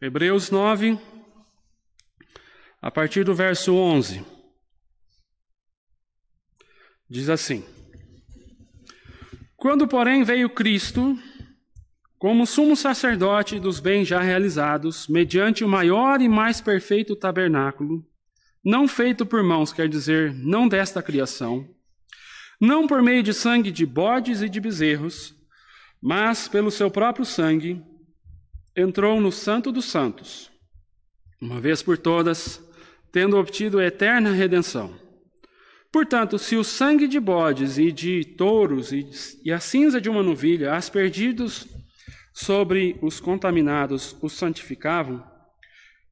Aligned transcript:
Hebreus 0.00 0.48
9, 0.52 0.96
a 2.80 2.88
partir 2.88 3.24
do 3.24 3.34
verso 3.34 3.74
11. 3.74 4.24
Diz 7.10 7.28
assim: 7.28 7.64
Quando, 9.56 9.88
porém, 9.88 10.22
veio 10.22 10.48
Cristo, 10.50 11.18
como 12.16 12.46
sumo 12.46 12.76
sacerdote 12.76 13.58
dos 13.58 13.80
bens 13.80 14.06
já 14.06 14.20
realizados, 14.20 15.08
mediante 15.08 15.64
o 15.64 15.68
maior 15.68 16.20
e 16.20 16.28
mais 16.28 16.60
perfeito 16.60 17.16
tabernáculo, 17.16 18.06
não 18.64 18.86
feito 18.86 19.26
por 19.26 19.42
mãos, 19.42 19.72
quer 19.72 19.88
dizer, 19.88 20.32
não 20.32 20.68
desta 20.68 21.02
criação, 21.02 21.68
não 22.60 22.86
por 22.86 23.02
meio 23.02 23.24
de 23.24 23.34
sangue 23.34 23.72
de 23.72 23.84
bodes 23.84 24.42
e 24.42 24.48
de 24.48 24.60
bezerros, 24.60 25.34
mas 26.00 26.46
pelo 26.46 26.70
seu 26.70 26.88
próprio 26.88 27.24
sangue, 27.24 27.84
entrou 28.78 29.20
no 29.20 29.32
Santo 29.32 29.72
dos 29.72 29.86
Santos, 29.86 30.50
uma 31.40 31.60
vez 31.60 31.82
por 31.82 31.98
todas, 31.98 32.62
tendo 33.10 33.36
obtido 33.36 33.80
a 33.80 33.84
eterna 33.84 34.30
redenção. 34.30 34.94
Portanto, 35.90 36.38
se 36.38 36.54
o 36.56 36.62
sangue 36.62 37.08
de 37.08 37.18
bodes 37.18 37.76
e 37.76 37.90
de 37.90 38.24
touros 38.24 38.92
e, 38.92 39.50
a 39.50 39.58
cinza 39.58 40.00
de 40.00 40.08
uma 40.08 40.22
novilha, 40.22 40.74
aspergidos 40.74 41.66
sobre 42.32 42.96
os 43.02 43.18
contaminados, 43.18 44.16
os 44.22 44.34
santificavam, 44.34 45.24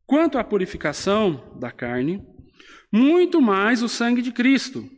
quanto 0.04 0.36
à 0.36 0.42
purificação 0.42 1.56
da 1.60 1.70
carne, 1.70 2.26
muito 2.90 3.40
mais 3.40 3.80
o 3.82 3.88
sangue 3.88 4.22
de 4.22 4.32
Cristo, 4.32 4.88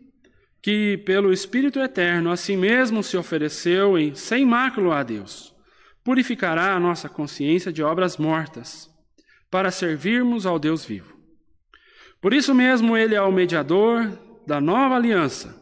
que 0.62 0.96
pelo 1.04 1.32
Espírito 1.32 1.80
Eterno 1.80 2.30
a 2.30 2.36
si 2.36 2.56
mesmo 2.56 3.02
se 3.02 3.16
ofereceu 3.16 3.98
em 3.98 4.14
sem 4.14 4.46
mácula 4.46 5.00
a 5.00 5.02
Deus, 5.02 5.54
purificará 6.08 6.74
a 6.74 6.80
nossa 6.80 7.06
consciência 7.06 7.70
de 7.70 7.82
obras 7.82 8.16
mortas, 8.16 8.88
para 9.50 9.70
servirmos 9.70 10.46
ao 10.46 10.58
Deus 10.58 10.82
vivo. 10.82 11.14
Por 12.18 12.32
isso 12.32 12.54
mesmo 12.54 12.96
ele 12.96 13.14
é 13.14 13.20
o 13.20 13.30
mediador 13.30 14.18
da 14.46 14.58
nova 14.58 14.94
aliança, 14.94 15.54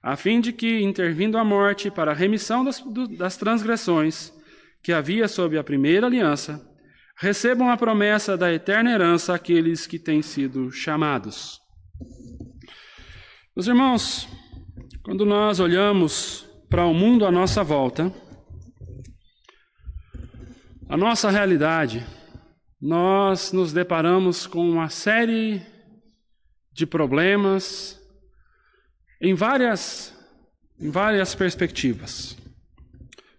a 0.00 0.14
fim 0.14 0.40
de 0.40 0.52
que, 0.52 0.80
intervindo 0.80 1.36
a 1.36 1.44
morte 1.44 1.90
para 1.90 2.12
a 2.12 2.14
remissão 2.14 2.64
das, 2.64 2.80
das 3.18 3.36
transgressões 3.36 4.32
que 4.80 4.92
havia 4.92 5.26
sob 5.26 5.58
a 5.58 5.64
primeira 5.64 6.06
aliança, 6.06 6.64
recebam 7.16 7.68
a 7.68 7.76
promessa 7.76 8.36
da 8.36 8.52
eterna 8.52 8.92
herança 8.92 9.34
aqueles 9.34 9.88
que 9.88 9.98
têm 9.98 10.22
sido 10.22 10.70
chamados. 10.70 11.60
Meus 13.56 13.66
irmãos, 13.66 14.28
quando 15.02 15.26
nós 15.26 15.58
olhamos 15.58 16.48
para 16.70 16.86
o 16.86 16.94
mundo 16.94 17.26
à 17.26 17.32
nossa 17.32 17.64
volta, 17.64 18.12
a 20.88 20.96
nossa 20.96 21.30
realidade, 21.30 22.04
nós 22.80 23.52
nos 23.52 23.72
deparamos 23.72 24.46
com 24.46 24.68
uma 24.68 24.88
série 24.88 25.62
de 26.72 26.86
problemas 26.86 28.00
em 29.20 29.34
várias, 29.34 30.14
em 30.78 30.90
várias 30.90 31.34
perspectivas. 31.34 32.36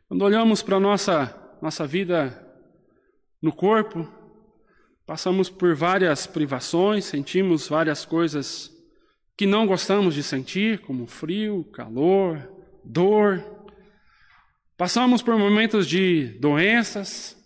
Quando 0.07 0.23
olhamos 0.23 0.63
para 0.63 0.77
a 0.77 0.79
nossa, 0.79 1.57
nossa 1.61 1.85
vida 1.85 2.41
no 3.41 3.53
corpo, 3.53 4.07
passamos 5.05 5.49
por 5.49 5.75
várias 5.75 6.25
privações, 6.25 7.05
sentimos 7.05 7.67
várias 7.67 8.05
coisas 8.05 8.71
que 9.37 9.45
não 9.45 9.67
gostamos 9.67 10.15
de 10.15 10.23
sentir, 10.23 10.79
como 10.79 11.05
frio, 11.05 11.63
calor, 11.65 12.49
dor. 12.83 13.54
Passamos 14.77 15.21
por 15.21 15.37
momentos 15.37 15.87
de 15.87 16.37
doenças. 16.41 17.37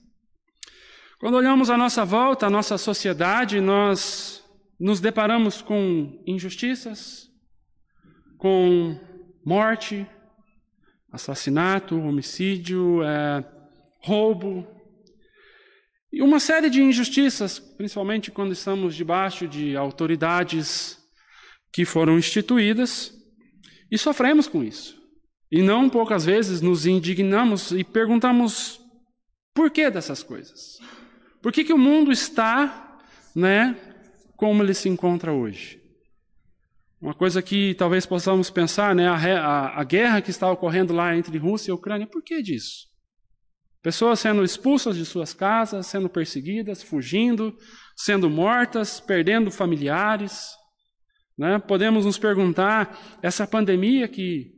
Quando 1.19 1.35
olhamos 1.35 1.69
à 1.69 1.77
nossa 1.77 2.03
volta, 2.03 2.47
a 2.47 2.49
nossa 2.49 2.75
sociedade, 2.75 3.61
nós 3.61 4.43
nos 4.79 4.99
deparamos 4.99 5.61
com 5.61 6.23
injustiças, 6.25 7.27
com 8.39 8.99
morte, 9.45 10.07
assassinato, 11.11 11.99
homicídio, 11.99 13.03
é, 13.03 13.45
roubo, 14.01 14.67
e 16.11 16.23
uma 16.23 16.39
série 16.39 16.71
de 16.71 16.81
injustiças, 16.81 17.59
principalmente 17.59 18.31
quando 18.31 18.53
estamos 18.53 18.95
debaixo 18.95 19.47
de 19.47 19.77
autoridades 19.77 20.97
que 21.71 21.85
foram 21.85 22.17
instituídas, 22.17 23.13
e 23.91 23.99
sofremos 23.99 24.47
com 24.47 24.63
isso. 24.63 24.98
E 25.51 25.61
não 25.61 25.89
poucas 25.89 26.25
vezes 26.25 26.61
nos 26.61 26.85
indignamos 26.85 27.71
e 27.71 27.83
perguntamos 27.83 28.79
por 29.53 29.71
que 29.71 29.89
dessas 29.89 30.21
coisas? 30.21 30.77
Por 31.41 31.51
que, 31.51 31.63
que 31.63 31.73
o 31.73 31.77
mundo 31.77 32.11
está 32.11 32.89
né, 33.35 33.75
como 34.35 34.63
ele 34.63 34.73
se 34.73 34.89
encontra 34.89 35.31
hoje. 35.31 35.79
Uma 37.01 37.13
coisa 37.13 37.41
que 37.41 37.73
talvez 37.75 38.05
possamos 38.05 38.49
pensar, 38.49 38.93
né, 38.93 39.07
a, 39.07 39.15
a, 39.15 39.81
a 39.81 39.83
guerra 39.83 40.21
que 40.21 40.31
está 40.31 40.51
ocorrendo 40.51 40.93
lá 40.93 41.15
entre 41.15 41.37
Rússia 41.37 41.71
e 41.71 41.73
Ucrânia, 41.73 42.07
por 42.07 42.21
que 42.21 42.41
disso? 42.41 42.87
Pessoas 43.81 44.19
sendo 44.19 44.43
expulsas 44.43 44.97
de 44.97 45.05
suas 45.05 45.33
casas, 45.33 45.87
sendo 45.87 46.09
perseguidas, 46.09 46.83
fugindo, 46.83 47.55
sendo 47.95 48.29
mortas, 48.29 48.99
perdendo 48.99 49.49
familiares. 49.49 50.49
Né? 51.37 51.57
Podemos 51.59 52.05
nos 52.05 52.17
perguntar: 52.17 53.17
essa 53.21 53.47
pandemia 53.47 54.05
que 54.09 54.51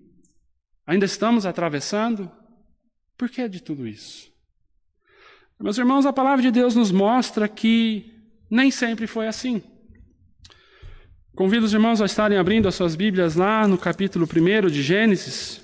ainda 0.92 1.06
estamos 1.06 1.46
atravessando, 1.46 2.30
por 3.18 3.30
que 3.30 3.48
de 3.48 3.64
tudo 3.64 3.88
isso? 3.88 4.30
Meus 5.58 5.78
irmãos, 5.78 6.06
a 6.06 6.12
palavra 6.12 6.42
de 6.42 6.52
Deus 6.52 6.76
nos 6.76 6.92
mostra 6.92 7.48
que 7.48 8.14
nem 8.50 8.70
sempre 8.70 9.08
foi 9.08 9.26
assim. 9.26 9.64
Convido 11.34 11.66
os 11.66 11.72
irmãos 11.72 12.02
a 12.02 12.06
estarem 12.06 12.38
abrindo 12.38 12.68
as 12.68 12.76
suas 12.76 12.94
Bíblias 12.94 13.36
lá 13.36 13.66
no 13.70 13.78
capítulo 13.78 14.28
1 14.28 14.70
de 14.70 14.84
Gênesis. 14.84 15.62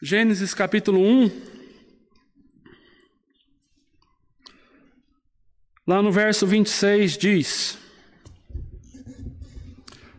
Gênesis 0.00 0.54
capítulo 0.54 1.00
1. 1.00 1.30
Lá 5.84 6.00
no 6.00 6.12
verso 6.12 6.46
26 6.46 7.18
diz: 7.18 7.87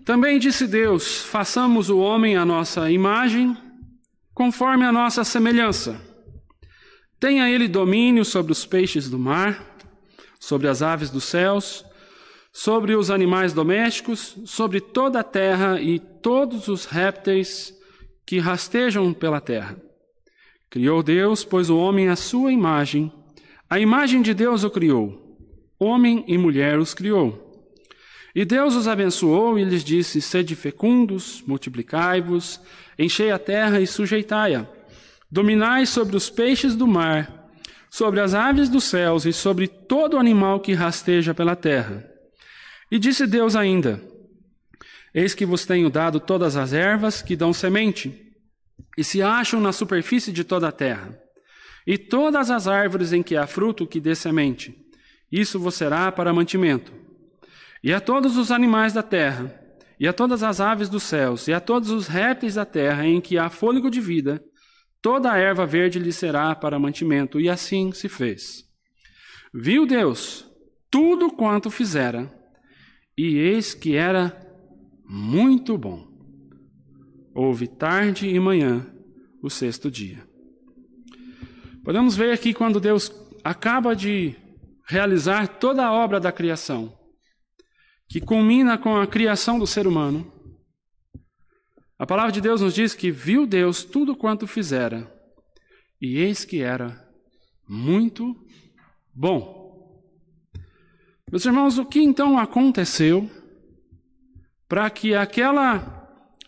Também 0.09 0.39
disse 0.39 0.65
Deus: 0.65 1.21
façamos 1.21 1.87
o 1.87 1.99
homem 1.99 2.35
à 2.35 2.43
nossa 2.43 2.89
imagem, 2.89 3.55
conforme 4.33 4.83
a 4.83 4.91
nossa 4.91 5.23
semelhança 5.23 6.01
Tenha 7.19 7.47
ele 7.47 7.67
domínio 7.67 8.25
sobre 8.25 8.51
os 8.51 8.65
peixes 8.65 9.07
do 9.07 9.19
mar, 9.19 9.63
sobre 10.39 10.67
as 10.67 10.81
aves 10.81 11.11
dos 11.11 11.25
céus, 11.25 11.85
sobre 12.51 12.95
os 12.95 13.11
animais 13.11 13.53
domésticos, 13.53 14.35
sobre 14.45 14.81
toda 14.81 15.19
a 15.19 15.23
terra 15.23 15.79
e 15.79 15.99
todos 15.99 16.67
os 16.67 16.85
répteis 16.85 17.71
que 18.25 18.39
rastejam 18.39 19.13
pela 19.13 19.39
terra. 19.39 19.79
Criou 20.71 21.03
Deus, 21.03 21.43
pois 21.43 21.69
o 21.69 21.77
homem 21.77 22.07
à 22.07 22.15
sua 22.15 22.51
imagem, 22.51 23.13
a 23.69 23.79
imagem 23.79 24.23
de 24.23 24.33
Deus 24.33 24.63
o 24.63 24.71
criou, 24.71 25.37
homem 25.77 26.23
e 26.27 26.35
mulher 26.35 26.79
os 26.79 26.95
criou. 26.95 27.48
E 28.33 28.45
Deus 28.45 28.75
os 28.75 28.87
abençoou 28.87 29.57
e 29.57 29.63
lhes 29.63 29.83
disse: 29.83 30.21
Sede 30.21 30.55
fecundos, 30.55 31.43
multiplicai-vos, 31.45 32.59
enchei 32.97 33.31
a 33.31 33.39
terra 33.39 33.79
e 33.79 33.87
sujeitai-a 33.87 34.79
Dominai 35.31 35.85
sobre 35.85 36.17
os 36.17 36.27
peixes 36.27 36.75
do 36.75 36.87
mar, 36.87 37.51
sobre 37.89 38.19
as 38.19 38.33
aves 38.33 38.67
dos 38.67 38.85
céus 38.85 39.25
e 39.25 39.33
sobre 39.33 39.67
todo 39.67 40.17
animal 40.17 40.59
que 40.59 40.73
rasteja 40.73 41.35
pela 41.35 41.55
terra. 41.55 42.03
E 42.89 42.97
disse 42.97 43.27
Deus 43.27 43.55
ainda: 43.55 44.01
Eis 45.13 45.35
que 45.35 45.45
vos 45.45 45.67
tenho 45.67 45.89
dado 45.89 46.19
todas 46.19 46.55
as 46.55 46.73
ervas 46.73 47.21
que 47.21 47.35
dão 47.35 47.53
semente, 47.53 48.33
e 48.97 49.03
se 49.03 49.21
acham 49.21 49.61
na 49.61 49.71
superfície 49.71 50.31
de 50.31 50.43
toda 50.43 50.69
a 50.69 50.71
terra, 50.71 51.15
e 51.85 51.95
todas 51.95 52.49
as 52.49 52.67
árvores 52.67 53.13
em 53.13 53.21
que 53.21 53.35
há 53.35 53.45
fruto 53.45 53.85
que 53.85 53.99
dê 53.99 54.15
semente. 54.15 54.75
Isso 55.31 55.59
vos 55.59 55.75
será 55.75 56.11
para 56.11 56.33
mantimento. 56.33 56.91
E 57.83 57.93
a 57.93 57.99
todos 57.99 58.37
os 58.37 58.51
animais 58.51 58.93
da 58.93 59.03
terra, 59.03 59.53
e 59.99 60.07
a 60.07 60.13
todas 60.13 60.43
as 60.43 60.59
aves 60.59 60.89
dos 60.89 61.03
céus, 61.03 61.47
e 61.47 61.53
a 61.53 61.59
todos 61.59 61.89
os 61.89 62.07
répteis 62.07 62.55
da 62.55 62.65
terra 62.65 63.05
em 63.05 63.21
que 63.21 63.37
há 63.37 63.49
fôlego 63.49 63.89
de 63.89 64.01
vida, 64.01 64.43
Toda 65.01 65.31
a 65.31 65.37
erva 65.37 65.65
verde 65.65 65.97
lhe 65.97 66.11
será 66.11 66.53
para 66.53 66.79
mantimento, 66.79 67.39
e 67.39 67.49
assim 67.49 67.91
se 67.93 68.09
fez. 68.09 68.65
Viu 69.53 69.85
Deus 69.85 70.45
tudo 70.91 71.31
quanto 71.31 71.71
fizera, 71.71 72.29
e 73.17 73.37
eis 73.37 73.73
que 73.73 73.95
era 73.95 74.37
muito 75.05 75.77
bom. 75.77 76.07
Houve 77.33 77.67
tarde 77.67 78.27
e 78.27 78.39
manhã 78.39 78.85
o 79.41 79.49
sexto 79.49 79.89
dia. 79.89 80.27
Podemos 81.83 82.17
ver 82.17 82.33
aqui 82.33 82.53
quando 82.53 82.79
Deus 82.79 83.09
acaba 83.41 83.95
de 83.95 84.35
realizar 84.85 85.47
toda 85.47 85.85
a 85.85 85.93
obra 85.93 86.19
da 86.19 86.31
criação, 86.31 86.98
que 88.09 88.19
culmina 88.19 88.77
com 88.77 88.97
a 88.97 89.05
criação 89.05 89.59
do 89.59 89.67
ser 89.67 89.85
humano. 89.85 90.33
A 91.97 92.05
palavra 92.07 92.31
de 92.31 92.41
Deus 92.41 92.61
nos 92.61 92.73
diz 92.73 92.95
que 92.95 93.11
viu 93.11 93.45
Deus 93.45 93.83
tudo 93.83 94.15
quanto 94.15 94.47
fizera, 94.47 95.13
e 96.01 96.17
eis 96.17 96.43
que 96.43 96.61
era 96.61 97.07
muito 97.67 98.35
bom. 99.13 99.59
Meus 101.31 101.45
irmãos, 101.45 101.77
o 101.77 101.85
que 101.85 101.99
então 101.99 102.39
aconteceu 102.39 103.29
para 104.67 104.89
que 104.89 105.13
aquela 105.13 105.97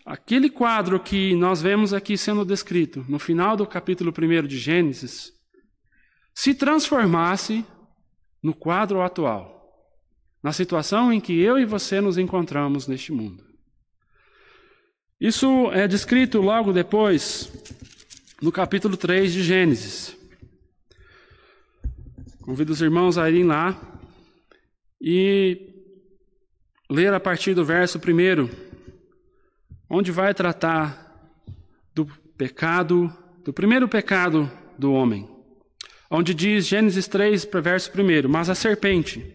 aquele 0.04 0.50
quadro 0.50 0.98
que 0.98 1.36
nós 1.36 1.62
vemos 1.62 1.94
aqui 1.94 2.18
sendo 2.18 2.44
descrito 2.44 3.04
no 3.08 3.20
final 3.20 3.56
do 3.56 3.64
capítulo 3.64 4.12
1 4.12 4.48
de 4.48 4.58
Gênesis 4.58 5.30
se 6.34 6.54
transformasse 6.54 7.64
no 8.42 8.52
quadro 8.52 9.00
atual, 9.00 9.61
na 10.42 10.52
situação 10.52 11.12
em 11.12 11.20
que 11.20 11.38
eu 11.40 11.58
e 11.58 11.64
você 11.64 12.00
nos 12.00 12.18
encontramos 12.18 12.86
neste 12.86 13.12
mundo. 13.12 13.44
Isso 15.20 15.70
é 15.72 15.86
descrito 15.86 16.40
logo 16.40 16.72
depois, 16.72 17.52
no 18.40 18.50
capítulo 18.50 18.96
3 18.96 19.32
de 19.32 19.42
Gênesis. 19.42 20.16
Convido 22.42 22.72
os 22.72 22.82
irmãos 22.82 23.16
a 23.16 23.30
irem 23.30 23.44
lá 23.44 23.80
e 25.00 25.70
ler 26.90 27.14
a 27.14 27.20
partir 27.20 27.54
do 27.54 27.64
verso 27.64 27.98
1, 27.98 28.48
onde 29.88 30.10
vai 30.10 30.34
tratar 30.34 31.30
do 31.94 32.04
pecado, 32.36 33.12
do 33.44 33.52
primeiro 33.52 33.88
pecado 33.88 34.50
do 34.76 34.92
homem 34.92 35.32
onde 36.12 36.34
diz 36.34 36.66
Gênesis 36.66 37.08
3, 37.08 37.48
verso 37.62 37.90
1: 37.90 38.28
Mas 38.28 38.50
a 38.50 38.54
serpente, 38.54 39.34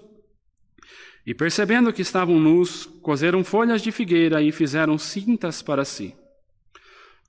e 1.25 1.33
percebendo 1.33 1.93
que 1.93 2.01
estavam 2.01 2.39
nus, 2.39 2.85
coseram 3.01 3.43
folhas 3.43 3.81
de 3.81 3.91
figueira 3.91 4.41
e 4.41 4.51
fizeram 4.51 4.97
cintas 4.97 5.61
para 5.61 5.85
si. 5.85 6.15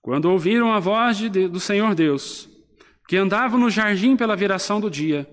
Quando 0.01 0.27
ouviram 0.27 0.73
a 0.73 0.81
voz 0.81 1.19
de, 1.19 1.29
do 1.29 1.61
Senhor 1.61 1.95
Deus, 1.95 2.49
que 3.07 3.17
andava 3.17 3.59
no 3.59 3.71
jardim 3.71 4.17
pela 4.17 4.35
viração 4.35 4.81
do 4.81 4.91
dia, 4.91 5.29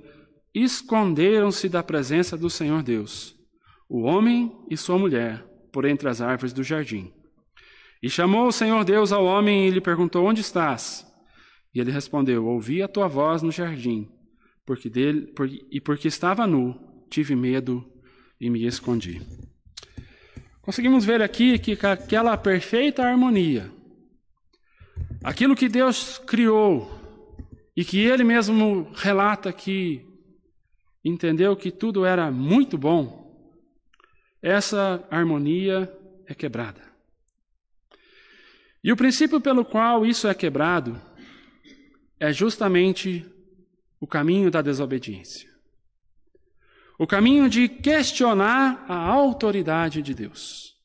esconderam-se 0.53 1.69
da 1.69 1.81
presença 1.81 2.37
do 2.37 2.49
Senhor 2.49 2.83
Deus, 2.83 3.35
o 3.87 4.01
homem 4.01 4.51
e 4.69 4.75
sua 4.75 4.97
mulher, 4.97 5.45
por 5.71 5.85
entre 5.85 6.09
as 6.09 6.21
árvores 6.21 6.53
do 6.53 6.63
jardim. 6.63 7.13
E 8.01 8.09
chamou 8.09 8.47
o 8.47 8.51
Senhor 8.51 8.83
Deus 8.83 9.11
ao 9.11 9.25
homem 9.25 9.67
e 9.67 9.71
lhe 9.71 9.81
perguntou: 9.81 10.25
Onde 10.25 10.41
estás? 10.41 11.05
E 11.73 11.79
ele 11.79 11.91
respondeu: 11.91 12.45
Ouvi 12.45 12.81
a 12.81 12.87
tua 12.87 13.07
voz 13.07 13.41
no 13.41 13.51
jardim, 13.51 14.09
porque 14.65 14.89
dele, 14.89 15.27
por, 15.27 15.49
e 15.49 15.81
porque 15.81 16.07
estava 16.07 16.47
nu, 16.47 16.79
tive 17.09 17.35
medo 17.35 17.85
e 18.39 18.49
me 18.49 18.65
escondi. 18.65 19.21
Conseguimos 20.61 21.03
ver 21.03 21.21
aqui 21.21 21.57
que 21.57 21.77
aquela 21.85 22.37
perfeita 22.37 23.03
harmonia, 23.03 23.71
aquilo 25.23 25.55
que 25.55 25.67
Deus 25.67 26.17
criou 26.19 26.89
e 27.75 27.83
que 27.83 27.99
Ele 27.99 28.23
mesmo 28.23 28.91
relata 28.93 29.51
que 29.51 30.05
entendeu 31.03 31.55
que 31.55 31.71
tudo 31.71 32.05
era 32.05 32.29
muito 32.31 32.77
bom, 32.77 33.19
essa 34.41 35.05
harmonia 35.09 35.91
é 36.27 36.35
quebrada. 36.35 36.81
E 38.83 38.91
o 38.91 38.95
princípio 38.95 39.41
pelo 39.41 39.65
qual 39.65 40.05
isso 40.05 40.27
é 40.27 40.33
quebrado 40.33 41.01
é 42.19 42.31
justamente 42.31 43.25
o 43.99 44.07
caminho 44.07 44.49
da 44.49 44.61
desobediência. 44.61 45.48
O 46.99 47.07
caminho 47.07 47.49
de 47.49 47.69
questionar 47.69 48.83
a 48.85 48.97
autoridade 48.97 50.01
de 50.01 50.13
Deus. 50.13 50.75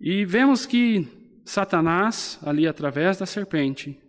E 0.00 0.24
vemos 0.24 0.64
que 0.64 1.06
Satanás, 1.44 2.38
ali 2.42 2.66
através 2.66 3.18
da 3.18 3.26
serpente, 3.26 4.00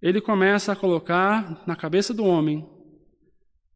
ele 0.00 0.20
começa 0.20 0.70
a 0.70 0.76
colocar 0.76 1.64
na 1.66 1.74
cabeça 1.74 2.14
do 2.14 2.24
homem, 2.24 2.64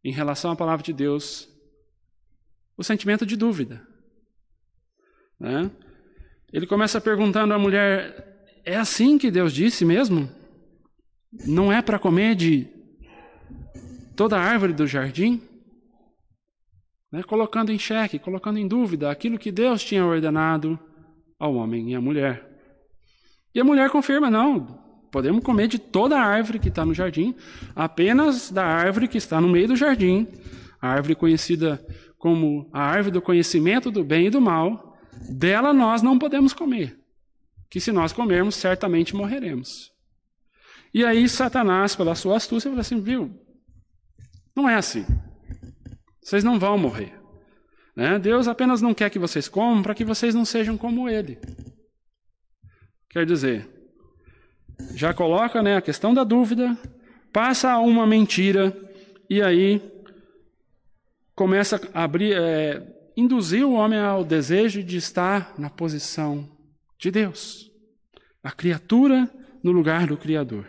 em 0.05 0.13
relação 0.13 0.53
à 0.53 0.57
palavra 0.57 0.85
de 0.85 0.93
Deus, 0.93 1.49
o 2.77 2.85
sentimento 2.85 3.27
de 3.27 3.37
dúvida. 3.37 3.85
Né? 5.41 5.69
Ele 6.53 6.69
começa 6.69 7.01
perguntando 7.01 7.53
à 7.53 7.59
mulher: 7.59 8.47
é 8.65 8.77
assim 8.77 9.19
que 9.19 9.29
Deus 9.29 9.53
disse 9.53 9.85
mesmo? 9.85 10.31
Não 11.45 11.73
é 11.73 11.83
para 11.83 11.99
comer 11.99 12.37
de 12.37 12.69
toda 14.15 14.37
a 14.37 14.41
árvore 14.41 14.73
do 14.73 14.87
jardim? 14.87 15.43
Né, 17.13 17.23
colocando 17.23 17.71
em 17.71 17.79
xeque, 17.79 18.19
colocando 18.19 18.59
em 18.59 18.67
dúvida 18.67 19.11
aquilo 19.11 19.39
que 19.39 19.53
Deus 19.53 19.85
tinha 19.85 20.05
ordenado 20.05 20.79
ao 21.39 21.55
homem 21.55 21.91
e 21.91 21.95
à 21.95 22.01
mulher. 22.01 22.49
E 23.55 23.61
a 23.61 23.65
mulher 23.65 23.91
confirma: 23.91 24.31
não, 24.31 24.79
podemos 25.13 25.45
comer 25.45 25.69
de 25.69 25.79
toda 25.79 26.19
a 26.19 26.25
árvore 26.25 26.59
que 26.59 26.69
está 26.69 26.87
no 26.87 26.95
jardim, 26.95 27.35
apenas 27.77 28.51
da 28.51 28.65
árvore 28.65 29.07
que 29.07 29.19
está 29.19 29.41
no 29.41 29.49
meio 29.49 29.69
do 29.69 29.77
jardim, 29.77 30.27
a 30.81 30.89
árvore 30.89 31.15
conhecida 31.15 31.85
como 32.17 32.71
a 32.73 32.81
árvore 32.81 33.13
do 33.13 33.21
conhecimento 33.21 33.91
do 33.91 34.03
bem 34.03 34.29
e 34.29 34.31
do 34.31 34.41
mal, 34.41 34.97
dela 35.29 35.73
nós 35.75 36.03
não 36.03 36.19
podemos 36.19 36.53
comer, 36.53 36.99
que 37.69 37.81
se 37.81 37.93
nós 37.93 38.13
comermos, 38.13 38.55
certamente 38.55 39.15
morreremos. 39.15 39.91
E 40.95 41.05
aí 41.05 41.29
Satanás, 41.29 41.95
pela 41.95 42.15
sua 42.15 42.37
astúcia, 42.37 42.71
fala 42.71 42.81
assim: 42.81 43.01
viu, 43.01 43.39
não 44.57 44.69
é 44.69 44.77
assim. 44.77 45.05
Vocês 46.23 46.45
não 46.45 46.59
vão 46.59 46.79
morrer. 46.79 47.13
Né? 47.95 48.19
Deus 48.19 48.49
apenas 48.49 48.81
não 48.81 48.95
quer 48.95 49.11
que 49.11 49.19
vocês 49.19 49.49
comam 49.49 49.83
para 49.83 49.95
que 49.95 50.05
vocês 50.05 50.35
não 50.35 50.45
sejam 50.45 50.79
como 50.79 51.09
Ele. 51.09 51.39
Quer 53.11 53.27
dizer, 53.27 53.69
já 54.95 55.13
coloca 55.13 55.63
né, 55.63 55.77
a 55.77 55.83
questão 55.83 56.15
da 56.15 56.25
dúvida, 56.25 56.77
passa 57.33 57.77
uma 57.79 58.07
mentira 58.07 58.75
e 59.29 59.43
aí 59.43 59.83
começa 61.35 61.81
a 61.93 62.05
abrir, 62.05 62.35
é, 62.35 62.83
induzir 63.17 63.67
o 63.67 63.75
homem 63.75 63.99
ao 63.99 64.25
desejo 64.25 64.83
de 64.83 64.97
estar 64.97 65.55
na 65.59 65.69
posição 65.69 66.49
de 66.99 67.11
Deus, 67.11 67.71
a 68.43 68.51
criatura 68.51 69.29
no 69.63 69.73
lugar 69.73 70.07
do 70.07 70.17
Criador. 70.17 70.67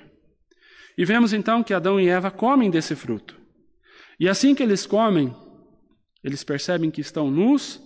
E 0.98 1.06
vemos 1.06 1.34
então 1.34 1.64
que 1.64 1.74
Adão 1.74 2.00
e 2.00 2.08
Eva 2.08 2.30
comem 2.30 2.70
desse 2.70 2.96
fruto. 2.96 3.40
E 4.20 4.30
assim 4.30 4.54
que 4.54 4.62
eles 4.62 4.86
comem, 4.86 5.36
eles 6.24 6.44
percebem 6.44 6.90
que 6.90 7.02
estão 7.02 7.30
nus 7.30 7.82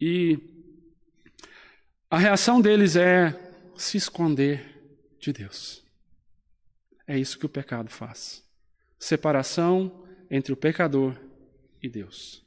e 0.00 0.38
a 2.10 2.18
reação 2.18 2.60
deles 2.60 2.96
é 2.96 3.38
se 3.76 3.96
esconder 3.96 5.14
de 5.20 5.32
Deus. 5.32 5.84
É 7.06 7.18
isso 7.18 7.38
que 7.38 7.46
o 7.46 7.50
pecado 7.50 7.88
faz. 7.88 8.44
Separação 8.98 10.04
entre 10.30 10.52
o 10.52 10.56
pecador 10.56 11.14
e 11.82 11.88
Deus. 11.88 12.44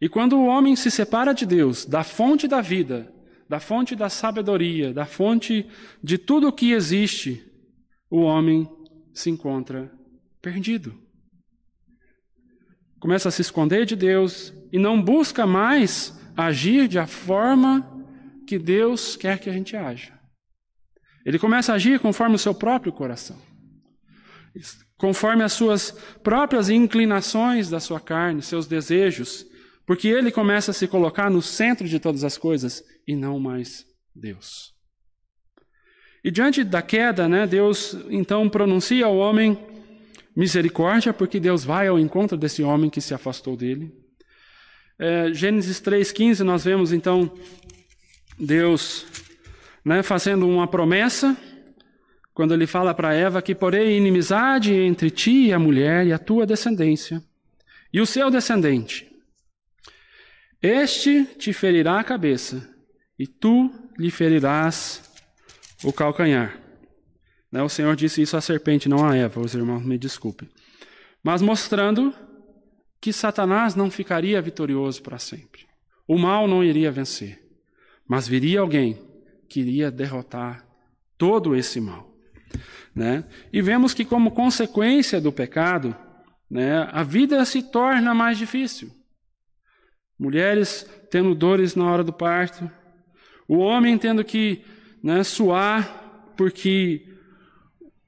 E 0.00 0.08
quando 0.08 0.36
o 0.36 0.46
homem 0.46 0.76
se 0.76 0.90
separa 0.90 1.32
de 1.32 1.46
Deus, 1.46 1.86
da 1.86 2.04
fonte 2.04 2.46
da 2.46 2.60
vida, 2.60 3.12
da 3.48 3.60
fonte 3.60 3.96
da 3.96 4.08
sabedoria, 4.08 4.92
da 4.92 5.06
fonte 5.06 5.66
de 6.02 6.18
tudo 6.18 6.48
o 6.48 6.52
que 6.52 6.72
existe, 6.72 7.44
o 8.10 8.20
homem 8.20 8.68
se 9.14 9.30
encontra 9.30 9.90
perdido 10.40 11.01
começa 13.02 13.28
a 13.28 13.32
se 13.32 13.42
esconder 13.42 13.84
de 13.84 13.96
Deus 13.96 14.54
e 14.70 14.78
não 14.78 15.02
busca 15.02 15.44
mais 15.44 16.16
agir 16.36 16.86
de 16.86 17.00
a 17.00 17.06
forma 17.06 17.84
que 18.46 18.56
Deus 18.56 19.16
quer 19.16 19.40
que 19.40 19.50
a 19.50 19.52
gente 19.52 19.76
haja. 19.76 20.16
Ele 21.26 21.36
começa 21.36 21.72
a 21.72 21.74
agir 21.74 21.98
conforme 21.98 22.36
o 22.36 22.38
seu 22.38 22.54
próprio 22.54 22.92
coração. 22.92 23.36
conforme 24.96 25.42
as 25.42 25.52
suas 25.52 25.90
próprias 26.22 26.70
inclinações 26.70 27.68
da 27.68 27.80
sua 27.80 27.98
carne, 27.98 28.40
seus 28.40 28.68
desejos, 28.68 29.44
porque 29.84 30.06
ele 30.06 30.30
começa 30.30 30.70
a 30.70 30.74
se 30.74 30.86
colocar 30.86 31.28
no 31.28 31.42
centro 31.42 31.88
de 31.88 31.98
todas 31.98 32.22
as 32.22 32.38
coisas 32.38 32.84
e 33.04 33.16
não 33.16 33.40
mais 33.40 33.84
Deus. 34.14 34.72
E 36.22 36.30
diante 36.30 36.62
da 36.62 36.80
queda, 36.80 37.28
né, 37.28 37.48
Deus 37.48 37.96
então 38.08 38.48
pronuncia 38.48 39.06
ao 39.06 39.16
homem 39.16 39.58
misericórdia, 40.34 41.12
porque 41.12 41.38
Deus 41.38 41.64
vai 41.64 41.88
ao 41.88 41.98
encontro 41.98 42.36
desse 42.36 42.62
homem 42.62 42.90
que 42.90 43.00
se 43.00 43.14
afastou 43.14 43.56
dele. 43.56 43.92
É, 44.98 45.32
Gênesis 45.32 45.80
3,15, 45.80 46.40
nós 46.40 46.64
vemos 46.64 46.92
então 46.92 47.32
Deus 48.38 49.06
né, 49.84 50.02
fazendo 50.02 50.48
uma 50.48 50.66
promessa, 50.66 51.36
quando 52.32 52.54
ele 52.54 52.66
fala 52.66 52.94
para 52.94 53.14
Eva 53.14 53.42
que 53.42 53.54
porém 53.54 53.96
inimizade 53.96 54.72
entre 54.72 55.10
ti 55.10 55.48
e 55.48 55.52
a 55.52 55.58
mulher 55.58 56.06
e 56.06 56.12
a 56.12 56.18
tua 56.18 56.46
descendência, 56.46 57.22
e 57.92 58.00
o 58.00 58.06
seu 58.06 58.30
descendente. 58.30 59.10
Este 60.62 61.24
te 61.36 61.52
ferirá 61.52 61.98
a 61.98 62.04
cabeça, 62.04 62.70
e 63.18 63.26
tu 63.26 63.70
lhe 63.98 64.10
ferirás 64.10 65.02
o 65.82 65.92
calcanhar. 65.92 66.61
Né, 67.52 67.62
o 67.62 67.68
Senhor 67.68 67.94
disse 67.94 68.22
isso 68.22 68.34
à 68.34 68.40
serpente, 68.40 68.88
não 68.88 69.06
a 69.06 69.14
Eva, 69.14 69.38
os 69.38 69.54
irmãos 69.54 69.84
me 69.84 69.98
desculpem. 69.98 70.48
Mas 71.22 71.42
mostrando 71.42 72.14
que 72.98 73.12
Satanás 73.12 73.74
não 73.74 73.90
ficaria 73.90 74.40
vitorioso 74.40 75.02
para 75.02 75.18
sempre. 75.18 75.66
O 76.08 76.16
mal 76.16 76.48
não 76.48 76.64
iria 76.64 76.90
vencer, 76.90 77.42
mas 78.08 78.26
viria 78.26 78.60
alguém 78.60 78.98
que 79.48 79.60
iria 79.60 79.90
derrotar 79.90 80.66
todo 81.18 81.54
esse 81.54 81.78
mal. 81.78 82.10
Né? 82.94 83.24
E 83.52 83.60
vemos 83.60 83.92
que, 83.92 84.04
como 84.04 84.30
consequência 84.30 85.20
do 85.20 85.32
pecado, 85.32 85.94
né, 86.50 86.88
a 86.90 87.02
vida 87.02 87.44
se 87.44 87.62
torna 87.62 88.14
mais 88.14 88.38
difícil. 88.38 88.90
Mulheres 90.18 90.88
tendo 91.10 91.34
dores 91.34 91.74
na 91.74 91.90
hora 91.90 92.04
do 92.04 92.12
parto, 92.12 92.70
o 93.46 93.58
homem 93.58 93.98
tendo 93.98 94.24
que 94.24 94.64
né, 95.02 95.22
suar 95.22 96.32
porque 96.36 97.11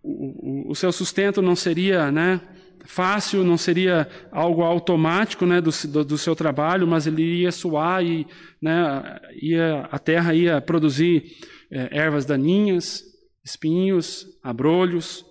o, 0.05 0.71
o, 0.71 0.75
seu 0.75 0.93
sustento 0.93 1.41
não 1.41 1.57
seria 1.57 2.13
né, 2.13 2.41
fácil, 2.85 3.43
não 3.43 3.57
seria 3.57 4.07
algo 4.31 4.63
automático 4.63 5.47
né, 5.47 5.61
do, 5.61 5.71
do, 5.89 6.05
do, 6.05 6.19
seu 6.19 6.37
trabalho, 6.37 6.87
mas 6.87 7.07
ele 7.07 7.23
ia 7.41 7.51
suar 7.51 8.05
e 8.05 8.27
né, 8.61 9.19
ia, 9.41 9.89
a 9.91 9.99
terra 9.99 10.35
ia 10.35 10.61
produzir 10.61 11.25
é, 11.71 11.99
ervas 11.99 12.27
daninhas, 12.27 13.03
espinhos, 13.43 14.27
abrolhos. 14.43 15.25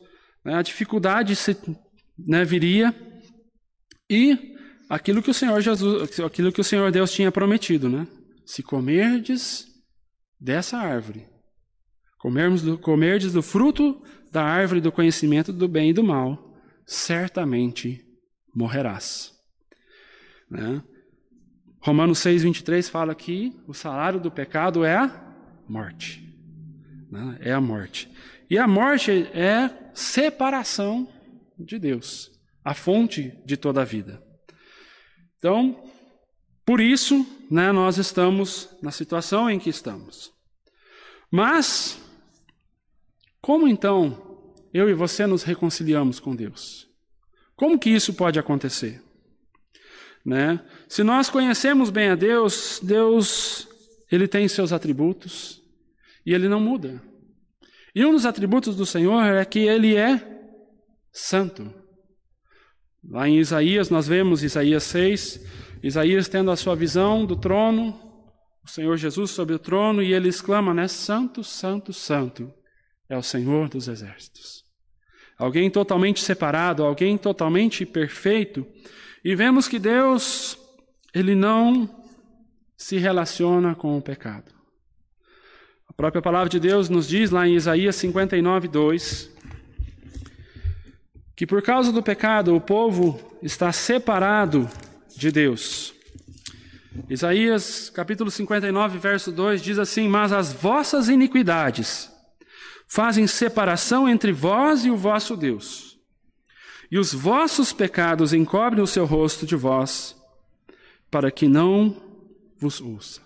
Né, 0.43 0.55
a 0.55 0.61
dificuldade 0.63 1.35
se, 1.35 1.55
né, 2.17 2.43
viria 2.43 2.93
e 4.09 4.55
aquilo 4.89 5.21
que 5.21 5.31
o 5.31 5.33
Senhor 5.33 5.61
Jesus, 5.61 6.19
aquilo 6.19 6.51
que 6.51 6.61
o 6.61 6.63
Senhor 6.63 6.91
Deus 6.91 7.11
tinha 7.11 7.31
prometido, 7.31 7.87
né? 7.87 8.07
Se 8.45 8.61
comerdes 8.61 9.65
dessa 10.39 10.77
árvore, 10.77 11.25
comermos 12.19 12.61
do, 12.61 12.77
comerdes 12.77 13.31
do 13.31 13.41
fruto 13.41 14.03
da 14.33 14.43
árvore 14.43 14.81
do 14.81 14.91
conhecimento 14.91 15.53
do 15.53 15.67
bem 15.67 15.91
e 15.91 15.93
do 15.93 16.03
mal, 16.03 16.57
certamente 16.87 18.03
morrerás. 18.53 19.31
Né? 20.49 20.83
Romanos 21.79 22.17
6, 22.17 22.41
23 22.41 22.89
fala 22.89 23.13
que 23.13 23.55
o 23.67 23.75
salário 23.75 24.19
do 24.19 24.31
pecado 24.31 24.83
é 24.83 24.95
a 24.95 25.35
morte. 25.69 26.27
Né? 27.11 27.37
É 27.41 27.53
a 27.53 27.61
morte. 27.61 28.11
E 28.49 28.57
a 28.57 28.67
morte 28.67 29.11
é 29.11 29.69
separação 29.93 31.07
de 31.59 31.77
Deus, 31.77 32.31
a 32.65 32.73
fonte 32.73 33.39
de 33.45 33.55
toda 33.55 33.83
a 33.83 33.85
vida. 33.85 34.19
Então, 35.37 35.83
por 36.65 36.81
isso, 36.81 37.23
né, 37.51 37.71
nós 37.71 37.97
estamos 37.97 38.67
na 38.81 38.89
situação 38.89 39.47
em 39.47 39.59
que 39.59 39.69
estamos. 39.69 40.31
Mas, 41.29 42.02
como 43.43 43.67
então 43.67 44.39
eu 44.73 44.89
e 44.89 44.93
você 44.93 45.27
nos 45.27 45.43
reconciliamos 45.43 46.17
com 46.17 46.33
Deus. 46.33 46.87
Como 47.57 47.77
que 47.77 47.89
isso 47.89 48.13
pode 48.13 48.39
acontecer? 48.39 49.03
Né? 50.25 50.65
Se 50.87 51.03
nós 51.03 51.29
conhecemos 51.29 51.89
bem 51.89 52.07
a 52.07 52.15
Deus, 52.15 52.79
Deus 52.81 53.67
ele 54.09 54.29
tem 54.29 54.47
seus 54.47 54.71
atributos 54.71 55.61
e 56.25 56.33
ele 56.33 56.47
não 56.47 56.61
muda. 56.61 57.03
E 57.93 58.05
um 58.05 58.13
dos 58.13 58.25
atributos 58.25 58.77
do 58.77 58.85
Senhor 58.85 59.21
é 59.25 59.43
que 59.43 59.59
ele 59.59 59.93
é 59.93 60.25
santo. 61.11 61.69
Lá 63.03 63.27
em 63.27 63.39
Isaías 63.39 63.89
nós 63.89 64.07
vemos 64.07 64.41
Isaías 64.41 64.83
6, 64.83 65.45
Isaías 65.83 66.29
tendo 66.29 66.49
a 66.49 66.55
sua 66.55 66.77
visão 66.77 67.25
do 67.25 67.35
trono, 67.35 67.99
o 68.63 68.69
Senhor 68.69 68.95
Jesus 68.95 69.31
sobre 69.31 69.53
o 69.53 69.59
trono 69.59 70.01
e 70.01 70.13
ele 70.13 70.29
exclama, 70.29 70.73
né, 70.73 70.87
santo, 70.87 71.43
santo, 71.43 71.91
santo 71.91 72.49
é 73.13 73.17
o 73.17 73.23
Senhor 73.23 73.69
dos 73.69 73.87
exércitos 73.87 74.63
alguém 75.37 75.69
totalmente 75.69 76.21
separado, 76.21 76.83
alguém 76.83 77.17
totalmente 77.17 77.85
perfeito. 77.85 78.65
E 79.23 79.35
vemos 79.35 79.67
que 79.67 79.79
Deus, 79.79 80.57
ele 81.13 81.35
não 81.35 81.89
se 82.77 82.97
relaciona 82.97 83.75
com 83.75 83.97
o 83.97 84.01
pecado. 84.01 84.51
A 85.87 85.93
própria 85.93 86.21
palavra 86.21 86.49
de 86.49 86.59
Deus 86.59 86.89
nos 86.89 87.07
diz 87.07 87.29
lá 87.29 87.47
em 87.47 87.55
Isaías 87.55 87.95
59, 87.95 88.67
2, 88.67 89.31
que 91.35 91.45
por 91.45 91.61
causa 91.61 91.91
do 91.91 92.01
pecado 92.01 92.55
o 92.55 92.61
povo 92.61 93.19
está 93.41 93.71
separado 93.71 94.69
de 95.15 95.31
Deus. 95.31 95.93
Isaías 97.09 97.89
capítulo 97.89 98.29
59, 98.29 98.97
verso 98.97 99.31
2 99.31 99.61
diz 99.61 99.79
assim: 99.79 100.07
Mas 100.07 100.31
as 100.31 100.53
vossas 100.53 101.09
iniquidades 101.09 102.12
fazem 102.93 103.25
separação 103.25 104.07
entre 104.07 104.31
vós 104.31 104.85
e 104.85 104.91
o 104.91 104.95
vosso 104.95 105.35
Deus. 105.35 105.97
E 106.91 106.99
os 106.99 107.11
vossos 107.11 107.73
pecados 107.73 108.33
encobrem 108.33 108.83
o 108.83 108.85
seu 108.85 109.03
rosto 109.03 109.47
de 109.47 109.55
vós, 109.55 110.15
para 111.09 111.31
que 111.31 111.47
não 111.47 111.99
vos 112.55 112.79
ouça. 112.79 113.19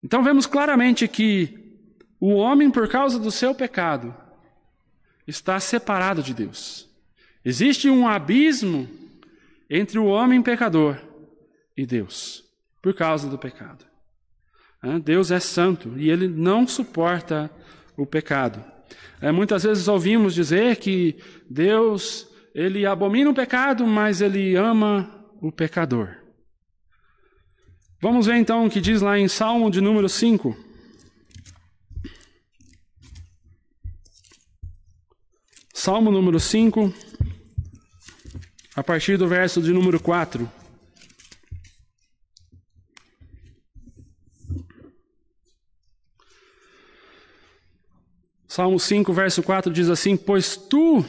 Então 0.00 0.22
vemos 0.22 0.46
claramente 0.46 1.08
que 1.08 1.76
o 2.20 2.34
homem, 2.34 2.70
por 2.70 2.88
causa 2.88 3.18
do 3.18 3.32
seu 3.32 3.52
pecado, 3.52 4.14
está 5.26 5.58
separado 5.58 6.22
de 6.22 6.32
Deus. 6.32 6.88
Existe 7.44 7.90
um 7.90 8.06
abismo 8.06 8.88
entre 9.68 9.98
o 9.98 10.06
homem 10.06 10.40
pecador 10.40 11.00
e 11.76 11.84
Deus, 11.84 12.44
por 12.80 12.94
causa 12.94 13.28
do 13.28 13.36
pecado. 13.36 13.91
Deus 15.02 15.30
é 15.30 15.38
santo 15.38 15.96
e 15.96 16.10
ele 16.10 16.26
não 16.26 16.66
suporta 16.66 17.50
o 17.96 18.04
pecado. 18.04 18.64
É, 19.20 19.30
muitas 19.30 19.62
vezes 19.62 19.86
ouvimos 19.86 20.34
dizer 20.34 20.76
que 20.76 21.16
Deus, 21.48 22.28
ele 22.52 22.84
abomina 22.84 23.30
o 23.30 23.34
pecado, 23.34 23.86
mas 23.86 24.20
ele 24.20 24.56
ama 24.56 25.24
o 25.40 25.52
pecador. 25.52 26.16
Vamos 28.00 28.26
ver 28.26 28.34
então 28.34 28.66
o 28.66 28.70
que 28.70 28.80
diz 28.80 29.00
lá 29.00 29.16
em 29.16 29.28
Salmo 29.28 29.70
de 29.70 29.80
número 29.80 30.08
5. 30.08 30.56
Salmo 35.72 36.10
número 36.10 36.40
5, 36.40 36.92
a 38.74 38.82
partir 38.82 39.16
do 39.16 39.28
verso 39.28 39.62
de 39.62 39.72
número 39.72 40.00
4. 40.00 40.61
Salmo 48.54 48.78
5, 48.78 49.14
verso 49.14 49.42
4 49.42 49.72
diz 49.72 49.88
assim: 49.88 50.14
Pois 50.14 50.58
tu 50.58 51.02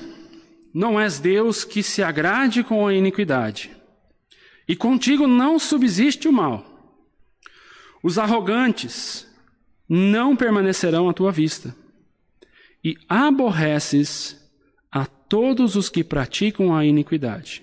não 0.73 0.97
és 0.97 1.19
Deus 1.19 1.65
que 1.65 1.83
se 1.83 2.01
agrade 2.01 2.63
com 2.63 2.87
a 2.87 2.93
iniquidade, 2.93 3.69
e 4.65 4.77
contigo 4.77 5.27
não 5.27 5.59
subsiste 5.59 6.25
o 6.25 6.31
mal. 6.31 6.65
Os 8.01 8.17
arrogantes 8.17 9.27
não 9.89 10.37
permanecerão 10.37 11.09
à 11.09 11.13
tua 11.13 11.33
vista, 11.33 11.75
e 12.81 12.95
aborreces 13.09 14.41
a 14.89 15.05
todos 15.05 15.75
os 15.75 15.89
que 15.89 16.01
praticam 16.01 16.73
a 16.73 16.85
iniquidade. 16.85 17.61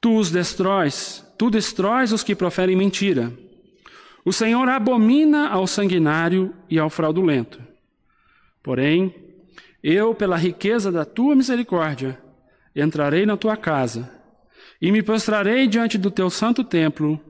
Tu 0.00 0.16
os 0.16 0.30
destróis, 0.30 1.26
tu 1.36 1.50
destróis 1.50 2.12
os 2.12 2.22
que 2.22 2.36
proferem 2.36 2.76
mentira. 2.76 3.36
O 4.24 4.32
Senhor 4.32 4.68
abomina 4.68 5.48
ao 5.48 5.66
sanguinário 5.66 6.54
e 6.70 6.78
ao 6.78 6.88
fraudulento. 6.88 7.71
Porém, 8.62 9.14
eu, 9.82 10.14
pela 10.14 10.36
riqueza 10.36 10.92
da 10.92 11.04
tua 11.04 11.34
misericórdia, 11.34 12.22
entrarei 12.74 13.26
na 13.26 13.36
tua 13.36 13.56
casa 13.56 14.10
e 14.80 14.92
me 14.92 15.02
prostrarei 15.02 15.66
diante 15.66 15.98
do 15.98 16.10
teu 16.10 16.30
santo 16.30 16.62
templo 16.62 17.20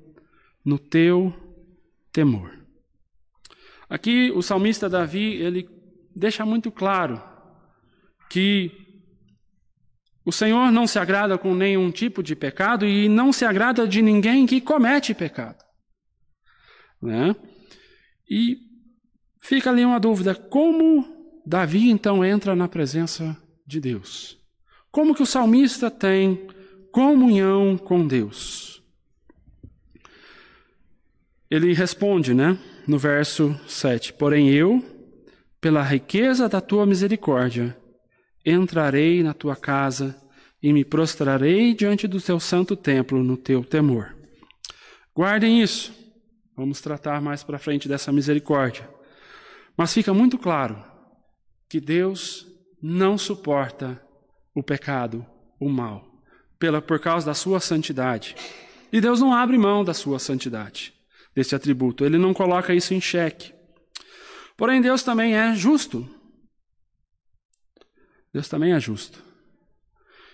no 0.65 0.79
teu 0.79 1.33
temor. 2.12 2.59
Aqui 3.89 4.31
o 4.31 4.43
salmista 4.43 4.89
Davi, 4.89 5.35
ele 5.35 5.69
deixa 6.15 6.45
muito 6.45 6.71
claro 6.71 7.23
que 8.31 8.71
o 10.25 10.33
Senhor 10.33 10.71
não 10.71 10.87
se 10.87 10.99
agrada 10.99 11.37
com 11.37 11.55
nenhum 11.55 11.91
tipo 11.91 12.23
de 12.23 12.37
pecado 12.37 12.87
e 12.87 13.09
não 13.09 13.33
se 13.33 13.45
agrada 13.45 13.87
de 13.87 14.01
ninguém 14.01 14.47
que 14.47 14.61
comete 14.61 15.12
pecado. 15.12 15.62
Né? 17.03 17.35
E 18.31 18.57
fica 19.41 19.71
ali 19.71 19.85
uma 19.85 19.99
dúvida: 19.99 20.35
como 20.35 21.22
Davi 21.45 21.91
então 21.91 22.25
entra 22.25 22.55
na 22.55 22.69
presença 22.69 23.37
de 23.67 23.81
Deus? 23.81 24.39
Como 24.91 25.15
que 25.15 25.23
o 25.23 25.27
salmista 25.27 25.91
tem 25.91 26.47
comunhão 26.93 27.77
com 27.77 28.07
Deus? 28.07 28.83
Ele 31.51 31.73
responde, 31.73 32.33
né, 32.33 32.57
no 32.87 32.99
verso 32.99 33.59
7: 33.67 34.13
Porém 34.13 34.51
eu, 34.51 34.85
pela 35.61 35.83
riqueza 35.83 36.49
da 36.49 36.61
tua 36.61 36.87
misericórdia, 36.87 37.77
entrarei 38.47 39.23
na 39.23 39.35
tua 39.35 39.57
casa 39.57 40.17
e 40.63 40.73
me 40.73 40.85
prostrarei 40.85 41.75
diante 41.75 42.07
do 42.07 42.21
teu 42.21 42.39
santo 42.39 42.77
templo 42.77 43.23
no 43.23 43.37
teu 43.37 43.65
temor. 43.65 44.15
Guardem 45.15 45.61
isso. 45.61 45.93
Vamos 46.57 46.81
tratar 46.81 47.21
mais 47.21 47.43
para 47.43 47.59
frente 47.59 47.89
dessa 47.89 48.13
misericórdia. 48.13 48.89
Mas 49.77 49.93
fica 49.93 50.15
muito 50.15 50.39
claro 50.39 50.92
que 51.73 51.81
Deus 51.81 52.47
não 52.83 53.17
suporta 53.17 53.99
o 54.55 54.62
pecado, 54.62 55.25
o 55.59 55.71
mal, 55.71 56.07
pela 56.59 56.83
por 56.83 57.00
causa 57.00 57.25
da 57.25 57.33
sua 57.33 57.61
santidade. 57.61 58.37
E 58.93 59.00
Deus 59.00 59.21
não 59.21 59.33
abre 59.33 59.57
mão 59.57 59.83
da 59.83 59.95
sua 59.95 60.19
santidade, 60.19 60.93
desse 61.35 61.55
atributo. 61.55 62.05
Ele 62.05 62.19
não 62.19 62.35
coloca 62.35 62.75
isso 62.75 62.93
em 62.93 63.00
xeque. 63.00 63.55
Porém, 64.55 64.83
Deus 64.83 65.02
também 65.02 65.35
é 65.35 65.55
justo. 65.55 66.07
Deus 68.35 68.50
também 68.50 68.75
é 68.75 68.79
justo. 68.79 69.25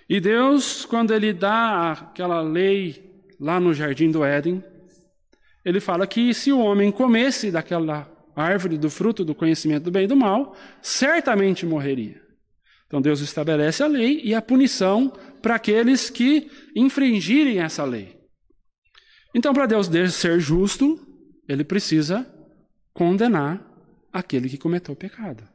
E 0.09 0.19
Deus, 0.19 0.85
quando 0.85 1.15
ele 1.15 1.33
dá 1.33 1.93
aquela 1.93 2.41
lei 2.41 3.23
lá 3.39 3.61
no 3.61 3.73
jardim 3.73 4.11
do 4.11 4.25
Éden, 4.25 4.61
ele 5.65 5.79
fala 5.79 6.05
que 6.05 6.35
se 6.35 6.51
o 6.51 6.59
homem 6.59 6.91
comesse 6.91 7.53
daquela 7.53 8.11
árvore 8.41 8.79
do 8.79 8.89
fruto 8.89 9.25
do 9.25 9.35
conhecimento 9.35 9.85
do 9.85 9.91
bem 9.91 10.05
e 10.05 10.09
do 10.09 10.17
mal, 10.17 10.57
certamente 10.81 11.67
morreria. 11.67 12.21
Então 12.87 13.01
Deus 13.01 13.21
estabelece 13.21 13.83
a 13.83 13.87
lei 13.87 14.21
e 14.25 14.35
a 14.35 14.41
punição 14.41 15.13
para 15.43 15.57
aqueles 15.57 16.09
que 16.09 16.51
infringirem 16.75 17.61
essa 17.61 17.85
lei. 17.85 18.19
Então, 19.35 19.53
para 19.53 19.67
Deus 19.67 19.89
ser 20.13 20.41
justo, 20.41 20.99
ele 21.49 21.63
precisa 21.63 22.27
condenar 22.93 23.65
aquele 24.13 24.49
que 24.49 24.57
cometeu 24.57 24.95
o 24.95 24.97
pecado. 24.97 25.47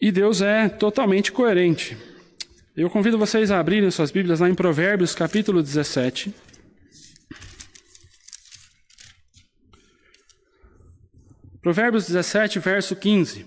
E 0.00 0.12
Deus 0.12 0.40
é 0.40 0.68
totalmente 0.68 1.32
coerente. 1.32 1.96
Eu 2.76 2.88
convido 2.90 3.18
vocês 3.18 3.50
a 3.50 3.58
abrirem 3.58 3.90
suas 3.90 4.10
Bíblias 4.10 4.40
lá 4.40 4.48
em 4.48 4.54
Provérbios, 4.54 5.14
capítulo 5.14 5.62
17. 5.62 6.32
Provérbios 11.66 12.06
17, 12.06 12.60
verso 12.60 12.94
15. 12.94 13.44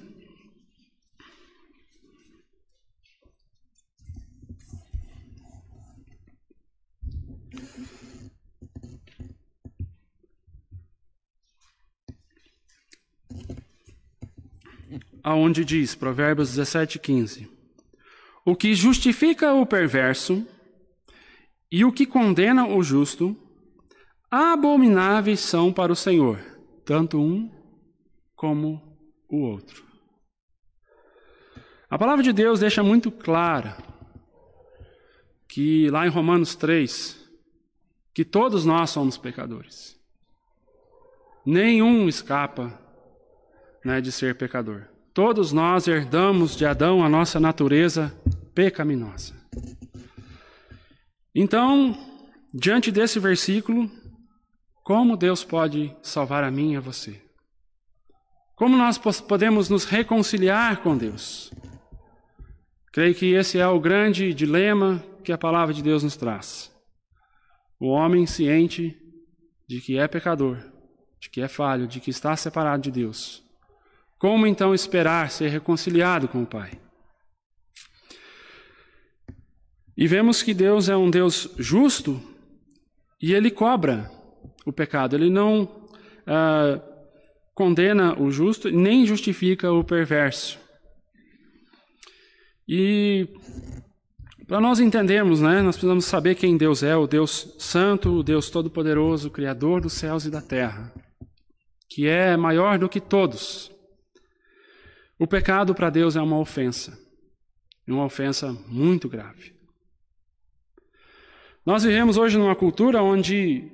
aonde 15.24 15.64
diz, 15.64 15.96
Provérbios 15.96 16.50
17, 16.50 17.00
15: 17.00 17.50
O 18.44 18.54
que 18.54 18.76
justifica 18.76 19.54
o 19.54 19.66
perverso 19.66 20.46
e 21.72 21.86
o 21.86 21.92
que 21.94 22.06
condena 22.06 22.68
o 22.68 22.84
justo, 22.84 23.34
abomináveis 24.30 25.40
são 25.40 25.72
para 25.72 25.94
o 25.94 25.96
Senhor, 25.96 26.38
tanto 26.84 27.18
um 27.18 27.59
como 28.40 28.82
o 29.28 29.42
outro. 29.42 29.84
A 31.90 32.00
palavra 32.00 32.24
de 32.24 32.32
Deus 32.32 32.62
deixa 32.62 32.82
muito 32.82 33.12
clara 33.12 33.76
que 35.46 35.90
lá 35.90 36.08
em 36.08 36.10
Romanos 36.10 36.56
3, 36.56 37.20
que 38.14 38.24
todos 38.24 38.64
nós 38.64 38.92
somos 38.92 39.18
pecadores. 39.18 40.00
Nenhum 41.46 42.08
escapa 42.08 42.80
né, 43.84 44.00
de 44.00 44.10
ser 44.10 44.38
pecador. 44.38 44.88
Todos 45.14 45.52
nós 45.52 45.86
herdamos 45.86 46.56
de 46.56 46.66
Adão 46.66 47.04
a 47.04 47.10
nossa 47.10 47.42
natureza 47.42 48.18
pecaminosa. 48.56 49.36
Então, 51.36 51.94
diante 52.54 52.90
desse 52.90 53.20
versículo, 53.20 53.92
como 54.82 55.18
Deus 55.18 55.44
pode 55.44 55.94
salvar 56.02 56.46
a 56.46 56.50
mim 56.50 56.72
e 56.72 56.78
a 56.78 56.80
você? 56.80 57.29
Como 58.60 58.76
nós 58.76 58.98
podemos 59.22 59.70
nos 59.70 59.86
reconciliar 59.86 60.84
com 60.84 60.98
Deus? 60.98 61.50
Creio 62.92 63.16
que 63.16 63.28
esse 63.28 63.58
é 63.58 63.66
o 63.66 63.80
grande 63.80 64.34
dilema 64.34 65.02
que 65.24 65.32
a 65.32 65.38
palavra 65.38 65.74
de 65.74 65.82
Deus 65.82 66.04
nos 66.04 66.18
traz. 66.18 66.70
O 67.80 67.88
homem 67.88 68.26
ciente 68.26 69.00
de 69.66 69.80
que 69.80 69.98
é 69.98 70.10
pecador, 70.10 70.58
de 71.22 71.30
que 71.30 71.40
é 71.40 71.48
falho, 71.48 71.88
de 71.88 72.02
que 72.02 72.10
está 72.10 72.36
separado 72.36 72.84
de 72.84 72.92
Deus, 72.92 73.42
como 74.18 74.46
então 74.46 74.76
esperar 74.76 75.32
ser 75.32 75.48
reconciliado 75.48 76.28
com 76.28 76.44
o 76.44 76.46
Pai? 76.46 76.78
E 79.96 80.06
vemos 80.06 80.44
que 80.44 80.54
Deus 80.54 80.90
é 80.90 80.98
um 80.98 81.10
Deus 81.10 81.50
justo 81.58 82.22
e 83.22 83.32
ele 83.34 83.52
cobra 83.52 84.12
o 84.66 84.74
pecado. 84.74 85.16
Ele 85.16 85.30
não 85.30 85.64
uh, 85.64 86.89
condena 87.60 88.18
o 88.18 88.32
justo 88.32 88.72
nem 88.72 89.06
justifica 89.06 89.70
o 89.70 89.84
perverso. 89.84 90.58
E 92.66 93.28
para 94.48 94.62
nós 94.62 94.80
entendermos, 94.80 95.42
né, 95.42 95.62
nós 95.62 95.76
precisamos 95.76 96.06
saber 96.06 96.36
quem 96.36 96.56
Deus 96.56 96.84
é, 96.84 96.96
o 96.96 97.06
Deus 97.06 97.54
Santo, 97.60 98.12
o 98.12 98.24
Deus 98.24 98.50
Todo-Poderoso, 98.50 99.30
Criador 99.30 99.82
dos 99.82 99.92
céus 99.92 100.24
e 100.24 100.32
da 100.32 100.42
terra, 100.42 100.94
que 101.90 102.08
é 102.08 102.38
maior 102.38 102.80
do 102.80 102.88
que 102.88 103.02
todos. 103.02 103.70
O 105.20 105.28
pecado 105.28 105.76
para 105.76 105.90
Deus 105.90 106.16
é 106.16 106.22
uma 106.22 106.40
ofensa, 106.40 106.98
uma 107.86 108.06
ofensa 108.06 108.54
muito 108.70 109.10
grave. 109.10 109.54
Nós 111.66 111.84
vivemos 111.84 112.16
hoje 112.16 112.38
numa 112.38 112.56
cultura 112.56 113.04
onde, 113.04 113.70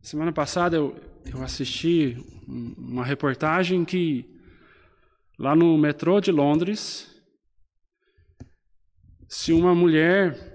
semana 0.00 0.32
passada 0.32 0.74
eu, 0.74 0.96
eu 1.26 1.42
assisti 1.42 2.16
uma 2.46 3.04
reportagem 3.04 3.84
que 3.84 4.24
lá 5.38 5.54
no 5.54 5.76
metrô 5.76 6.20
de 6.20 6.30
Londres, 6.30 7.14
se 9.28 9.52
uma 9.52 9.74
mulher 9.74 10.54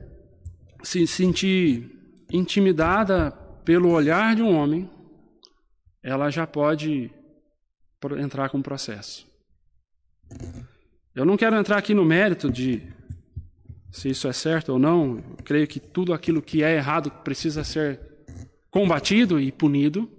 se 0.84 1.06
sentir 1.06 1.92
intimidada 2.32 3.32
pelo 3.64 3.90
olhar 3.90 4.36
de 4.36 4.42
um 4.42 4.56
homem, 4.56 4.90
ela 6.02 6.30
já 6.30 6.48
pode 6.48 7.12
entrar 8.18 8.50
com 8.50 8.62
processo. 8.62 9.28
Eu 11.14 11.26
não 11.26 11.38
quero 11.38 11.56
entrar 11.56 11.78
aqui 11.78 11.94
no 11.94 12.06
mérito 12.06 12.50
de 12.50 12.82
se 13.92 14.10
isso 14.10 14.28
é 14.28 14.34
certo 14.34 14.70
ou 14.70 14.80
não. 14.80 15.18
Eu 15.18 15.38
creio 15.44 15.68
que 15.68 15.80
tudo 15.80 16.14
aquilo 16.14 16.42
que 16.42 16.64
é 16.64 16.76
errado 16.76 17.12
precisa 17.24 17.64
ser 17.64 18.00
combatido 18.72 19.40
e 19.40 19.52
punido. 19.52 20.10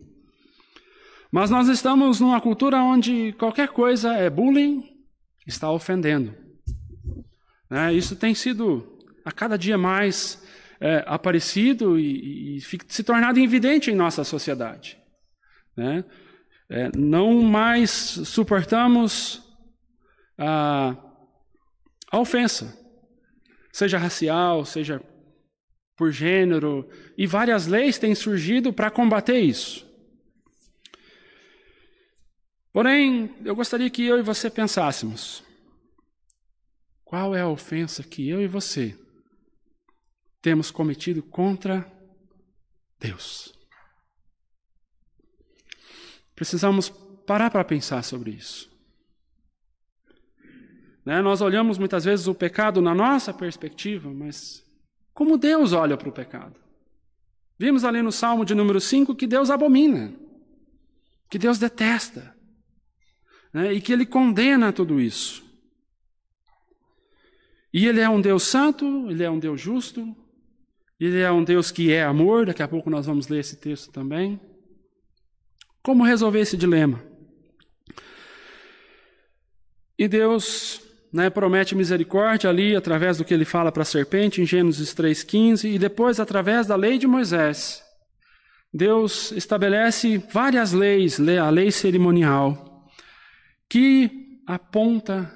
Mas 1.33 1.49
nós 1.49 1.67
estamos 1.69 2.21
numa 2.21 2.43
cultura 2.43 2.83
onde 2.83 3.33
qualquer 3.39 3.69
coisa 3.69 4.13
é 4.13 4.29
bullying, 4.29 4.85
está 5.47 5.71
ofendendo. 5.71 6.35
É, 7.71 7.91
isso 7.91 8.15
tem 8.15 8.35
sido 8.35 8.99
a 9.25 9.33
cada 9.33 9.57
dia 9.57 9.79
mais 9.79 10.47
é, 10.79 11.03
aparecido 11.07 11.99
e, 11.99 12.59
e, 12.59 12.61
se 12.61 13.03
tornado 13.03 13.39
evidente 13.39 13.91
em 13.91 13.95
nossa 13.95 14.25
sociedade. 14.25 14.99
Né? 15.75 16.05
É, 16.69 16.91
não 16.95 17.41
mais 17.41 17.91
suportamos 17.91 19.43
a, 20.37 20.95
a 22.11 22.19
ofensa, 22.19 22.79
seja 23.73 23.97
racial, 23.97 24.67
seja 24.67 25.01
por 25.97 26.13
gênero, 26.13 26.87
e 27.17 27.27
várias 27.27 27.67
leis 27.67 27.97
têm 27.97 28.15
surgido 28.15 28.71
para 28.71 28.91
combater 28.91 29.39
isso. 29.39 29.91
Porém, 32.73 33.35
eu 33.45 33.55
gostaria 33.55 33.91
que 33.91 34.05
eu 34.05 34.19
e 34.19 34.23
você 34.23 34.49
pensássemos: 34.49 35.45
qual 37.05 37.35
é 37.35 37.43
a 37.43 37.49
ofensa 37.49 38.03
que 38.03 38.29
eu 38.29 38.41
e 38.41 38.47
você 38.47 38.99
temos 40.41 40.71
cometido 40.71 41.23
contra 41.23 41.87
Deus? 42.99 43.55
Precisamos 46.35 46.89
parar 46.89 47.51
para 47.51 47.65
pensar 47.65 48.03
sobre 48.03 48.31
isso. 48.31 48.73
Né? 51.05 51.21
Nós 51.21 51.41
olhamos 51.41 51.79
muitas 51.79 52.05
vezes 52.05 52.27
o 52.27 52.35
pecado 52.35 52.81
na 52.81 52.95
nossa 52.95 53.35
perspectiva, 53.35 54.13
mas 54.13 54.65
como 55.13 55.37
Deus 55.37 55.73
olha 55.73 55.97
para 55.97 56.09
o 56.09 56.13
pecado? 56.13 56.59
Vimos 57.59 57.85
ali 57.85 58.01
no 58.01 58.11
Salmo 58.11 58.45
de 58.45 58.55
número 58.55 58.81
5 58.81 59.15
que 59.15 59.27
Deus 59.27 59.51
abomina, 59.51 60.15
que 61.29 61.39
Deus 61.39 61.59
detesta, 61.59 62.35
né? 63.53 63.73
e 63.73 63.81
que 63.81 63.93
Ele 63.93 64.07
condena 64.07 64.73
tudo 64.73 65.01
isso. 65.01 65.43
E 67.73 67.87
Ele 67.87 68.01
é 68.01 68.09
um 68.09 68.21
Deus 68.21 68.43
santo, 68.45 69.11
Ele 69.11 69.23
é 69.23 69.31
um 69.31 69.39
Deus 69.39 69.61
justo, 69.61 70.17
Ele 71.01 71.21
é 71.21 71.31
um 71.31 71.43
Deus 71.43 71.71
que 71.71 71.93
é 71.93 72.03
amor, 72.03 72.47
daqui 72.47 72.63
a 72.63 72.69
pouco 72.69 72.91
nós 72.91 73.07
vamos 73.07 73.29
ler 73.29 73.41
esse 73.41 73.57
texto 73.57 73.91
também. 73.91 74.41
Como 75.83 76.05
resolver 76.05 76.41
esse 76.41 76.57
dilema? 76.57 77.03
E 79.99 80.09
Deus 80.09 80.81
né, 81.13 81.29
promete 81.29 81.75
misericórdia 81.75 82.49
ali 82.49 82.75
através 82.75 83.19
do 83.19 83.25
que 83.25 83.35
ele 83.35 83.45
fala 83.45 83.71
para 83.71 83.83
a 83.83 83.87
serpente 83.87 84.41
em 84.41 84.47
Gênesis 84.47 84.95
3,15, 84.95 85.75
e 85.75 85.79
depois 85.79 86.19
através 86.19 86.67
da 86.67 86.75
lei 86.75 86.99
de 86.99 87.07
Moisés. 87.07 87.83
Deus 88.73 89.33
estabelece 89.33 90.19
várias 90.33 90.73
leis, 90.73 91.21
a 91.21 91.51
lei 91.51 91.71
cerimonial, 91.71 92.72
que 93.73 94.39
aponta 94.47 95.33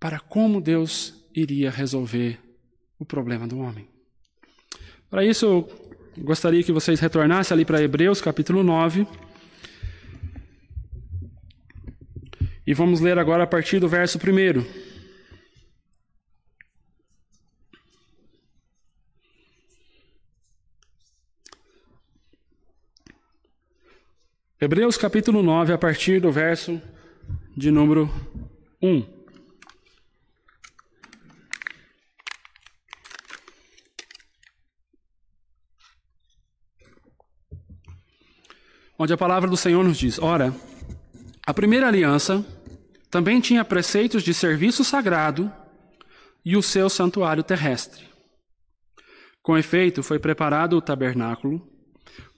para 0.00 0.18
como 0.18 0.60
Deus 0.60 1.14
iria 1.32 1.70
resolver 1.70 2.40
o 2.98 3.04
problema 3.04 3.46
do 3.46 3.60
homem. 3.60 3.88
Para 5.08 5.24
isso, 5.24 5.46
eu 5.46 6.24
gostaria 6.24 6.64
que 6.64 6.72
vocês 6.72 6.98
retornassem 6.98 7.54
ali 7.54 7.64
para 7.64 7.80
Hebreus 7.80 8.20
capítulo 8.20 8.64
9. 8.64 9.06
E 12.66 12.74
vamos 12.74 12.98
ler 12.98 13.16
agora 13.16 13.44
a 13.44 13.46
partir 13.46 13.78
do 13.78 13.88
verso 13.88 14.18
1. 14.18 14.66
Hebreus 24.60 24.96
capítulo 24.96 25.44
9, 25.44 25.74
a 25.74 25.78
partir 25.78 26.20
do 26.20 26.32
verso 26.32 26.82
de 27.56 27.70
número 27.70 28.10
1. 28.82 29.02
Onde 38.98 39.12
a 39.12 39.16
palavra 39.16 39.48
do 39.48 39.56
Senhor 39.56 39.82
nos 39.82 39.96
diz: 39.96 40.18
Ora, 40.18 40.54
a 41.46 41.54
primeira 41.54 41.88
aliança 41.88 42.44
também 43.10 43.40
tinha 43.40 43.64
preceitos 43.64 44.22
de 44.22 44.34
serviço 44.34 44.84
sagrado 44.84 45.50
e 46.44 46.56
o 46.56 46.62
seu 46.62 46.90
santuário 46.90 47.42
terrestre. 47.42 48.04
Com 49.42 49.56
efeito, 49.56 50.02
foi 50.02 50.18
preparado 50.18 50.76
o 50.76 50.82
tabernáculo, 50.82 51.66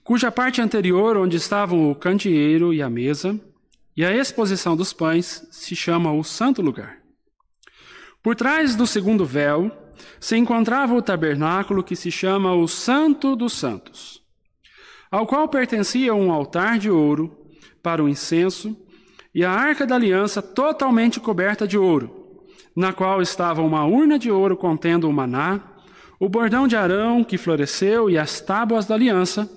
cuja 0.01 0.31
parte 0.31 0.61
anterior, 0.61 1.17
onde 1.17 1.35
estavam 1.35 1.91
o 1.91 1.95
candeeiro 1.95 2.73
e 2.73 2.81
a 2.81 2.89
mesa, 2.89 3.39
e 3.99 4.05
a 4.05 4.15
exposição 4.15 4.77
dos 4.77 4.93
pães, 4.93 5.45
se 5.51 5.75
chama 5.75 6.13
o 6.13 6.23
Santo 6.23 6.61
Lugar. 6.61 6.99
Por 8.23 8.33
trás 8.33 8.73
do 8.73 8.87
segundo 8.87 9.25
véu 9.25 9.69
se 10.21 10.37
encontrava 10.37 10.95
o 10.95 11.01
tabernáculo 11.01 11.83
que 11.83 11.97
se 11.97 12.09
chama 12.09 12.53
o 12.53 12.65
Santo 12.65 13.35
dos 13.35 13.51
Santos, 13.51 14.21
ao 15.11 15.27
qual 15.27 15.49
pertencia 15.49 16.15
um 16.15 16.31
altar 16.31 16.79
de 16.79 16.89
ouro 16.89 17.45
para 17.83 18.01
o 18.01 18.07
incenso 18.07 18.73
e 19.35 19.43
a 19.43 19.51
arca 19.51 19.85
da 19.85 19.95
aliança 19.95 20.41
totalmente 20.41 21.19
coberta 21.19 21.67
de 21.67 21.77
ouro, 21.77 22.45
na 22.73 22.93
qual 22.93 23.21
estava 23.21 23.61
uma 23.61 23.85
urna 23.85 24.17
de 24.17 24.31
ouro 24.31 24.55
contendo 24.55 25.09
o 25.09 25.13
maná, 25.13 25.59
o 26.17 26.29
bordão 26.29 26.69
de 26.69 26.77
Arão 26.77 27.21
que 27.21 27.37
floresceu 27.37 28.09
e 28.09 28.17
as 28.17 28.39
tábuas 28.39 28.85
da 28.85 28.95
aliança, 28.95 29.51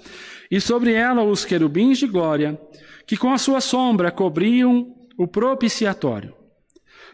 e 0.51 0.61
sobre 0.61 0.95
ela 0.95 1.23
os 1.23 1.45
querubins 1.45 1.97
de 1.97 2.09
glória, 2.09 2.61
que 3.07 3.17
com 3.17 3.33
a 3.33 3.39
sua 3.39 3.61
sombra 3.61 4.11
cobriam 4.11 4.95
o 5.17 5.27
propiciatório. 5.27 6.35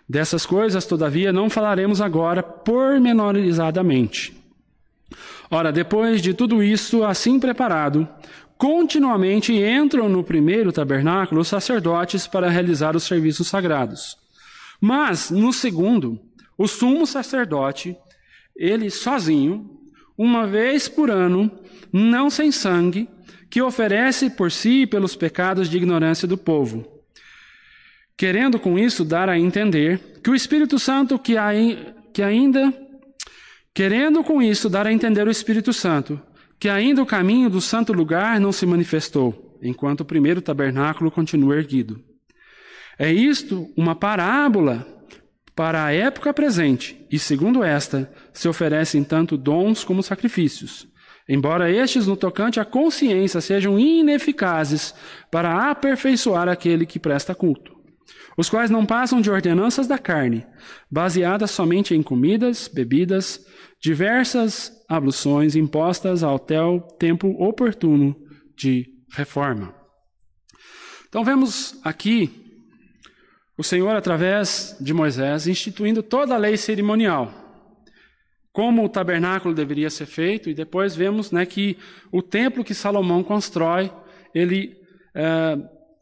Dessas 0.08 0.46
coisas, 0.46 0.86
todavia, 0.86 1.32
não 1.32 1.50
falaremos 1.50 2.00
agora 2.00 2.42
pormenorizadamente. 2.42 4.34
Ora, 5.50 5.70
depois 5.70 6.22
de 6.22 6.32
tudo 6.32 6.62
isso 6.62 7.04
assim 7.04 7.38
preparado, 7.38 8.08
continuamente 8.56 9.52
entram 9.52 10.08
no 10.08 10.24
primeiro 10.24 10.72
tabernáculo 10.72 11.40
os 11.40 11.48
sacerdotes 11.48 12.26
para 12.26 12.50
realizar 12.50 12.96
os 12.96 13.04
serviços 13.04 13.48
sagrados. 13.48 14.16
Mas, 14.80 15.30
no 15.30 15.52
segundo, 15.52 16.18
o 16.56 16.66
sumo 16.66 17.06
sacerdote, 17.06 17.96
ele 18.56 18.90
sozinho, 18.90 19.70
uma 20.16 20.46
vez 20.46 20.88
por 20.88 21.10
ano, 21.10 21.50
não 21.92 22.28
sem 22.28 22.50
sangue, 22.50 23.08
que 23.50 23.62
oferece 23.62 24.30
por 24.30 24.52
si 24.52 24.82
e 24.82 24.86
pelos 24.86 25.16
pecados 25.16 25.68
de 25.68 25.76
ignorância 25.76 26.28
do 26.28 26.36
povo. 26.36 26.86
Querendo 28.16 28.58
com 28.58 28.78
isso 28.78 29.04
dar 29.04 29.28
a 29.28 29.38
entender 29.38 30.20
que 30.22 30.30
o 30.30 30.34
Espírito 30.34 30.78
Santo, 30.78 31.18
que, 31.18 31.34
que 32.12 32.22
ainda. 32.22 32.72
Querendo 33.72 34.24
com 34.24 34.42
isso 34.42 34.68
dar 34.68 34.86
a 34.86 34.92
entender 34.92 35.26
o 35.26 35.30
Espírito 35.30 35.72
Santo, 35.72 36.20
que 36.58 36.68
ainda 36.68 37.00
o 37.00 37.06
caminho 37.06 37.48
do 37.48 37.60
santo 37.60 37.92
lugar 37.92 38.40
não 38.40 38.50
se 38.50 38.66
manifestou, 38.66 39.56
enquanto 39.62 40.00
o 40.00 40.04
primeiro 40.04 40.42
tabernáculo 40.42 41.10
continua 41.10 41.56
erguido. 41.56 42.02
É 42.98 43.12
isto 43.12 43.70
uma 43.76 43.94
parábola 43.94 44.84
para 45.54 45.84
a 45.84 45.92
época 45.92 46.34
presente, 46.34 47.06
e 47.10 47.18
segundo 47.18 47.62
esta, 47.62 48.12
se 48.32 48.48
oferecem 48.48 49.04
tanto 49.04 49.36
dons 49.36 49.84
como 49.84 50.02
sacrifícios, 50.02 50.88
embora 51.28 51.70
estes, 51.70 52.06
no 52.06 52.16
tocante 52.16 52.58
à 52.58 52.64
consciência, 52.64 53.40
sejam 53.40 53.78
ineficazes 53.78 54.94
para 55.30 55.70
aperfeiçoar 55.70 56.48
aquele 56.48 56.86
que 56.86 56.98
presta 56.98 57.34
culto, 57.34 57.76
os 58.36 58.48
quais 58.48 58.70
não 58.70 58.86
passam 58.86 59.20
de 59.20 59.30
ordenanças 59.30 59.86
da 59.86 59.98
carne, 59.98 60.46
baseadas 60.90 61.50
somente 61.50 61.94
em 61.94 62.02
comidas, 62.02 62.68
bebidas, 62.68 63.44
diversas 63.80 64.72
abluções 64.88 65.54
impostas 65.54 66.22
ao 66.22 66.38
tempo 66.38 67.28
oportuno 67.42 68.16
de 68.56 68.86
reforma. 69.12 69.74
Então 71.08 71.24
vemos 71.24 71.78
aqui 71.84 72.30
o 73.58 73.64
Senhor, 73.64 73.96
através 73.96 74.76
de 74.80 74.94
Moisés, 74.94 75.48
instituindo 75.48 76.00
toda 76.00 76.32
a 76.32 76.38
lei 76.38 76.56
cerimonial, 76.56 77.32
como 78.58 78.84
o 78.84 78.88
tabernáculo 78.88 79.54
deveria 79.54 79.88
ser 79.88 80.06
feito, 80.06 80.50
e 80.50 80.52
depois 80.52 80.96
vemos 80.96 81.30
né, 81.30 81.46
que 81.46 81.78
o 82.10 82.20
templo 82.20 82.64
que 82.64 82.74
Salomão 82.74 83.22
constrói, 83.22 83.88
ele 84.34 84.76
é, 85.14 85.56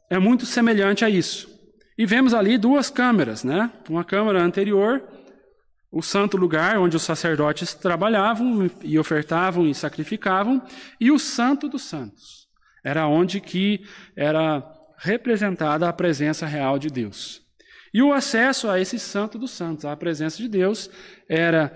é 0.09 0.19
muito 0.19 0.47
semelhante 0.47 1.05
a 1.05 1.11
isso. 1.11 1.51
E 1.99 2.07
vemos 2.07 2.33
ali 2.33 2.57
duas 2.57 2.89
câmeras, 2.89 3.45
né? 3.45 3.71
Uma 3.91 4.03
câmara 4.05 4.43
anterior 4.43 5.03
o 5.93 6.01
santo 6.01 6.39
lugar 6.39 6.79
onde 6.79 6.97
os 6.97 7.03
sacerdotes 7.03 7.75
trabalhavam 7.75 8.71
e 8.83 8.99
ofertavam 8.99 9.67
e 9.67 9.75
sacrificavam, 9.75 10.63
e 10.99 11.11
o 11.11 11.19
santo 11.19 11.69
dos 11.69 11.83
santos. 11.83 12.47
Era 12.83 13.07
onde 13.07 13.39
que 13.39 13.85
era 14.17 14.65
representada 14.97 15.87
a 15.87 15.93
presença 15.93 16.47
real 16.47 16.79
de 16.79 16.89
Deus. 16.89 17.43
E 17.93 18.03
o 18.03 18.15
acesso 18.15 18.69
a 18.71 18.81
esse 18.81 18.99
santo 18.99 19.39
dos 19.39 19.51
santos, 19.51 19.85
à 19.85 19.95
presença 19.95 20.39
de 20.39 20.49
Deus, 20.49 20.91
era 21.29 21.75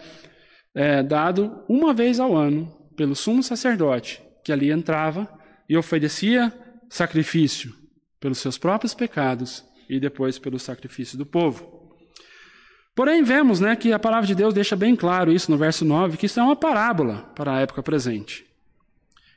é, 0.74 1.02
dado 1.02 1.62
uma 1.68 1.92
vez 1.92 2.20
ao 2.20 2.36
ano 2.36 2.70
pelo 2.96 3.14
sumo 3.14 3.42
sacerdote, 3.42 4.22
que 4.44 4.52
ali 4.52 4.70
entrava 4.70 5.28
e 5.68 5.76
oferecia 5.76 6.52
sacrifício 6.88 7.74
pelos 8.18 8.38
seus 8.38 8.58
próprios 8.58 8.94
pecados 8.94 9.64
e 9.88 9.98
depois 9.98 10.38
pelo 10.38 10.58
sacrifício 10.58 11.16
do 11.16 11.24
povo. 11.24 11.80
Porém, 12.94 13.22
vemos 13.22 13.60
né, 13.60 13.74
que 13.76 13.92
a 13.92 13.98
palavra 13.98 14.26
de 14.26 14.34
Deus 14.34 14.52
deixa 14.52 14.76
bem 14.76 14.94
claro 14.94 15.32
isso 15.32 15.50
no 15.50 15.56
verso 15.56 15.84
9, 15.84 16.16
que 16.16 16.26
isso 16.26 16.38
é 16.38 16.42
uma 16.42 16.56
parábola 16.56 17.32
para 17.34 17.54
a 17.54 17.60
época 17.60 17.82
presente. 17.82 18.44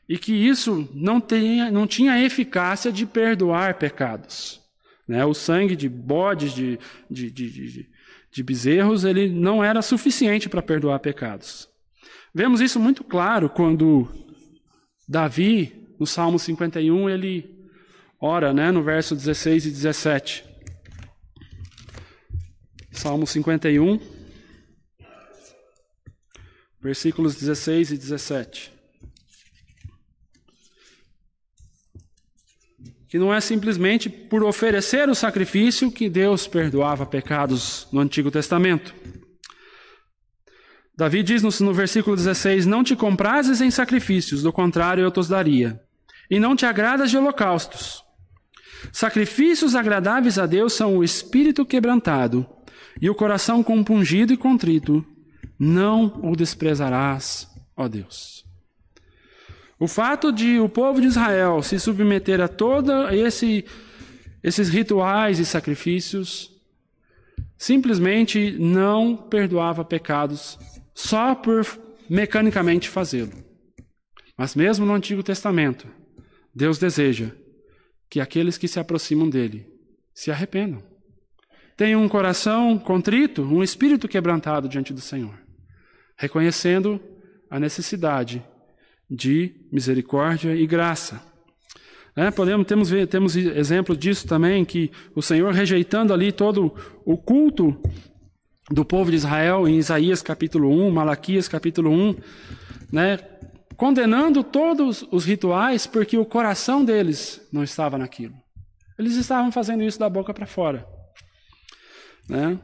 E 0.10 0.18
que 0.18 0.34
isso 0.34 0.90
não, 0.94 1.22
tenha, 1.22 1.72
não 1.72 1.88
tinha 1.88 2.22
eficácia 2.22 2.92
de 2.92 3.06
perdoar 3.06 3.76
pecados. 3.76 4.62
Né? 5.08 5.24
O 5.26 5.34
sangue 5.34 5.76
de 5.76 5.88
bodes, 5.88 6.54
de, 6.54 6.78
de, 7.10 7.32
de, 7.32 7.90
de, 8.34 8.44
bezerros, 8.44 9.04
ele 9.04 9.30
não 9.30 9.64
era 9.64 9.82
suficiente 9.82 10.50
para 10.50 10.62
perdoar 10.62 11.00
pecados. 11.00 11.70
Vemos 12.34 12.62
isso 12.62 12.80
muito 12.80 13.04
claro 13.04 13.50
quando 13.50 14.08
Davi, 15.08 15.96
no 16.00 16.08
Salmo 16.08 16.40
51, 16.40 17.10
ele 17.10 17.70
ora 18.20 18.52
né, 18.52 18.72
no 18.72 18.82
verso 18.82 19.16
16 19.16 19.68
e 19.68 19.70
17. 19.70 20.46
Salmo 22.92 23.28
51, 23.28 24.00
versículos 26.82 27.36
16 27.36 27.92
e 27.92 27.98
17. 27.98 28.73
Que 33.14 33.20
não 33.20 33.32
é 33.32 33.40
simplesmente 33.40 34.10
por 34.10 34.44
oferecer 34.44 35.08
o 35.08 35.14
sacrifício 35.14 35.92
que 35.92 36.10
Deus 36.10 36.48
perdoava 36.48 37.06
pecados 37.06 37.88
no 37.92 38.00
Antigo 38.00 38.32
Testamento. 38.32 38.92
Davi 40.98 41.22
diz 41.22 41.44
no, 41.44 41.72
versículo 41.76 42.16
16: 42.16 42.66
Não 42.66 42.84
te 42.84 42.96
comprases 42.96 43.62
em 43.62 43.70
sacrifícios, 43.70 44.42
do 44.42 44.52
contrário 44.52 45.04
eu 45.04 45.12
te 45.12 45.20
os 45.20 45.28
daria. 45.28 45.80
E 46.28 46.40
não 46.40 46.56
te 46.56 46.66
agradas 46.66 47.12
de 47.12 47.18
holocaustos. 47.20 48.04
Sacrifícios 48.92 49.76
agradáveis 49.76 50.40
a 50.40 50.48
Deus 50.48 50.74
são 50.74 50.98
o 50.98 51.04
espírito 51.04 51.64
quebrantado 51.68 52.44
e 53.00 53.12
o 53.12 53.14
coração 53.14 53.62
compungido 53.62 54.34
e 54.34 54.38
contrito. 54.38 55.06
Não 55.60 56.20
o 56.24 56.36
desprezarás, 56.36 57.48
ó 57.78 57.88
Deus. 57.88 58.44
O 59.84 59.88
fato 59.88 60.32
de 60.32 60.62
o 60.62 60.70
povo 60.70 61.02
de 61.02 61.08
Israel 61.08 61.62
se 61.62 61.78
submeter 61.78 62.40
a 62.40 62.48
todos 62.48 63.12
esse, 63.12 63.66
esses 64.42 64.70
rituais 64.70 65.40
e 65.40 65.46
sacrifícios 65.46 66.50
simplesmente 67.58 68.54
não 68.58 69.14
perdoava 69.14 69.84
pecados 69.84 70.58
só 70.96 71.36
por 71.36 71.68
mecanicamente 72.10 72.88
fazê-lo. 72.88 73.34
Mas 74.38 74.56
mesmo 74.56 74.86
no 74.86 74.94
Antigo 74.94 75.22
Testamento, 75.22 75.86
Deus 76.56 76.78
deseja 76.78 77.32
que 78.10 78.22
aqueles 78.22 78.58
que 78.58 78.70
se 78.70 78.80
aproximam 78.80 79.30
dele 79.30 79.68
se 80.14 80.32
arrependam. 80.32 80.82
Tenham 81.76 82.02
um 82.02 82.08
coração 82.08 82.80
contrito, 82.80 83.42
um 83.42 83.62
espírito 83.62 84.08
quebrantado 84.08 84.70
diante 84.70 84.94
do 84.94 85.02
Senhor, 85.02 85.38
reconhecendo 86.16 87.02
a 87.50 87.60
necessidade 87.60 88.42
de 89.14 89.54
misericórdia 89.72 90.56
e 90.56 90.66
graça. 90.66 91.22
É, 92.16 92.32
podemos, 92.32 92.66
temos, 92.66 92.90
temos 93.10 93.36
exemplo 93.36 93.96
disso 93.96 94.28
também, 94.28 94.66
que 94.66 94.92
o 95.16 95.22
Senhor 95.22 95.54
rejeitando 95.54 96.14
ali 96.14 96.32
todo 96.32 96.74
o 97.06 97.16
culto 97.16 97.80
do 98.72 98.84
povo 98.84 99.12
de 99.12 99.18
Israel 99.18 99.68
em 99.68 99.78
Isaías 99.78 100.22
capítulo 100.22 100.70
1, 100.70 100.92
Malaquias 100.92 101.48
capítulo 101.48 101.92
1, 101.92 102.16
né, 102.92 103.20
condenando 103.78 104.44
todos 104.44 105.06
os 105.12 105.26
rituais 105.26 105.86
porque 105.86 106.18
o 106.18 106.26
coração 106.26 106.84
deles 106.84 107.42
não 107.52 107.64
estava 107.64 107.98
naquilo. 107.98 108.34
Eles 108.98 109.16
estavam 109.16 109.52
fazendo 109.52 109.84
isso 109.84 110.00
da 110.00 110.10
boca 110.10 110.34
para 110.34 110.46
fora. 110.46 110.88
Né? 112.30 112.60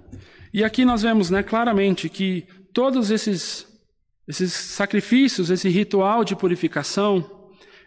E 0.54 0.64
aqui 0.64 0.86
nós 0.86 1.02
vemos 1.02 1.30
né, 1.30 1.44
claramente 1.44 2.08
que 2.08 2.48
todos 2.74 3.12
esses, 3.12 3.68
esses 4.30 4.54
sacrifícios, 4.54 5.50
esse 5.50 5.68
ritual 5.68 6.24
de 6.24 6.36
purificação, 6.36 7.30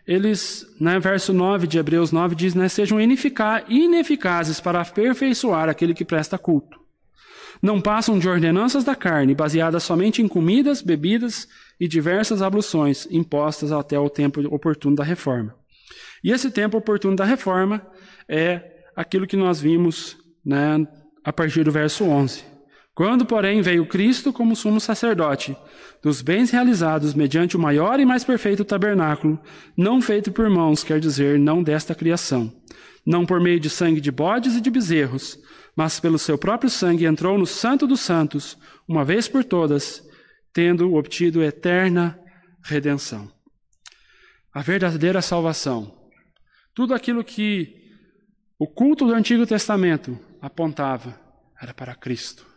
eles, 0.06 0.66
né, 0.78 0.98
verso 0.98 1.32
9 1.32 1.66
de 1.66 1.78
Hebreus 1.78 2.12
9 2.12 2.34
diz, 2.34 2.54
né, 2.54 2.68
sejam 2.68 2.98
ineficazes 3.00 4.60
para 4.60 4.82
aperfeiçoar 4.82 5.70
aquele 5.70 5.94
que 5.94 6.04
presta 6.04 6.36
culto 6.36 6.82
não 7.62 7.80
passam 7.80 8.18
de 8.18 8.28
ordenanças 8.28 8.82
da 8.82 8.96
carne, 8.96 9.36
baseadas 9.36 9.84
somente 9.84 10.20
em 10.20 10.26
comidas, 10.26 10.82
bebidas 10.82 11.48
e 11.78 11.86
diversas 11.86 12.42
abluções 12.42 13.06
impostas 13.08 13.70
até 13.70 13.96
o 13.96 14.10
tempo 14.10 14.40
oportuno 14.52 14.96
da 14.96 15.04
reforma. 15.04 15.54
E 16.24 16.32
esse 16.32 16.50
tempo 16.50 16.76
oportuno 16.76 17.14
da 17.14 17.24
reforma 17.24 17.86
é 18.28 18.82
aquilo 18.96 19.28
que 19.28 19.36
nós 19.36 19.60
vimos 19.60 20.16
né, 20.44 20.84
a 21.24 21.32
partir 21.32 21.62
do 21.62 21.70
verso 21.70 22.04
11. 22.04 22.51
Quando, 22.94 23.24
porém, 23.24 23.62
veio 23.62 23.86
Cristo 23.86 24.32
como 24.32 24.54
sumo 24.54 24.78
sacerdote, 24.78 25.56
dos 26.02 26.20
bens 26.20 26.50
realizados 26.50 27.14
mediante 27.14 27.56
o 27.56 27.60
maior 27.60 27.98
e 27.98 28.04
mais 28.04 28.22
perfeito 28.22 28.66
tabernáculo, 28.66 29.40
não 29.74 30.02
feito 30.02 30.30
por 30.30 30.48
mãos, 30.50 30.84
quer 30.84 31.00
dizer, 31.00 31.38
não 31.38 31.62
desta 31.62 31.94
criação, 31.94 32.52
não 33.06 33.24
por 33.24 33.40
meio 33.40 33.58
de 33.58 33.70
sangue 33.70 34.00
de 34.00 34.10
bodes 34.10 34.56
e 34.56 34.60
de 34.60 34.70
bezerros, 34.70 35.38
mas 35.74 35.98
pelo 35.98 36.18
seu 36.18 36.36
próprio 36.36 36.68
sangue 36.68 37.06
entrou 37.06 37.38
no 37.38 37.46
Santo 37.46 37.86
dos 37.86 38.00
Santos, 38.00 38.58
uma 38.86 39.04
vez 39.04 39.26
por 39.26 39.42
todas, 39.42 40.06
tendo 40.52 40.94
obtido 40.94 41.42
eterna 41.42 42.18
redenção. 42.62 43.32
A 44.52 44.60
verdadeira 44.60 45.22
salvação. 45.22 46.10
Tudo 46.74 46.92
aquilo 46.92 47.24
que 47.24 47.74
o 48.58 48.66
culto 48.66 49.06
do 49.06 49.14
Antigo 49.14 49.46
Testamento 49.46 50.18
apontava 50.42 51.18
era 51.58 51.72
para 51.72 51.94
Cristo. 51.94 52.51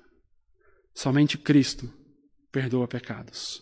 Somente 0.96 1.38
Cristo 1.38 1.92
perdoa 2.52 2.88
pecados. 2.88 3.62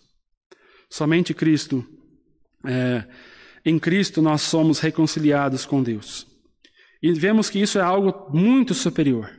Somente 0.88 1.34
Cristo, 1.34 1.84
é, 2.64 3.04
em 3.66 3.80
Cristo 3.80 4.22
nós 4.22 4.44
somos 4.44 4.80
reconciliados 4.80 5.66
com 5.66 5.82
Deus. 5.82 6.28
E 7.02 7.12
vemos 7.12 7.50
que 7.50 7.60
isso 7.60 7.80
é 7.80 7.82
algo 7.82 8.32
muito 8.32 8.76
superior. 8.76 9.32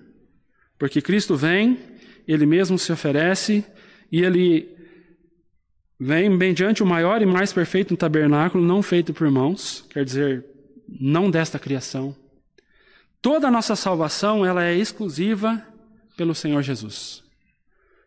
Porque 0.77 1.01
Cristo 1.01 1.37
vem, 1.37 1.79
ele 2.27 2.45
mesmo 2.45 2.77
se 2.77 2.93
oferece 2.93 3.65
e 4.11 4.21
ele 4.21 4.77
vem 5.99 6.29
mediante 6.29 6.83
o 6.83 6.87
maior 6.87 7.23
e 7.23 7.27
mais 7.27 7.53
perfeito 7.53 7.97
tabernáculo, 7.97 8.63
não 8.63 8.83
feito 8.83 9.15
por 9.15 9.31
mãos, 9.31 9.87
quer 9.89 10.05
dizer, 10.05 10.45
não 10.89 11.31
desta 11.31 11.61
criação. 11.61 12.15
Toda 13.23 13.47
a 13.47 13.51
nossa 13.51 13.77
salvação, 13.77 14.45
ela 14.45 14.65
é 14.65 14.75
exclusiva 14.75 15.65
pelo 16.17 16.35
Senhor 16.35 16.61
Jesus. 16.61 17.24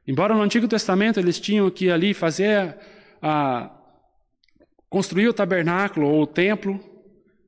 Embora 0.07 0.33
no 0.33 0.41
Antigo 0.41 0.67
Testamento 0.67 1.19
eles 1.19 1.39
tinham 1.39 1.69
que 1.69 1.91
ali 1.91 2.13
fazer 2.13 2.77
a 3.21 3.71
construir 4.89 5.27
o 5.27 5.33
tabernáculo 5.33 6.07
ou 6.07 6.21
o 6.21 6.27
templo, 6.27 6.79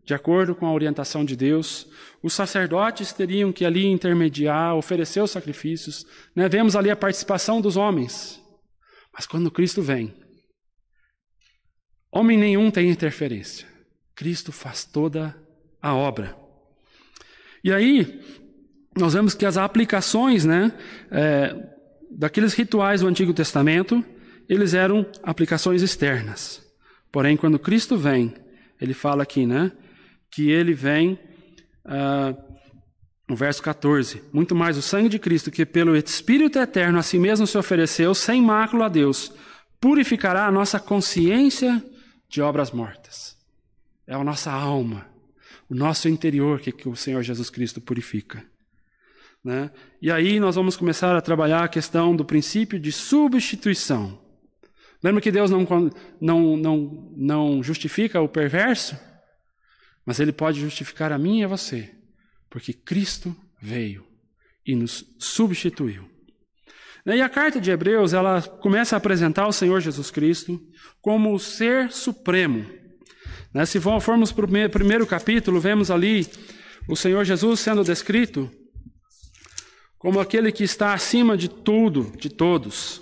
de 0.03 0.13
acordo 0.13 0.53
com 0.55 0.65
a 0.65 0.73
orientação 0.73 1.23
de 1.23 1.35
Deus, 1.35 1.87
os 2.21 2.33
sacerdotes 2.33 3.13
teriam 3.13 3.51
que 3.51 3.63
ali 3.63 3.85
intermediar, 3.85 4.75
oferecer 4.75 5.21
os 5.21 5.31
sacrifícios. 5.31 6.05
Né? 6.35 6.49
Vemos 6.49 6.75
ali 6.75 6.89
a 6.89 6.95
participação 6.95 7.61
dos 7.61 7.77
homens. 7.77 8.41
Mas 9.13 9.25
quando 9.25 9.51
Cristo 9.51 9.81
vem, 9.81 10.13
homem 12.11 12.37
nenhum 12.37 12.71
tem 12.71 12.89
interferência. 12.89 13.67
Cristo 14.15 14.51
faz 14.51 14.83
toda 14.83 15.35
a 15.81 15.93
obra. 15.93 16.35
E 17.63 17.71
aí, 17.71 18.21
nós 18.97 19.13
vemos 19.13 19.33
que 19.33 19.45
as 19.45 19.57
aplicações 19.57 20.43
né, 20.43 20.73
é, 21.11 21.55
daqueles 22.09 22.53
rituais 22.53 23.01
do 23.01 23.07
Antigo 23.07 23.33
Testamento, 23.33 24.03
eles 24.47 24.73
eram 24.73 25.05
aplicações 25.23 25.81
externas. 25.81 26.65
Porém, 27.11 27.37
quando 27.37 27.59
Cristo 27.59 27.97
vem, 27.97 28.33
ele 28.79 28.93
fala 28.93 29.23
aqui, 29.23 29.45
né? 29.45 29.71
que 30.31 30.49
ele 30.49 30.73
vem, 30.73 31.19
uh, 31.85 32.37
no 33.27 33.35
verso 33.35 33.61
14: 33.61 34.21
Muito 34.31 34.55
mais 34.55 34.77
o 34.77 34.81
sangue 34.81 35.09
de 35.09 35.19
Cristo, 35.19 35.51
que 35.51 35.65
pelo 35.65 35.95
Espírito 35.95 36.59
eterno 36.59 36.99
a 36.99 37.03
si 37.03 37.17
mesmo 37.17 37.47
se 37.47 37.57
ofereceu, 37.57 38.13
sem 38.13 38.41
mácula 38.41 38.85
a 38.85 38.89
Deus, 38.89 39.31
purificará 39.79 40.45
a 40.45 40.51
nossa 40.51 40.79
consciência 40.79 41.83
de 42.27 42.41
obras 42.41 42.71
mortas. 42.71 43.37
É 44.05 44.13
a 44.13 44.23
nossa 44.23 44.51
alma, 44.51 45.07
o 45.69 45.75
nosso 45.75 46.07
interior 46.09 46.59
que, 46.59 46.71
que 46.71 46.89
o 46.89 46.95
Senhor 46.95 47.21
Jesus 47.23 47.49
Cristo 47.49 47.79
purifica. 47.79 48.43
Né? 49.43 49.71
E 50.02 50.12
aí 50.12 50.39
nós 50.39 50.56
vamos 50.56 50.75
começar 50.75 51.15
a 51.15 51.21
trabalhar 51.21 51.63
a 51.63 51.69
questão 51.69 52.15
do 52.15 52.25
princípio 52.25 52.80
de 52.80 52.91
substituição. 52.91 54.19
Lembra 55.02 55.21
que 55.21 55.32
Deus 55.32 55.49
não, 55.49 55.65
não, 56.19 56.58
não, 56.58 57.13
não 57.15 57.63
justifica 57.63 58.19
o 58.19 58.28
perverso? 58.28 58.97
Mas 60.06 60.19
ele 60.19 60.34
pode 60.34 60.60
justificar 60.60 61.12
a 61.12 61.17
mim 61.17 61.39
e 61.39 61.43
a 61.45 61.47
você, 61.47 61.89
porque 62.49 62.73
Cristo 62.73 63.36
veio 63.62 64.06
e 64.65 64.75
nos 64.75 65.06
substituiu. 65.17 66.10
E 67.06 67.21
a 67.21 67.30
carta 67.30 67.62
de 67.62 67.71
Hebreus, 67.71 68.13
ela 68.13 68.41
começa 68.41 68.95
a 68.95 68.97
apresentar 68.97 69.47
o 69.47 69.54
Senhor 69.54 69.80
Jesus 69.80 70.12
Cristo 70.12 70.62
como 71.02 71.34
o 71.34 71.39
ser 71.39 71.91
supremo. 71.91 72.69
Né, 73.54 73.65
se 73.65 73.80
formos 73.80 74.32
para 74.32 74.45
o 74.45 74.69
primeiro 74.69 75.08
capítulo, 75.08 75.60
vemos 75.60 75.89
ali 75.89 76.28
o 76.88 76.95
Senhor 76.95 77.23
Jesus 77.23 77.62
sendo 77.62 77.84
descrito 77.84 78.52
como 79.99 80.21
aquele 80.21 80.51
que 80.51 80.63
está 80.63 80.93
acima 80.93 81.38
de 81.38 81.49
tudo, 81.49 82.12
de 82.17 82.29
todos. 82.29 83.01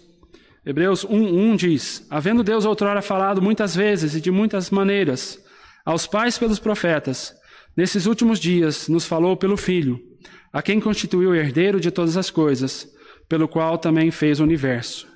Hebreus 0.65 1.05
1:1 1.05 1.55
diz: 1.55 2.05
Havendo 2.10 2.43
Deus 2.43 2.65
outrora 2.65 3.01
falado 3.01 3.41
muitas 3.41 3.75
vezes 3.75 4.15
e 4.15 4.19
de 4.19 4.31
muitas 4.31 4.71
maneiras 4.71 5.39
aos 5.86 6.05
pais 6.05 6.38
pelos 6.38 6.60
profetas, 6.60 7.33
nesses 7.75 8.07
últimos 8.07 8.39
dias 8.39 8.89
nos 8.89 9.05
falou 9.05 9.38
pelo 9.38 9.55
Filho, 9.55 10.01
a 10.51 10.62
quem 10.62 10.79
constituiu 10.79 11.33
herdeiro 11.36 11.79
de 11.79 11.91
todas 11.91 12.17
as 12.17 12.29
coisas, 12.29 12.91
pelo 13.29 13.47
qual 13.47 13.77
também 13.77 14.12
fez 14.12 14.39
o 14.39 14.43
universo. 14.43 15.07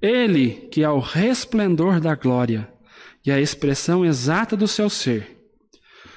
Ele, 0.00 0.68
que 0.72 0.82
é 0.82 0.90
o 0.90 0.98
resplendor 0.98 2.00
da 2.00 2.14
glória 2.14 2.68
e 3.24 3.30
a 3.30 3.40
expressão 3.40 4.04
exata 4.04 4.56
do 4.56 4.66
seu 4.66 4.90
ser, 4.90 5.38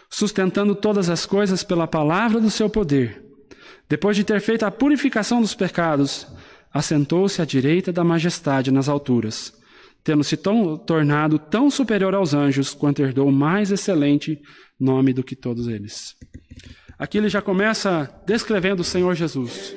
sustentando 0.09 0.73
todas 0.73 1.09
as 1.09 1.25
coisas 1.25 1.63
pela 1.63 1.87
palavra 1.87 2.41
do 2.41 2.49
seu 2.49 2.69
poder, 2.69 3.24
depois 3.87 4.15
de 4.15 4.23
ter 4.23 4.39
feito 4.41 4.63
a 4.63 4.71
purificação 4.71 5.41
dos 5.41 5.55
pecados, 5.55 6.27
assentou-se 6.73 7.41
à 7.41 7.45
direita 7.45 7.91
da 7.91 8.03
majestade 8.03 8.71
nas 8.71 8.89
alturas 8.89 9.53
tendo 10.05 10.23
se 10.23 10.37
tão, 10.37 10.77
tornado 10.77 11.39
tão 11.39 11.69
superior 11.71 12.13
aos 12.13 12.35
anjos, 12.35 12.75
quanto 12.75 13.01
herdou 13.01 13.31
mais 13.31 13.71
excelente 13.71 14.39
nome 14.79 15.11
do 15.11 15.23
que 15.23 15.35
todos 15.35 15.67
eles. 15.67 16.15
Aqui 16.97 17.17
ele 17.17 17.27
já 17.27 17.41
começa 17.41 18.05
descrevendo 18.23 18.81
o 18.81 18.85
Senhor 18.85 19.15
Jesus 19.15 19.75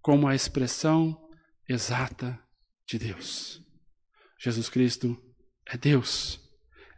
como 0.00 0.28
a 0.28 0.36
expressão 0.36 1.18
exata 1.68 2.38
de 2.88 2.96
Deus. 2.96 3.60
Jesus 4.38 4.68
Cristo 4.68 5.20
é 5.68 5.76
Deus, 5.76 6.40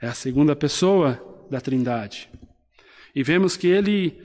é 0.02 0.06
a 0.06 0.12
segunda 0.12 0.54
pessoa 0.54 1.46
da 1.50 1.62
Trindade. 1.62 2.28
E 3.14 3.22
vemos 3.22 3.56
que 3.56 3.66
ele, 3.66 4.22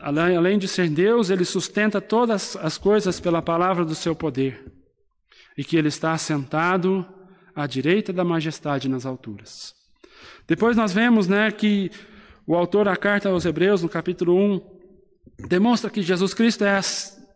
além 0.00 0.58
de 0.58 0.68
ser 0.68 0.88
Deus, 0.88 1.30
ele 1.30 1.44
sustenta 1.44 2.00
todas 2.00 2.56
as 2.56 2.78
coisas 2.78 3.20
pela 3.20 3.42
palavra 3.42 3.84
do 3.84 3.94
seu 3.94 4.14
poder. 4.14 4.72
E 5.56 5.64
que 5.64 5.76
ele 5.76 5.88
está 5.88 6.12
assentado 6.12 7.06
à 7.54 7.66
direita 7.66 8.12
da 8.12 8.24
majestade 8.24 8.88
nas 8.88 9.04
alturas. 9.04 9.74
Depois 10.46 10.76
nós 10.76 10.92
vemos 10.92 11.28
né, 11.28 11.50
que 11.50 11.90
o 12.46 12.54
autor 12.54 12.86
da 12.86 12.96
carta 12.96 13.28
aos 13.28 13.44
Hebreus, 13.44 13.82
no 13.82 13.88
capítulo 13.88 14.36
1, 14.36 14.60
demonstra 15.48 15.90
que 15.90 16.02
Jesus 16.02 16.34
Cristo 16.34 16.64
é 16.64 16.80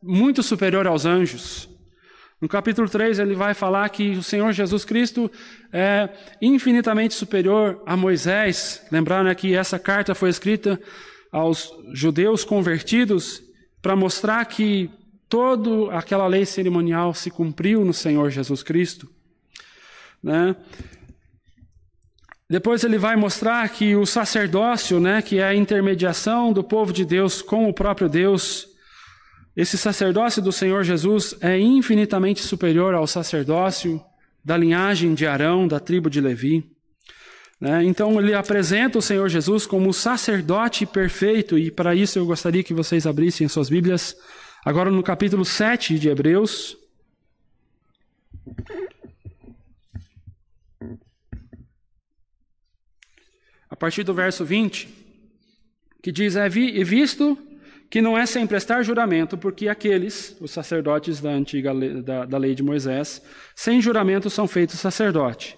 muito 0.02 0.42
superior 0.42 0.86
aos 0.86 1.04
anjos. 1.04 1.68
No 2.40 2.48
capítulo 2.48 2.88
3, 2.88 3.18
ele 3.18 3.34
vai 3.34 3.54
falar 3.54 3.88
que 3.88 4.10
o 4.10 4.22
Senhor 4.22 4.52
Jesus 4.52 4.84
Cristo 4.84 5.30
é 5.72 6.08
infinitamente 6.40 7.14
superior 7.14 7.82
a 7.86 7.96
Moisés. 7.96 8.86
Lembrar 8.92 9.24
né, 9.24 9.34
que 9.34 9.54
essa 9.54 9.78
carta 9.78 10.14
foi 10.14 10.28
escrita 10.28 10.78
aos 11.32 11.72
judeus 11.92 12.44
convertidos 12.44 13.42
para 13.80 13.96
mostrar 13.96 14.44
que 14.44 14.90
toda 15.28 15.92
aquela 15.92 16.26
lei 16.26 16.44
cerimonial 16.44 17.14
se 17.14 17.30
cumpriu 17.30 17.84
no 17.84 17.92
Senhor 17.92 18.30
Jesus 18.30 18.62
Cristo. 18.62 19.08
Né? 20.22 20.56
Depois 22.48 22.84
ele 22.84 22.96
vai 22.96 23.16
mostrar 23.16 23.68
que 23.68 23.96
o 23.96 24.06
sacerdócio, 24.06 25.00
né, 25.00 25.20
que 25.20 25.38
é 25.38 25.44
a 25.44 25.54
intermediação 25.54 26.52
do 26.52 26.62
povo 26.62 26.92
de 26.92 27.04
Deus 27.04 27.42
com 27.42 27.68
o 27.68 27.74
próprio 27.74 28.08
Deus, 28.08 28.68
esse 29.56 29.76
sacerdócio 29.76 30.42
do 30.42 30.52
Senhor 30.52 30.84
Jesus 30.84 31.34
é 31.40 31.58
infinitamente 31.58 32.42
superior 32.42 32.94
ao 32.94 33.06
sacerdócio 33.06 34.00
da 34.44 34.56
linhagem 34.56 35.14
de 35.14 35.26
Arão, 35.26 35.66
da 35.66 35.80
tribo 35.80 36.08
de 36.08 36.20
Levi. 36.20 36.75
Né? 37.60 37.84
Então 37.84 38.20
ele 38.20 38.34
apresenta 38.34 38.98
o 38.98 39.02
Senhor 39.02 39.28
Jesus 39.28 39.66
como 39.66 39.88
o 39.88 39.94
sacerdote 39.94 40.84
perfeito, 40.84 41.58
e 41.58 41.70
para 41.70 41.94
isso 41.94 42.18
eu 42.18 42.26
gostaria 42.26 42.62
que 42.62 42.74
vocês 42.74 43.06
abrissem 43.06 43.48
suas 43.48 43.68
Bíblias 43.68 44.16
agora 44.64 44.90
no 44.90 45.02
capítulo 45.02 45.44
7 45.44 45.98
de 45.98 46.08
Hebreus. 46.08 46.76
A 53.68 53.74
partir 53.74 54.04
do 54.04 54.14
verso 54.14 54.44
20, 54.44 54.88
que 56.02 56.12
diz: 56.12 56.36
É 56.36 56.48
visto 56.48 57.38
que 57.90 58.02
não 58.02 58.16
é 58.16 58.26
sem 58.26 58.46
prestar 58.46 58.82
juramento, 58.82 59.36
porque 59.36 59.68
aqueles, 59.68 60.36
os 60.40 60.50
sacerdotes 60.50 61.20
da 61.20 61.30
antiga 61.30 61.72
lei, 61.72 62.02
da, 62.02 62.24
da 62.24 62.38
lei 62.38 62.54
de 62.54 62.62
Moisés, 62.62 63.22
sem 63.54 63.80
juramento 63.80 64.28
são 64.28 64.46
feitos 64.46 64.78
sacerdote. 64.78 65.56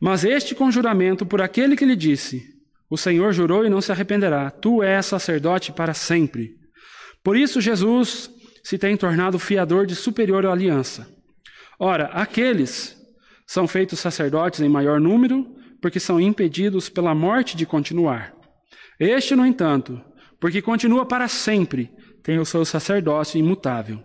Mas 0.00 0.24
este 0.24 0.54
com 0.54 0.70
juramento 0.70 1.26
por 1.26 1.42
aquele 1.42 1.76
que 1.76 1.84
lhe 1.84 1.94
disse: 1.94 2.42
O 2.88 2.96
Senhor 2.96 3.32
jurou 3.32 3.64
e 3.64 3.68
não 3.68 3.80
se 3.80 3.92
arrependerá, 3.92 4.50
tu 4.50 4.82
és 4.82 5.04
sacerdote 5.04 5.72
para 5.72 5.92
sempre. 5.92 6.56
Por 7.22 7.36
isso 7.36 7.60
Jesus 7.60 8.30
se 8.64 8.78
tem 8.78 8.96
tornado 8.96 9.38
fiador 9.38 9.86
de 9.86 9.94
superior 9.94 10.46
aliança. 10.46 11.06
Ora, 11.78 12.06
aqueles 12.06 12.96
são 13.46 13.66
feitos 13.66 14.00
sacerdotes 14.00 14.60
em 14.60 14.68
maior 14.68 15.00
número, 15.00 15.46
porque 15.80 15.98
são 15.98 16.20
impedidos 16.20 16.88
pela 16.88 17.14
morte 17.14 17.56
de 17.56 17.66
continuar. 17.66 18.34
Este, 18.98 19.34
no 19.34 19.46
entanto, 19.46 20.00
porque 20.38 20.62
continua 20.62 21.06
para 21.06 21.26
sempre, 21.26 21.90
tem 22.22 22.38
o 22.38 22.44
seu 22.44 22.64
sacerdócio 22.64 23.38
imutável. 23.38 24.02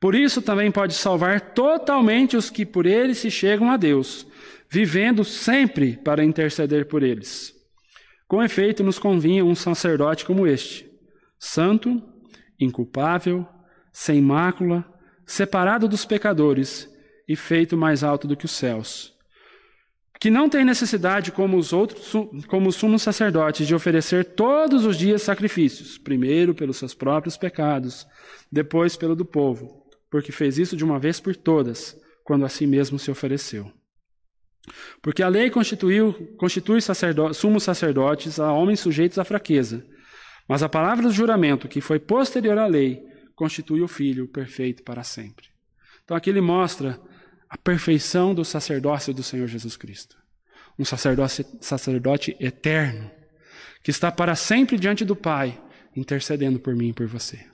Por 0.00 0.14
isso 0.14 0.40
também 0.40 0.70
pode 0.70 0.94
salvar 0.94 1.40
totalmente 1.52 2.36
os 2.36 2.48
que 2.48 2.64
por 2.64 2.86
ele 2.86 3.14
se 3.14 3.30
chegam 3.30 3.70
a 3.70 3.76
Deus, 3.76 4.26
vivendo 4.70 5.24
sempre 5.24 5.96
para 5.96 6.24
interceder 6.24 6.86
por 6.86 7.02
eles. 7.02 7.54
Com 8.28 8.42
efeito, 8.42 8.84
nos 8.84 8.98
convinha 8.98 9.44
um 9.44 9.54
sacerdote 9.54 10.24
como 10.24 10.46
este, 10.46 10.88
santo, 11.38 12.02
inculpável, 12.58 13.46
sem 13.92 14.20
mácula, 14.20 14.84
separado 15.26 15.88
dos 15.88 16.04
pecadores 16.04 16.88
e 17.28 17.34
feito 17.34 17.76
mais 17.76 18.04
alto 18.04 18.28
do 18.28 18.36
que 18.36 18.44
os 18.44 18.52
céus 18.52 19.18
que 20.20 20.28
não 20.28 20.50
tem 20.50 20.66
necessidade, 20.66 21.32
como 21.32 21.56
os 21.56 21.72
outros, 21.72 22.12
como 22.46 22.68
os 22.68 22.76
sumos 22.76 23.00
sacerdotes, 23.00 23.66
de 23.66 23.74
oferecer 23.74 24.22
todos 24.22 24.84
os 24.84 24.98
dias 24.98 25.22
sacrifícios, 25.22 25.96
primeiro 25.96 26.54
pelos 26.54 26.76
seus 26.76 26.92
próprios 26.92 27.38
pecados, 27.38 28.06
depois 28.52 28.96
pelo 28.96 29.16
do 29.16 29.24
povo, 29.24 29.82
porque 30.10 30.30
fez 30.30 30.58
isso 30.58 30.76
de 30.76 30.84
uma 30.84 30.98
vez 30.98 31.18
por 31.18 31.34
todas, 31.34 31.98
quando 32.22 32.44
a 32.44 32.50
si 32.50 32.66
mesmo 32.66 32.98
se 32.98 33.10
ofereceu. 33.10 33.72
Porque 35.02 35.22
a 35.22 35.28
lei 35.28 35.50
constituiu, 35.50 36.12
constitui 36.36 36.80
sacerdote, 36.80 37.36
sumos 37.36 37.62
sacerdotes 37.62 38.38
a 38.38 38.52
homens 38.52 38.80
sujeitos 38.80 39.18
à 39.18 39.24
fraqueza, 39.24 39.84
mas 40.48 40.62
a 40.62 40.68
palavra 40.68 41.04
do 41.04 41.12
juramento, 41.12 41.68
que 41.68 41.80
foi 41.80 41.98
posterior 41.98 42.58
à 42.58 42.66
lei, 42.66 43.02
constitui 43.34 43.80
o 43.80 43.88
Filho 43.88 44.28
perfeito 44.28 44.82
para 44.82 45.02
sempre. 45.02 45.46
Então 46.04 46.16
aqui 46.16 46.28
ele 46.28 46.40
mostra 46.40 47.00
a 47.48 47.56
perfeição 47.56 48.34
do 48.34 48.44
sacerdócio 48.44 49.14
do 49.14 49.22
Senhor 49.22 49.46
Jesus 49.46 49.76
Cristo. 49.76 50.16
Um 50.78 50.84
sacerdote, 50.84 51.46
sacerdote 51.60 52.36
eterno, 52.38 53.10
que 53.82 53.90
está 53.90 54.10
para 54.10 54.34
sempre 54.34 54.78
diante 54.78 55.04
do 55.04 55.16
Pai, 55.16 55.60
intercedendo 55.96 56.58
por 56.58 56.74
mim 56.76 56.88
e 56.88 56.92
por 56.92 57.06
você. 57.06 57.44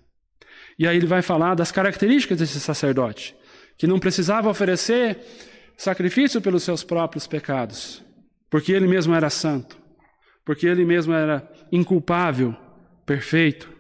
E 0.78 0.86
aí 0.86 0.96
ele 0.96 1.06
vai 1.06 1.22
falar 1.22 1.54
das 1.54 1.72
características 1.72 2.38
desse 2.38 2.60
sacerdote, 2.60 3.34
que 3.78 3.86
não 3.86 3.98
precisava 3.98 4.50
oferecer 4.50 5.18
sacrifício 5.76 6.40
pelos 6.40 6.62
seus 6.62 6.82
próprios 6.82 7.26
pecados, 7.26 8.04
porque 8.50 8.72
ele 8.72 8.86
mesmo 8.86 9.14
era 9.14 9.28
santo, 9.28 9.78
porque 10.44 10.66
ele 10.66 10.84
mesmo 10.84 11.12
era 11.12 11.48
inculpável, 11.70 12.56
perfeito. 13.04 13.74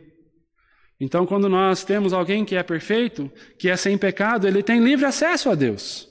Então, 1.00 1.26
quando 1.26 1.48
nós 1.48 1.84
temos 1.84 2.12
alguém 2.12 2.44
que 2.44 2.56
é 2.56 2.62
perfeito, 2.62 3.30
que 3.58 3.68
é 3.68 3.76
sem 3.76 3.98
pecado, 3.98 4.46
ele 4.46 4.62
tem 4.62 4.82
livre 4.82 5.04
acesso 5.04 5.50
a 5.50 5.54
Deus, 5.54 6.08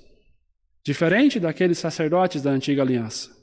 diferente 0.84 1.40
daqueles 1.40 1.80
sacerdotes 1.80 2.42
da 2.42 2.52
antiga 2.52 2.82
aliança. 2.82 3.36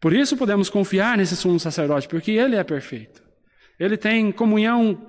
Por 0.00 0.12
isso 0.12 0.36
podemos 0.36 0.68
confiar 0.68 1.16
nesse 1.16 1.34
sumo 1.36 1.58
sacerdote, 1.58 2.06
porque 2.06 2.32
ele 2.32 2.56
é 2.56 2.62
perfeito. 2.62 3.22
Ele 3.78 3.96
tem 3.96 4.30
comunhão 4.30 5.08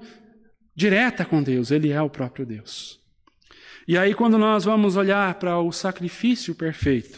direta 0.75 1.25
com 1.25 1.43
Deus, 1.43 1.71
ele 1.71 1.91
é 1.91 2.01
o 2.01 2.09
próprio 2.09 2.45
Deus. 2.45 2.99
E 3.87 3.97
aí, 3.97 4.13
quando 4.13 4.37
nós 4.37 4.65
vamos 4.65 4.97
olhar 4.97 5.35
para 5.35 5.57
o 5.59 5.71
sacrifício 5.71 6.53
perfeito, 6.53 7.17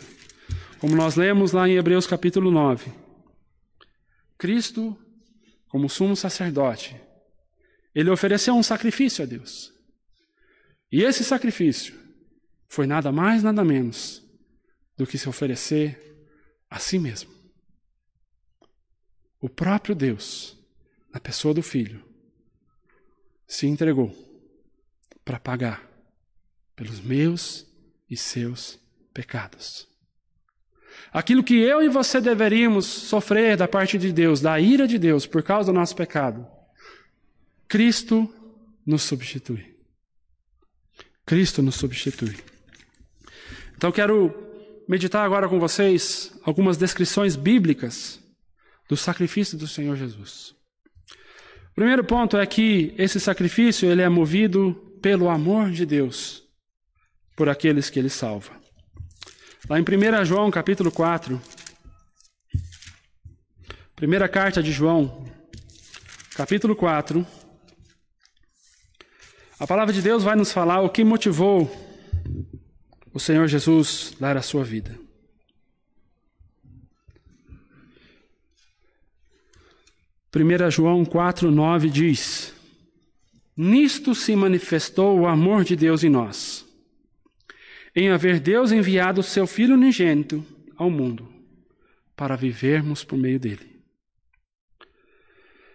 como 0.78 0.96
nós 0.96 1.16
lemos 1.16 1.52
lá 1.52 1.68
em 1.68 1.76
Hebreus 1.76 2.06
capítulo 2.06 2.52
9, 2.52 2.94
Cristo, 4.38 4.96
como 5.68 5.90
sumo 5.90 6.16
sacerdote, 6.16 6.96
ele 7.94 8.12
ofereceu 8.12 8.54
um 8.54 8.62
sacrifício 8.62 9.24
a 9.24 9.28
Deus. 9.28 9.74
E 10.92 11.02
esse 11.02 11.24
sacrifício 11.24 11.98
foi 12.68 12.86
nada 12.86 13.12
mais, 13.12 13.42
nada 13.42 13.66
menos 13.66 14.24
do 14.96 15.08
que 15.08 15.18
se 15.18 15.28
oferecer 15.28 16.30
a 16.70 16.78
si 16.78 17.00
mesmo. 17.00 17.32
O 19.42 19.50
próprio 19.50 19.96
Deus, 19.96 20.56
na 21.12 21.20
pessoa 21.20 21.52
do 21.52 21.64
Filho, 21.64 22.06
se 23.48 23.66
entregou 23.66 24.14
para 25.26 25.40
pagar 25.40 25.89
pelos 26.80 27.02
meus 27.02 27.68
e 28.10 28.16
seus 28.16 28.80
pecados. 29.14 29.86
Aquilo 31.12 31.44
que 31.44 31.56
eu 31.56 31.84
e 31.84 31.90
você 31.90 32.22
deveríamos 32.22 32.86
sofrer 32.86 33.58
da 33.58 33.68
parte 33.68 33.98
de 33.98 34.14
Deus, 34.14 34.40
da 34.40 34.58
ira 34.62 34.88
de 34.88 34.98
Deus 34.98 35.26
por 35.26 35.44
causa 35.44 35.74
do 35.74 35.78
nosso 35.78 35.94
pecado, 35.94 36.48
Cristo 37.68 38.34
nos 38.86 39.02
substitui. 39.02 39.76
Cristo 41.26 41.62
nos 41.62 41.76
substitui. 41.76 42.38
Então 43.76 43.92
quero 43.92 44.34
meditar 44.88 45.26
agora 45.26 45.50
com 45.50 45.60
vocês 45.60 46.34
algumas 46.46 46.78
descrições 46.78 47.36
bíblicas 47.36 48.22
do 48.88 48.96
sacrifício 48.96 49.58
do 49.58 49.68
Senhor 49.68 49.98
Jesus. 49.98 50.56
O 51.72 51.76
primeiro 51.76 52.06
ponto 52.06 52.38
é 52.38 52.46
que 52.46 52.94
esse 52.98 53.20
sacrifício 53.20 53.92
ele 53.92 54.02
é 54.02 54.08
movido 54.08 54.74
pelo 55.02 55.28
amor 55.28 55.72
de 55.72 55.86
Deus 55.86 56.48
por 57.40 57.48
aqueles 57.48 57.90
que 57.90 57.98
ele 57.98 58.10
salva. 58.10 58.52
Lá 59.70 59.80
em 59.80 59.82
1 59.82 60.26
João, 60.26 60.52
capítulo 60.52 60.92
4, 60.92 61.42
primeira 63.96 64.28
carta 64.28 64.62
de 64.62 64.74
João, 64.74 65.26
capítulo 66.36 66.76
4, 66.76 67.26
a 69.58 69.66
palavra 69.66 69.94
de 69.94 70.02
Deus 70.02 70.22
vai 70.22 70.36
nos 70.36 70.52
falar 70.52 70.82
o 70.82 70.90
que 70.90 71.02
motivou 71.02 71.72
o 73.14 73.22
Senhor 73.22 73.48
Jesus 73.48 74.14
dar 74.20 74.36
a 74.36 74.42
sua 74.42 74.66
vida. 74.66 75.00
Primeira 80.30 80.70
João 80.70 81.06
4, 81.06 81.50
9 81.50 81.90
diz: 81.90 82.54
Nisto 83.56 84.14
se 84.14 84.36
manifestou 84.36 85.22
o 85.22 85.26
amor 85.26 85.64
de 85.64 85.78
Deus 85.78 86.04
em 86.04 86.10
nós 86.10 86.68
em 87.96 88.10
haver 88.10 88.40
Deus 88.40 88.72
enviado 88.72 89.22
o 89.22 89.24
seu 89.24 89.48
Filho 89.48 89.76
unigênito 89.76 90.46
ao 90.78 90.90
mundo, 90.90 91.28
para 92.16 92.36
vivermos 92.36 93.04
por 93.04 93.18
meio 93.18 93.40
dele. 93.40 93.80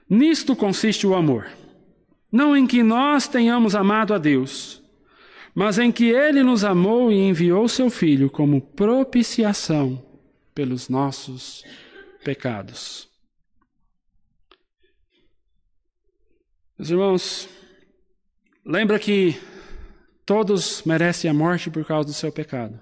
Nisto 0.09 0.55
consiste 0.55 1.07
o 1.07 1.15
amor, 1.15 1.49
não 2.31 2.57
em 2.57 2.67
que 2.67 2.83
nós 2.83 3.27
tenhamos 3.27 3.75
amado 3.75 4.15
a 4.15 4.19
Deus, 4.19 4.83
mas 5.55 5.79
em 5.79 5.93
que 5.93 6.11
ele 6.11 6.43
nos 6.43 6.65
amou 6.65 7.11
e 7.13 7.17
enviou 7.17 7.69
seu 7.69 7.89
Filho 7.89 8.29
como 8.29 8.61
propiciação 8.61 10.05
pelos 10.55 10.89
nossos 10.89 11.65
pecados. 12.25 13.09
Meus 16.77 16.91
irmãos, 16.91 17.49
lembra 18.67 18.99
que 18.99 19.41
todos 20.25 20.83
merecem 20.85 21.31
a 21.31 21.35
morte 21.35 21.71
por 21.71 21.85
causa 21.85 22.09
do 22.09 22.15
seu 22.15 22.33
pecado. 22.33 22.79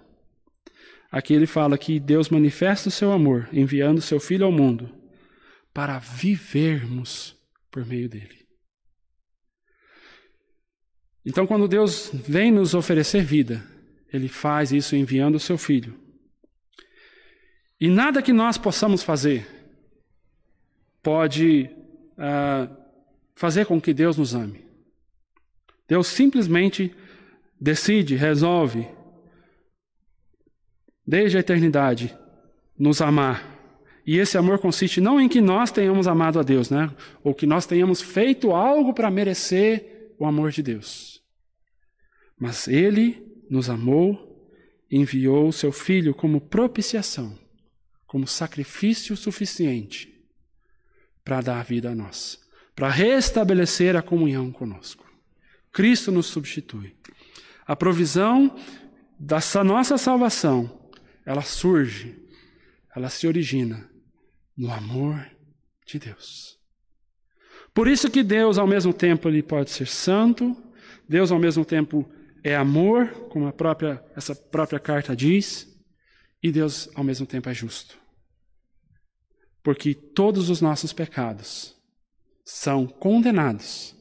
Aqui 1.11 1.35
ele 1.35 1.47
fala 1.47 1.77
que 1.77 2.01
Deus 2.01 2.31
manifesta 2.31 2.89
o 2.89 2.93
seu 2.93 3.13
amor, 3.13 3.49
enviando 3.53 4.01
seu 4.01 4.19
Filho 4.19 4.47
ao 4.47 4.53
mundo, 4.53 4.91
para 5.73 5.99
vivermos 5.99 7.37
por 7.71 7.85
meio 7.85 8.09
dele. 8.09 8.47
Então, 11.25 11.47
quando 11.47 11.69
Deus 11.69 12.11
vem 12.13 12.51
nos 12.51 12.75
oferecer 12.75 13.23
vida, 13.23 13.65
Ele 14.13 14.29
faz 14.29 14.73
isso 14.73 14.97
enviando 14.97 15.37
o 15.37 15.41
seu 15.41 15.57
Filho. 15.57 15.99
E 17.81 17.89
nada 17.89 18.23
que 18.23 18.33
nós 18.33 18.57
possamos 18.57 19.03
fazer 19.03 19.47
pode 21.03 21.69
uh, 22.13 22.75
fazer 23.35 23.67
com 23.67 23.81
que 23.81 23.93
Deus 23.93 24.17
nos 24.17 24.35
ame. 24.35 24.65
Deus 25.89 26.07
simplesmente 26.07 26.95
decide, 27.63 28.17
resolve, 28.17 28.89
desde 31.07 31.37
a 31.37 31.41
eternidade, 31.41 32.17
nos 32.77 33.01
amar. 33.01 33.51
E 34.05 34.19
esse 34.19 34.37
amor 34.37 34.59
consiste 34.59 35.01
não 35.01 35.21
em 35.21 35.29
que 35.29 35.41
nós 35.41 35.71
tenhamos 35.71 36.09
amado 36.09 36.41
a 36.41 36.43
Deus, 36.43 36.71
né? 36.71 36.91
Ou 37.23 37.35
que 37.35 37.47
nós 37.47 37.67
tenhamos 37.67 38.03
feito 38.03 38.51
algo 38.51 38.93
para 38.93 39.11
merecer 39.11 40.13
o 40.19 40.27
amor 40.27 40.51
de 40.51 40.63
Deus. 40.63 41.23
Mas 42.39 42.67
Ele 42.67 43.25
nos 43.49 43.71
amou 43.71 44.51
e 44.91 44.99
enviou 44.99 45.49
o 45.49 45.53
seu 45.53 45.71
Filho 45.71 46.15
como 46.15 46.41
propiciação, 46.41 47.39
como 48.07 48.27
sacrifício 48.27 49.17
suficiente 49.17 50.13
para 51.25 51.41
dar 51.41 51.65
vida 51.65 51.91
a 51.91 51.95
nós 51.95 52.43
para 52.75 52.89
restabelecer 52.89 53.97
a 53.97 54.03
comunhão 54.03 54.51
conosco. 54.51 55.05
Cristo 55.73 56.11
nos 56.11 56.27
substitui. 56.27 56.95
A 57.67 57.77
provisão 57.77 58.57
dessa 59.19 59.63
nossa 59.63 59.97
salvação, 59.97 60.91
ela 61.25 61.43
surge, 61.43 62.21
ela 62.95 63.09
se 63.09 63.27
origina 63.27 63.89
no 64.57 64.73
amor 64.73 65.31
de 65.87 65.99
Deus. 65.99 66.59
Por 67.73 67.89
isso 67.89 68.11
que 68.11 68.23
Deus, 68.23 68.59
ao 68.59 68.67
mesmo 68.67 68.93
tempo, 68.93 69.29
ele 69.29 69.43
pode 69.43 69.71
ser 69.71 69.87
santo, 69.87 70.57
Deus, 71.09 71.31
ao 71.31 71.39
mesmo 71.39 71.65
tempo, 71.65 72.11
é 72.43 72.55
amor, 72.57 73.09
como 73.31 73.47
a 73.47 73.53
própria, 73.53 74.05
essa 74.17 74.35
própria 74.35 74.79
carta 74.79 75.15
diz, 75.15 75.69
e 76.43 76.51
Deus, 76.51 76.89
ao 76.95 77.05
mesmo 77.05 77.27
tempo, 77.27 77.49
é 77.49 77.55
justo. 77.55 77.97
Porque 79.63 79.95
todos 79.95 80.51
os 80.51 80.61
nossos 80.61 80.93
pecados 80.93 81.77
são 82.45 82.87
condenados, 82.87 83.95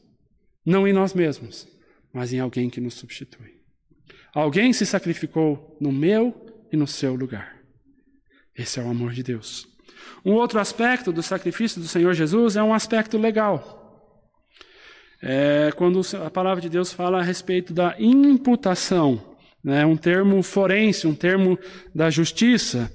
não 0.66 0.86
em 0.86 0.92
nós 0.92 1.14
mesmos, 1.14 1.68
mas 2.12 2.32
em 2.32 2.40
alguém 2.40 2.68
que 2.68 2.80
nos 2.80 2.94
substitui. 2.94 3.60
Alguém 4.34 4.72
se 4.72 4.86
sacrificou 4.86 5.76
no 5.80 5.92
meu 5.92 6.34
e 6.72 6.76
no 6.76 6.86
seu 6.86 7.14
lugar. 7.14 7.56
Esse 8.56 8.80
é 8.80 8.82
o 8.82 8.90
amor 8.90 9.12
de 9.12 9.22
Deus. 9.22 9.68
Um 10.24 10.32
outro 10.32 10.58
aspecto 10.58 11.12
do 11.12 11.22
sacrifício 11.22 11.80
do 11.80 11.88
Senhor 11.88 12.14
Jesus 12.14 12.56
é 12.56 12.62
um 12.62 12.74
aspecto 12.74 13.18
legal. 13.18 13.80
É 15.22 15.70
quando 15.76 16.00
a 16.24 16.30
palavra 16.30 16.60
de 16.60 16.68
Deus 16.68 16.92
fala 16.92 17.20
a 17.20 17.22
respeito 17.22 17.72
da 17.72 17.94
imputação, 17.98 19.36
né, 19.62 19.86
um 19.86 19.96
termo 19.96 20.42
forense, 20.42 21.06
um 21.06 21.14
termo 21.14 21.58
da 21.94 22.10
justiça. 22.10 22.92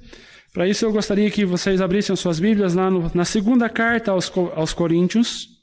Para 0.54 0.68
isso, 0.68 0.86
eu 0.86 0.92
gostaria 0.92 1.30
que 1.30 1.46
vocês 1.46 1.80
abrissem 1.80 2.16
suas 2.16 2.40
Bíblias 2.40 2.74
lá 2.74 2.90
no, 2.90 3.12
na 3.14 3.24
segunda 3.26 3.70
carta 3.70 4.12
aos, 4.12 4.32
aos 4.56 4.74
Coríntios. 4.74 5.57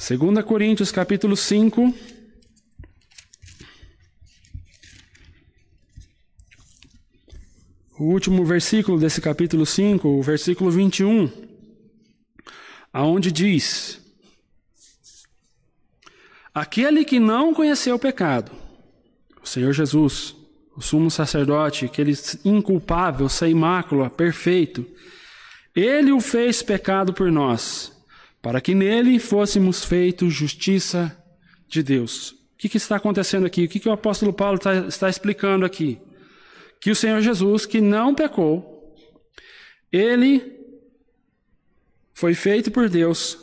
2 0.00 0.42
Coríntios, 0.46 0.90
capítulo 0.90 1.36
5. 1.36 1.94
O 7.98 8.04
último 8.04 8.42
versículo 8.46 8.98
desse 8.98 9.20
capítulo 9.20 9.66
5, 9.66 10.08
o 10.08 10.22
versículo 10.22 10.70
21, 10.70 11.30
aonde 12.90 13.30
diz: 13.30 14.00
Aquele 16.54 17.04
que 17.04 17.20
não 17.20 17.52
conheceu 17.52 17.96
o 17.96 17.98
pecado, 17.98 18.52
o 19.42 19.46
Senhor 19.46 19.74
Jesus, 19.74 20.34
o 20.74 20.80
sumo 20.80 21.10
sacerdote, 21.10 21.84
aquele 21.84 22.14
inculpável, 22.42 23.28
sem 23.28 23.54
mácula, 23.54 24.08
perfeito, 24.08 24.86
ele 25.76 26.10
o 26.10 26.22
fez 26.22 26.62
pecado 26.62 27.12
por 27.12 27.30
nós, 27.30 27.99
para 28.42 28.60
que 28.60 28.74
nele 28.74 29.18
fôssemos 29.18 29.84
feitos 29.84 30.32
justiça 30.32 31.16
de 31.68 31.82
Deus. 31.82 32.30
O 32.30 32.36
que, 32.58 32.68
que 32.68 32.76
está 32.76 32.96
acontecendo 32.96 33.46
aqui? 33.46 33.64
O 33.64 33.68
que, 33.68 33.80
que 33.80 33.88
o 33.88 33.92
apóstolo 33.92 34.32
Paulo 34.32 34.56
está, 34.56 34.74
está 34.86 35.08
explicando 35.08 35.64
aqui? 35.64 36.00
Que 36.80 36.90
o 36.90 36.96
Senhor 36.96 37.20
Jesus, 37.20 37.66
que 37.66 37.80
não 37.80 38.14
pecou, 38.14 38.94
ele 39.92 40.58
foi 42.14 42.34
feito 42.34 42.70
por 42.70 42.88
Deus 42.88 43.38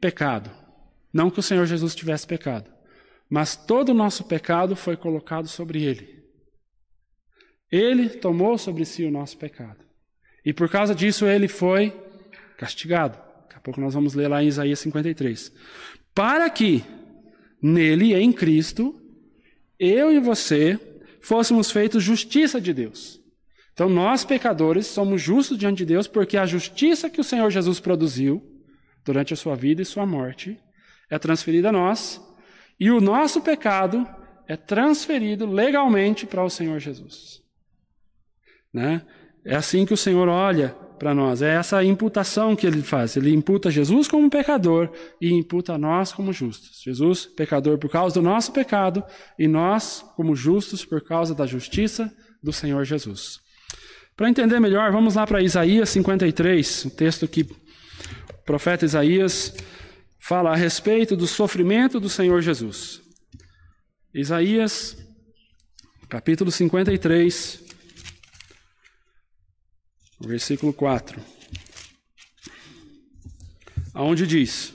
pecado. 0.00 0.50
Não 1.12 1.30
que 1.30 1.40
o 1.40 1.42
Senhor 1.42 1.66
Jesus 1.66 1.94
tivesse 1.94 2.26
pecado, 2.26 2.70
mas 3.28 3.56
todo 3.56 3.90
o 3.90 3.94
nosso 3.94 4.24
pecado 4.24 4.76
foi 4.76 4.96
colocado 4.96 5.48
sobre 5.48 5.82
ele. 5.82 6.20
Ele 7.70 8.08
tomou 8.08 8.58
sobre 8.58 8.84
si 8.84 9.04
o 9.04 9.10
nosso 9.10 9.36
pecado. 9.36 9.84
E 10.44 10.52
por 10.52 10.68
causa 10.68 10.94
disso 10.94 11.26
ele 11.26 11.48
foi 11.48 11.90
castigado. 12.56 13.29
A 13.60 13.62
pouco 13.62 13.78
nós 13.78 13.92
vamos 13.92 14.14
ler 14.14 14.26
lá 14.26 14.42
em 14.42 14.46
Isaías 14.46 14.78
53. 14.78 15.52
Para 16.14 16.48
que 16.48 16.82
nele, 17.62 18.14
em 18.14 18.32
Cristo, 18.32 18.98
eu 19.78 20.10
e 20.10 20.18
você 20.18 20.80
fôssemos 21.20 21.70
feitos 21.70 22.02
justiça 22.02 22.58
de 22.58 22.72
Deus. 22.72 23.20
Então 23.74 23.86
nós, 23.86 24.24
pecadores, 24.24 24.86
somos 24.86 25.20
justos 25.20 25.58
diante 25.58 25.78
de 25.78 25.84
Deus 25.84 26.06
porque 26.06 26.38
a 26.38 26.46
justiça 26.46 27.10
que 27.10 27.20
o 27.20 27.24
Senhor 27.24 27.50
Jesus 27.50 27.78
produziu 27.78 28.42
durante 29.04 29.34
a 29.34 29.36
sua 29.36 29.54
vida 29.54 29.82
e 29.82 29.84
sua 29.84 30.06
morte 30.06 30.58
é 31.10 31.18
transferida 31.18 31.68
a 31.68 31.72
nós 31.72 32.18
e 32.78 32.90
o 32.90 32.98
nosso 32.98 33.42
pecado 33.42 34.08
é 34.48 34.56
transferido 34.56 35.44
legalmente 35.44 36.24
para 36.24 36.42
o 36.42 36.48
Senhor 36.48 36.78
Jesus. 36.80 37.42
Né? 38.72 39.02
É 39.44 39.54
assim 39.54 39.84
que 39.84 39.92
o 39.92 39.98
Senhor 39.98 40.28
olha 40.28 40.74
para 41.00 41.14
nós, 41.14 41.40
é 41.40 41.54
essa 41.54 41.82
imputação 41.82 42.54
que 42.54 42.66
ele 42.66 42.82
faz. 42.82 43.16
Ele 43.16 43.32
imputa 43.32 43.70
Jesus 43.70 44.06
como 44.06 44.28
pecador 44.28 44.90
e 45.18 45.32
imputa 45.32 45.78
nós 45.78 46.12
como 46.12 46.30
justos. 46.30 46.82
Jesus, 46.84 47.24
pecador 47.24 47.78
por 47.78 47.90
causa 47.90 48.16
do 48.16 48.22
nosso 48.22 48.52
pecado, 48.52 49.02
e 49.38 49.48
nós, 49.48 50.04
como 50.14 50.36
justos, 50.36 50.84
por 50.84 51.00
causa 51.02 51.34
da 51.34 51.46
justiça 51.46 52.14
do 52.42 52.52
Senhor 52.52 52.84
Jesus. 52.84 53.40
Para 54.14 54.28
entender 54.28 54.60
melhor, 54.60 54.92
vamos 54.92 55.14
lá 55.14 55.26
para 55.26 55.40
Isaías 55.40 55.88
53, 55.88 56.84
o 56.84 56.90
texto 56.90 57.26
que 57.26 57.44
o 57.44 58.44
profeta 58.44 58.84
Isaías 58.84 59.56
fala 60.18 60.50
a 60.50 60.56
respeito 60.56 61.16
do 61.16 61.26
sofrimento 61.26 61.98
do 61.98 62.10
Senhor 62.10 62.42
Jesus. 62.42 63.00
Isaías, 64.12 64.98
capítulo 66.10 66.50
53, 66.50 67.69
versículo 70.28 70.72
4, 70.72 71.20
aonde 73.94 74.26
diz: 74.26 74.74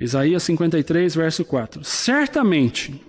Isaías 0.00 0.42
53, 0.44 1.14
verso 1.14 1.44
4: 1.44 1.84
Certamente 1.84 3.00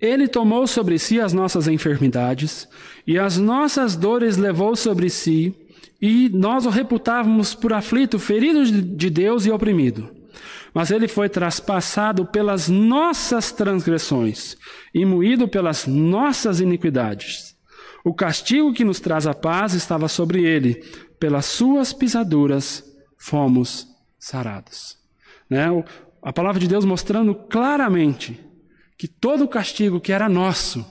ele 0.00 0.28
tomou 0.28 0.66
sobre 0.66 0.98
si 0.98 1.20
as 1.20 1.32
nossas 1.32 1.66
enfermidades 1.66 2.68
e 3.06 3.18
as 3.18 3.36
nossas 3.36 3.96
dores 3.96 4.36
levou 4.36 4.76
sobre 4.76 5.10
si, 5.10 5.54
e 6.00 6.28
nós 6.28 6.64
o 6.64 6.70
reputávamos 6.70 7.54
por 7.54 7.72
aflito, 7.72 8.18
ferido 8.18 8.64
de 8.64 9.10
Deus 9.10 9.46
e 9.46 9.50
oprimido. 9.50 10.17
Mas 10.78 10.92
ele 10.92 11.08
foi 11.08 11.28
traspassado 11.28 12.24
pelas 12.24 12.68
nossas 12.68 13.50
transgressões 13.50 14.56
e 14.94 15.04
moído 15.04 15.48
pelas 15.48 15.88
nossas 15.88 16.60
iniquidades. 16.60 17.56
O 18.04 18.14
castigo 18.14 18.72
que 18.72 18.84
nos 18.84 19.00
traz 19.00 19.26
a 19.26 19.34
paz 19.34 19.74
estava 19.74 20.06
sobre 20.06 20.44
ele. 20.44 20.74
Pelas 21.18 21.46
suas 21.46 21.92
pisaduras 21.92 22.84
fomos 23.18 23.88
sarados. 24.20 24.96
Né? 25.50 25.66
A 26.22 26.32
palavra 26.32 26.60
de 26.60 26.68
Deus 26.68 26.84
mostrando 26.84 27.34
claramente 27.34 28.38
que 28.96 29.08
todo 29.08 29.42
o 29.42 29.48
castigo 29.48 30.00
que 30.00 30.12
era 30.12 30.28
nosso, 30.28 30.86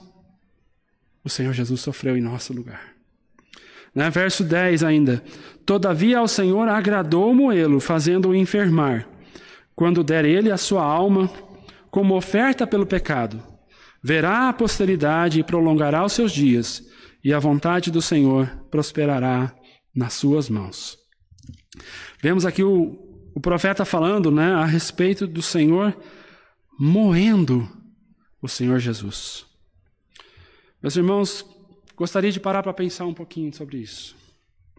o 1.24 1.30
Senhor 1.30 1.54
Jesus 1.54 1.80
sofreu 1.80 2.14
em 2.14 2.20
nosso 2.20 2.52
lugar. 2.52 2.92
Né? 3.94 4.10
Verso 4.10 4.44
10 4.44 4.84
ainda. 4.84 5.24
Todavia 5.64 6.18
ao 6.18 6.28
Senhor 6.28 6.68
agradou 6.68 7.34
moê-lo, 7.34 7.80
fazendo-o 7.80 8.34
enfermar, 8.34 9.08
quando 9.78 10.02
der 10.02 10.24
ele 10.24 10.50
a 10.50 10.56
sua 10.56 10.82
alma 10.82 11.30
como 11.88 12.16
oferta 12.16 12.66
pelo 12.66 12.84
pecado. 12.84 13.40
Verá 14.02 14.48
a 14.48 14.52
posteridade 14.52 15.38
e 15.38 15.44
prolongará 15.44 16.04
os 16.04 16.14
seus 16.14 16.32
dias, 16.32 16.82
e 17.22 17.32
a 17.32 17.38
vontade 17.38 17.88
do 17.88 18.02
Senhor 18.02 18.48
prosperará 18.72 19.54
nas 19.94 20.14
suas 20.14 20.48
mãos. 20.48 20.98
Vemos 22.20 22.44
aqui 22.44 22.64
o, 22.64 22.98
o 23.32 23.40
profeta 23.40 23.84
falando 23.84 24.32
né, 24.32 24.52
a 24.52 24.64
respeito 24.64 25.28
do 25.28 25.40
Senhor 25.40 25.96
moendo 26.76 27.68
o 28.42 28.48
Senhor 28.48 28.80
Jesus. 28.80 29.46
Meus 30.82 30.96
irmãos, 30.96 31.46
gostaria 31.94 32.32
de 32.32 32.40
parar 32.40 32.64
para 32.64 32.74
pensar 32.74 33.06
um 33.06 33.14
pouquinho 33.14 33.54
sobre 33.54 33.76
isso. 33.76 34.17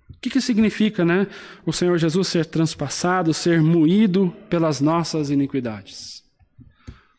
O 0.10 0.20
que, 0.20 0.30
que 0.30 0.42
significa, 0.42 1.06
né, 1.06 1.28
o 1.66 1.72
Senhor 1.72 1.98
Jesus 1.98 2.28
ser 2.28 2.46
transpassado, 2.46 3.34
ser 3.34 3.62
moído 3.62 4.32
pelas 4.50 4.82
nossas 4.82 5.30
iniquidades? 5.30 6.24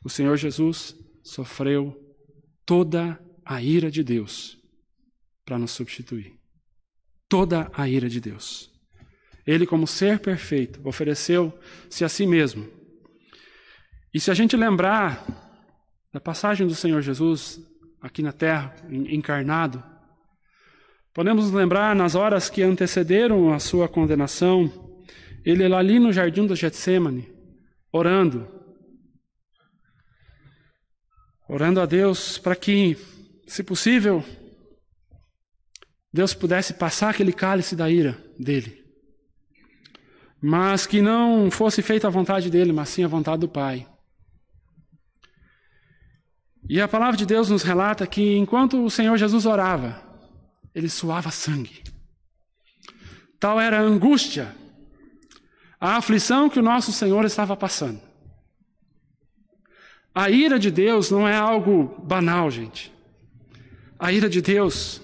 O 0.05 0.09
Senhor 0.09 0.36
Jesus 0.36 0.95
sofreu 1.22 1.97
toda 2.66 3.18
a 3.45 3.62
ira 3.62 3.91
de 3.91 4.03
Deus 4.03 4.59
para 5.45 5.59
nos 5.59 5.70
substituir. 5.70 6.38
Toda 7.28 7.70
a 7.74 7.88
ira 7.88 8.09
de 8.09 8.20
Deus. 8.20 8.70
Ele, 9.47 9.66
como 9.66 9.86
ser 9.86 10.18
perfeito, 10.18 10.80
ofereceu-se 10.86 12.05
a 12.05 12.09
si 12.09 12.26
mesmo. 12.26 12.68
E 14.12 14.20
se 14.20 14.30
a 14.30 14.34
gente 14.34 14.57
lembrar 14.57 15.24
da 16.12 16.20
passagem 16.20 16.66
do 16.66 16.74
Senhor 16.74 17.01
Jesus 17.01 17.61
aqui 18.01 18.22
na 18.22 18.32
terra, 18.32 18.74
encarnado, 18.91 19.82
podemos 21.13 21.45
nos 21.47 21.53
lembrar 21.55 21.95
nas 21.95 22.15
horas 22.15 22.49
que 22.49 22.63
antecederam 22.63 23.53
a 23.53 23.59
sua 23.59 23.89
condenação, 23.89 24.71
ele 25.45 25.67
lá 25.67 25.79
ali 25.79 25.99
no 25.99 26.13
jardim 26.13 26.47
do 26.47 26.55
Getsemane, 26.55 27.29
orando, 27.93 28.49
orando 31.49 31.81
a 31.81 31.87
Deus 31.87 32.39
para 32.39 32.55
que, 32.55 32.97
se 33.47 33.63
possível, 33.63 34.25
Deus 36.13 36.35
pudesse 36.35 36.75
passar 36.75 37.11
aquele 37.11 37.33
cálice 37.33 37.75
da 37.75 37.89
ira 37.91 38.19
dele. 38.39 38.81
Mas 40.43 40.87
que 40.87 41.03
não 41.03 41.51
fosse 41.51 41.83
feita 41.83 42.07
a 42.07 42.11
vontade 42.11 42.51
dele, 42.51 42.73
mas 42.73 42.89
sim 42.89 43.05
a 43.05 43.09
vontade 43.09 43.41
do 43.41 43.49
Pai. 43.49 43.87
E 46.69 46.81
a 46.81 46.89
palavra 46.89 47.17
de 47.17 47.27
Deus 47.27 47.51
nos 47.51 47.63
relata 47.63 48.07
que 48.07 48.37
enquanto 48.37 48.85
o 48.85 48.91
Senhor 48.91 49.17
Jesus 49.17 49.45
orava, 49.45 50.10
ele 50.75 50.89
suava 50.89 51.31
sangue. 51.31 51.83
Tal 53.39 53.61
era 53.61 53.79
a 53.79 53.83
angústia, 53.83 54.55
a 55.81 55.97
aflição 55.97 56.51
que 56.51 56.59
o 56.59 56.62
nosso 56.62 56.93
Senhor 56.93 57.25
estava 57.25 57.57
passando. 57.57 58.01
A 60.14 60.29
ira 60.29 60.59
de 60.59 60.71
Deus 60.71 61.11
não 61.11 61.27
é 61.27 61.35
algo 61.35 62.01
banal, 62.03 62.51
gente. 62.51 62.93
A 63.99 64.12
ira 64.12 64.29
de 64.29 64.43
Deus 64.43 65.01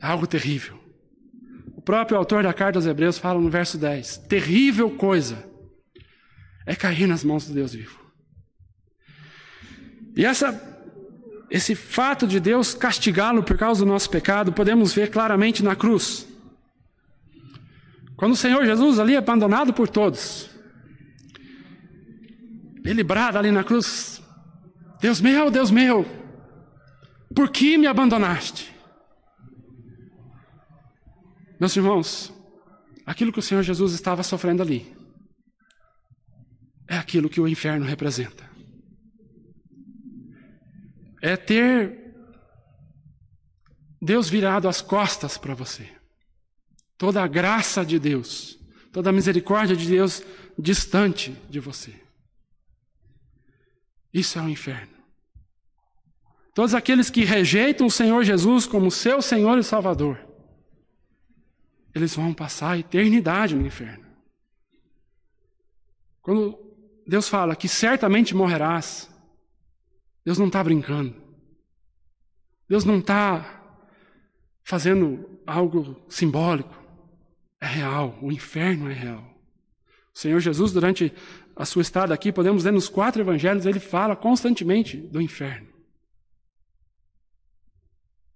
é 0.00 0.06
algo 0.06 0.26
terrível. 0.26 0.78
O 1.76 1.82
próprio 1.82 2.16
autor 2.16 2.42
da 2.42 2.52
carta 2.52 2.78
aos 2.78 2.86
Hebreus 2.86 3.18
fala 3.18 3.40
no 3.40 3.50
verso 3.50 3.76
10: 3.76 4.18
terrível 4.28 4.90
coisa 4.90 5.44
é 6.66 6.74
cair 6.76 7.06
nas 7.06 7.24
mãos 7.24 7.46
do 7.46 7.54
Deus 7.54 7.74
vivo. 7.74 7.98
E 10.16 10.24
essa 10.24 10.52
esse 11.50 11.74
fato 11.74 12.26
de 12.26 12.38
Deus 12.38 12.74
castigá-lo 12.74 13.42
por 13.42 13.56
causa 13.56 13.84
do 13.84 13.90
nosso 13.90 14.10
pecado, 14.10 14.52
podemos 14.52 14.92
ver 14.92 15.10
claramente 15.10 15.62
na 15.62 15.74
cruz. 15.74 16.26
Quando 18.16 18.32
o 18.32 18.36
Senhor 18.36 18.64
Jesus 18.66 18.98
ali 18.98 19.14
é 19.14 19.18
abandonado 19.18 19.72
por 19.72 19.88
todos, 19.88 20.50
ele 22.84 23.02
brada 23.02 23.38
ali 23.38 23.50
na 23.50 23.64
cruz: 23.64 24.22
Deus 25.00 25.20
meu, 25.20 25.50
Deus 25.50 25.70
meu, 25.70 26.04
por 27.34 27.50
que 27.50 27.78
me 27.78 27.86
abandonaste? 27.86 28.74
Meus 31.58 31.74
irmãos, 31.74 32.32
aquilo 33.06 33.32
que 33.32 33.38
o 33.38 33.42
Senhor 33.42 33.62
Jesus 33.62 33.92
estava 33.94 34.22
sofrendo 34.22 34.62
ali 34.62 34.96
é 36.86 36.96
aquilo 36.96 37.28
que 37.28 37.40
o 37.40 37.48
inferno 37.48 37.84
representa 37.84 38.48
é 41.20 41.36
ter 41.36 42.14
Deus 44.00 44.28
virado 44.28 44.68
as 44.68 44.80
costas 44.80 45.36
para 45.36 45.54
você. 45.54 45.88
Toda 46.96 47.22
a 47.22 47.26
graça 47.26 47.84
de 47.84 47.98
Deus, 47.98 48.58
toda 48.92 49.10
a 49.10 49.12
misericórdia 49.12 49.76
de 49.76 49.86
Deus 49.88 50.22
distante 50.58 51.36
de 51.48 51.60
você. 51.60 51.94
Isso 54.12 54.38
é 54.38 54.42
o 54.42 54.48
inferno. 54.48 54.96
Todos 56.54 56.74
aqueles 56.74 57.08
que 57.08 57.24
rejeitam 57.24 57.86
o 57.86 57.90
Senhor 57.90 58.24
Jesus 58.24 58.66
como 58.66 58.90
seu 58.90 59.22
Senhor 59.22 59.58
e 59.58 59.62
Salvador, 59.62 60.18
eles 61.94 62.14
vão 62.14 62.34
passar 62.34 62.72
a 62.72 62.78
eternidade 62.78 63.54
no 63.54 63.66
inferno. 63.66 64.06
Quando 66.20 66.58
Deus 67.06 67.28
fala 67.28 67.56
que 67.56 67.68
certamente 67.68 68.34
morrerás, 68.34 69.08
Deus 70.28 70.36
não 70.36 70.48
está 70.48 70.62
brincando. 70.62 71.16
Deus 72.68 72.84
não 72.84 72.98
está 72.98 73.80
fazendo 74.62 75.40
algo 75.46 76.04
simbólico. 76.06 76.78
É 77.58 77.66
real. 77.66 78.18
O 78.20 78.30
inferno 78.30 78.90
é 78.90 78.92
real. 78.92 79.24
O 80.14 80.18
Senhor 80.18 80.38
Jesus, 80.38 80.70
durante 80.70 81.14
a 81.56 81.64
sua 81.64 81.80
estada 81.80 82.12
aqui, 82.12 82.30
podemos 82.30 82.62
ver 82.62 82.74
nos 82.74 82.90
quatro 82.90 83.22
evangelhos, 83.22 83.64
ele 83.64 83.80
fala 83.80 84.14
constantemente 84.14 84.98
do 84.98 85.18
inferno. 85.18 85.72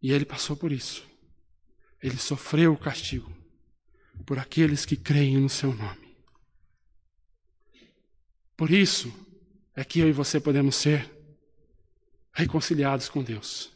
E 0.00 0.12
ele 0.12 0.24
passou 0.24 0.56
por 0.56 0.72
isso. 0.72 1.06
Ele 2.02 2.16
sofreu 2.16 2.72
o 2.72 2.78
castigo 2.78 3.30
por 4.24 4.38
aqueles 4.38 4.86
que 4.86 4.96
creem 4.96 5.36
no 5.36 5.50
seu 5.50 5.74
nome. 5.74 6.16
Por 8.56 8.70
isso 8.70 9.12
é 9.76 9.84
que 9.84 10.00
eu 10.00 10.08
e 10.08 10.12
você 10.12 10.40
podemos 10.40 10.74
ser 10.74 11.11
reconciliados 12.32 13.08
com 13.08 13.22
Deus, 13.22 13.70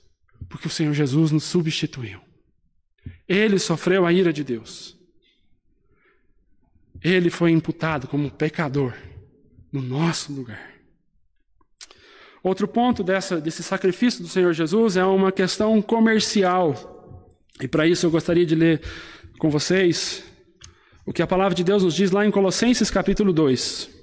porque 0.49 0.67
o 0.67 0.71
Senhor 0.71 0.93
Jesus 0.93 1.31
nos 1.31 1.45
substituiu. 1.45 2.21
Ele 3.29 3.59
sofreu 3.59 4.07
a 4.07 4.13
ira 4.13 4.33
de 4.33 4.43
Deus. 4.43 4.97
Ele 7.03 7.31
foi 7.31 7.51
imputado 7.51 8.09
como 8.09 8.31
pecador 8.31 8.95
no 9.73 9.83
nosso 9.83 10.33
lugar. 10.33 10.75
Outro 12.43 12.67
ponto 12.69 13.03
dessa, 13.03 13.41
desse 13.41 13.63
sacrifício 13.63 14.23
do 14.23 14.29
Senhor 14.29 14.53
Jesus 14.53 14.97
é 14.97 15.05
uma 15.05 15.33
questão 15.33 15.83
comercial. 15.83 17.29
E 17.61 17.67
para 17.67 17.87
isso 17.87 18.07
eu 18.07 18.11
gostaria 18.11 18.47
de 18.47 18.55
ler 18.55 18.81
com 19.39 19.51
vocês 19.51 20.25
o 21.05 21.13
que 21.13 21.23
a 21.23 21.27
palavra 21.27 21.55
de 21.55 21.65
Deus 21.65 21.83
nos 21.83 21.95
diz 21.95 22.11
lá 22.11 22.25
em 22.25 22.31
Colossenses 22.31 22.91
capítulo 22.91 23.33
2. 23.33 23.96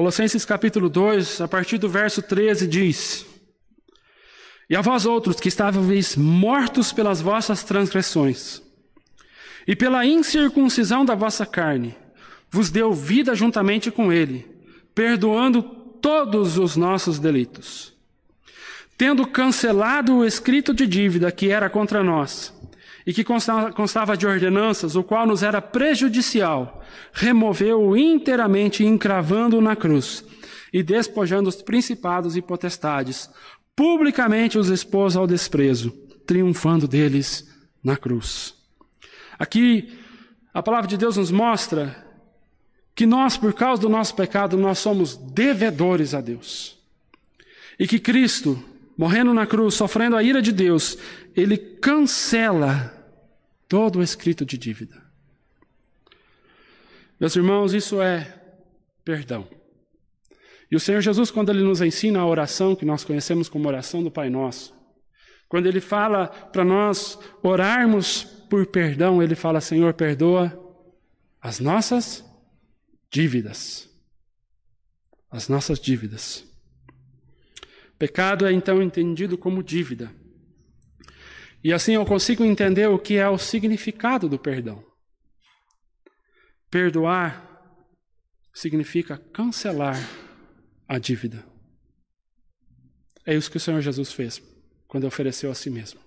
Colossenses 0.00 0.46
capítulo 0.46 0.88
2, 0.88 1.42
a 1.42 1.46
partir 1.46 1.76
do 1.76 1.86
verso 1.86 2.22
13, 2.22 2.66
diz: 2.66 3.26
E 4.70 4.74
a 4.74 4.80
vós 4.80 5.04
outros 5.04 5.38
que 5.38 5.48
estáveis 5.48 6.16
mortos 6.16 6.90
pelas 6.90 7.20
vossas 7.20 7.62
transgressões, 7.62 8.62
e 9.68 9.76
pela 9.76 10.06
incircuncisão 10.06 11.04
da 11.04 11.14
vossa 11.14 11.44
carne, 11.44 11.94
vos 12.50 12.70
deu 12.70 12.94
vida 12.94 13.34
juntamente 13.34 13.90
com 13.90 14.10
ele, 14.10 14.48
perdoando 14.94 15.62
todos 15.62 16.56
os 16.56 16.76
nossos 16.76 17.18
delitos. 17.18 17.92
Tendo 18.96 19.26
cancelado 19.26 20.16
o 20.16 20.24
escrito 20.24 20.72
de 20.72 20.86
dívida 20.86 21.30
que 21.30 21.50
era 21.50 21.68
contra 21.68 22.02
nós, 22.02 22.54
e 23.06 23.12
que 23.12 23.24
constava 23.24 24.16
de 24.16 24.26
ordenanças, 24.26 24.94
o 24.94 25.02
qual 25.02 25.26
nos 25.26 25.42
era 25.42 25.60
prejudicial, 25.60 26.82
removeu-o 27.12 27.96
inteiramente, 27.96 28.84
encravando 28.84 29.60
na 29.60 29.74
cruz, 29.74 30.24
e 30.72 30.82
despojando 30.82 31.48
os 31.48 31.62
principados 31.62 32.36
e 32.36 32.42
potestades, 32.42 33.30
publicamente 33.74 34.58
os 34.58 34.68
expôs 34.68 35.16
ao 35.16 35.26
desprezo, 35.26 35.90
triunfando 36.26 36.86
deles 36.86 37.48
na 37.82 37.96
cruz. 37.96 38.54
Aqui, 39.38 39.98
a 40.52 40.62
palavra 40.62 40.88
de 40.88 40.96
Deus 40.96 41.16
nos 41.16 41.30
mostra 41.30 42.06
que 42.94 43.06
nós, 43.06 43.36
por 43.36 43.54
causa 43.54 43.80
do 43.80 43.88
nosso 43.88 44.14
pecado, 44.14 44.58
nós 44.58 44.78
somos 44.78 45.16
devedores 45.16 46.12
a 46.12 46.20
Deus. 46.20 46.78
E 47.78 47.86
que 47.86 47.98
Cristo 47.98 48.62
morrendo 49.00 49.32
na 49.32 49.46
cruz, 49.46 49.76
sofrendo 49.76 50.14
a 50.14 50.22
ira 50.22 50.42
de 50.42 50.52
Deus, 50.52 50.98
ele 51.34 51.56
cancela 51.56 52.94
todo 53.66 53.98
o 53.98 54.02
escrito 54.02 54.44
de 54.44 54.58
dívida. 54.58 55.02
Meus 57.18 57.34
irmãos, 57.34 57.72
isso 57.72 58.02
é 58.02 58.42
perdão. 59.02 59.48
E 60.70 60.76
o 60.76 60.80
Senhor 60.80 61.00
Jesus, 61.00 61.30
quando 61.30 61.48
ele 61.48 61.62
nos 61.62 61.80
ensina 61.80 62.20
a 62.20 62.26
oração 62.26 62.76
que 62.76 62.84
nós 62.84 63.02
conhecemos 63.02 63.48
como 63.48 63.66
oração 63.66 64.02
do 64.02 64.10
Pai 64.10 64.28
Nosso, 64.28 64.74
quando 65.48 65.64
ele 65.64 65.80
fala 65.80 66.28
para 66.28 66.62
nós 66.62 67.18
orarmos 67.42 68.24
por 68.50 68.66
perdão, 68.66 69.22
ele 69.22 69.34
fala: 69.34 69.62
Senhor, 69.62 69.94
perdoa 69.94 70.52
as 71.40 71.58
nossas 71.58 72.22
dívidas. 73.10 73.88
As 75.30 75.48
nossas 75.48 75.80
dívidas. 75.80 76.49
Pecado 78.00 78.46
é 78.46 78.52
então 78.52 78.82
entendido 78.82 79.36
como 79.36 79.62
dívida. 79.62 80.10
E 81.62 81.70
assim 81.70 81.92
eu 81.92 82.06
consigo 82.06 82.42
entender 82.42 82.86
o 82.88 82.98
que 82.98 83.18
é 83.18 83.28
o 83.28 83.36
significado 83.36 84.26
do 84.26 84.38
perdão. 84.38 84.82
Perdoar 86.70 87.46
significa 88.54 89.18
cancelar 89.18 89.98
a 90.88 90.98
dívida. 90.98 91.44
É 93.26 93.34
isso 93.34 93.50
que 93.50 93.58
o 93.58 93.60
Senhor 93.60 93.82
Jesus 93.82 94.14
fez 94.14 94.42
quando 94.88 95.06
ofereceu 95.06 95.50
a 95.50 95.54
si 95.54 95.68
mesmo. 95.68 96.00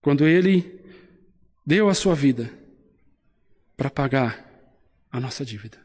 Quando 0.00 0.24
ele 0.24 0.84
deu 1.66 1.88
a 1.88 1.94
sua 1.94 2.14
vida 2.14 2.48
para 3.76 3.90
pagar 3.90 4.48
a 5.10 5.18
nossa 5.18 5.44
dívida. 5.44 5.84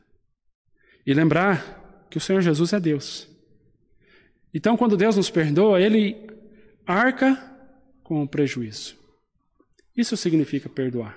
E 1.07 1.11
lembrar 1.11 2.05
que 2.11 2.19
o 2.19 2.21
Senhor 2.21 2.43
Jesus 2.43 2.71
é 2.71 2.79
Deus. 2.79 3.35
Então, 4.57 4.75
quando 4.75 4.97
Deus 4.97 5.15
nos 5.15 5.29
perdoa, 5.29 5.79
ele 5.79 6.17
arca 6.83 7.35
com 8.01 8.23
o 8.23 8.27
prejuízo. 8.27 8.97
Isso 9.95 10.17
significa 10.17 10.67
perdoar. 10.67 11.15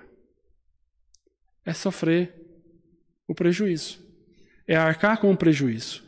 É 1.64 1.72
sofrer 1.72 2.34
o 3.26 3.34
prejuízo. 3.34 3.98
É 4.68 4.76
arcar 4.76 5.18
com 5.18 5.32
o 5.32 5.36
prejuízo. 5.38 6.04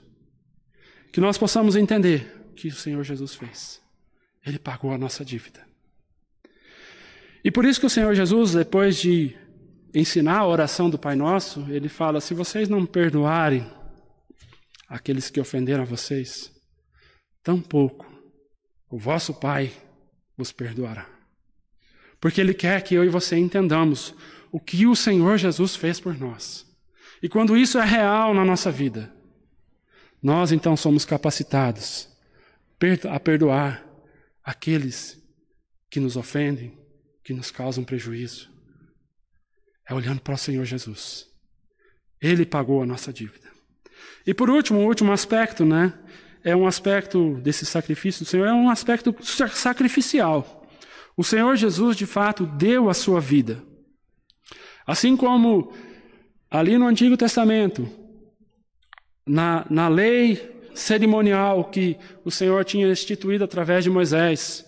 Que 1.11 1.23
nós 1.23 1.39
possamos 1.39 1.75
entender 1.75 2.31
o 2.51 2.53
que 2.53 2.69
o 2.69 2.75
Senhor 2.75 3.03
Jesus 3.03 3.35
fez. 3.35 3.81
Ele 4.45 4.59
pagou 4.59 4.93
a 4.93 4.99
nossa 4.99 5.25
dívida. 5.25 5.67
E 7.43 7.51
por 7.51 7.65
isso 7.65 7.81
que 7.81 7.87
o 7.87 7.91
Senhor 7.91 8.15
Jesus, 8.15 8.53
depois 8.53 8.99
de 8.99 9.35
ensinar 9.95 10.41
a 10.41 10.47
oração 10.47 10.91
do 10.91 10.99
Pai 10.99 11.17
Nosso, 11.17 11.65
ele 11.71 11.89
fala: 11.89 12.21
se 12.21 12.35
vocês 12.35 12.69
não 12.69 12.85
perdoarem 12.85 13.67
aqueles 14.87 15.31
que 15.31 15.41
ofenderam 15.41 15.85
a 15.85 15.87
vocês, 15.87 16.52
tampouco 17.43 18.07
o 18.89 18.99
vosso 18.99 19.33
Pai 19.33 19.73
vos 20.37 20.53
perdoará. 20.53 21.09
Porque 22.21 22.41
Ele 22.41 22.53
quer 22.53 22.83
que 22.83 22.95
eu 22.95 23.05
e 23.05 23.09
você 23.09 23.37
entendamos 23.37 24.15
o 24.51 24.61
que 24.61 24.87
o 24.87 24.95
Senhor 24.95 25.39
Jesus 25.39 25.75
fez 25.75 25.99
por 25.99 26.19
nós. 26.19 26.67
E 27.23 27.29
quando 27.29 27.57
isso 27.57 27.79
é 27.79 27.85
real 27.85 28.35
na 28.35 28.45
nossa 28.45 28.71
vida, 28.71 29.11
nós 30.23 30.53
então 30.53 30.77
somos 30.77 31.05
capacitados 31.05 32.09
a 33.11 33.19
perdoar 33.19 33.85
aqueles 34.45 35.21
que 35.89 36.01
nos 36.01 36.17
ofendem, 36.17 36.77
que 37.25 37.33
nos 37.33 37.51
causam 37.51 37.85
prejuízo. 37.85 38.51
É 39.89 39.95
olhando 39.95 40.21
para 40.21 40.35
o 40.35 40.39
Senhor 40.39 40.65
Jesus. 40.65 41.29
Ele 42.21 42.45
pagou 42.45 42.83
a 42.83 42.87
nossa 42.87 43.13
dívida. 43.13 43.51
E 44.27 44.35
por 44.35 44.51
último, 44.51 44.81
o 44.81 44.87
último 44.87 45.13
aspecto, 45.13 45.65
né? 45.65 45.99
É 46.45 46.57
um 46.57 46.67
aspecto 46.67 47.35
desse 47.37 47.65
sacrifício 47.65 48.25
do 48.25 48.29
Senhor, 48.29 48.47
é 48.47 48.53
um 48.53 48.69
aspecto 48.69 49.15
sacrificial. 49.23 50.67
O 51.17 51.23
Senhor 51.23 51.55
Jesus, 51.57 51.97
de 51.97 52.07
fato, 52.07 52.47
deu 52.47 52.91
a 52.91 52.95
sua 52.95 53.21
vida. 53.21 53.63
Assim 54.87 55.17
como 55.17 55.73
ali 56.51 56.77
no 56.77 56.87
Antigo 56.87 57.17
Testamento, 57.17 57.89
na, 59.27 59.65
na 59.71 59.89
lei 59.89 60.51
cerimonial 60.75 61.65
que 61.65 61.97
o 62.25 62.31
Senhor 62.31 62.65
tinha 62.65 62.91
instituído 62.91 63.45
através 63.45 63.85
de 63.85 63.91
Moisés. 63.91 64.67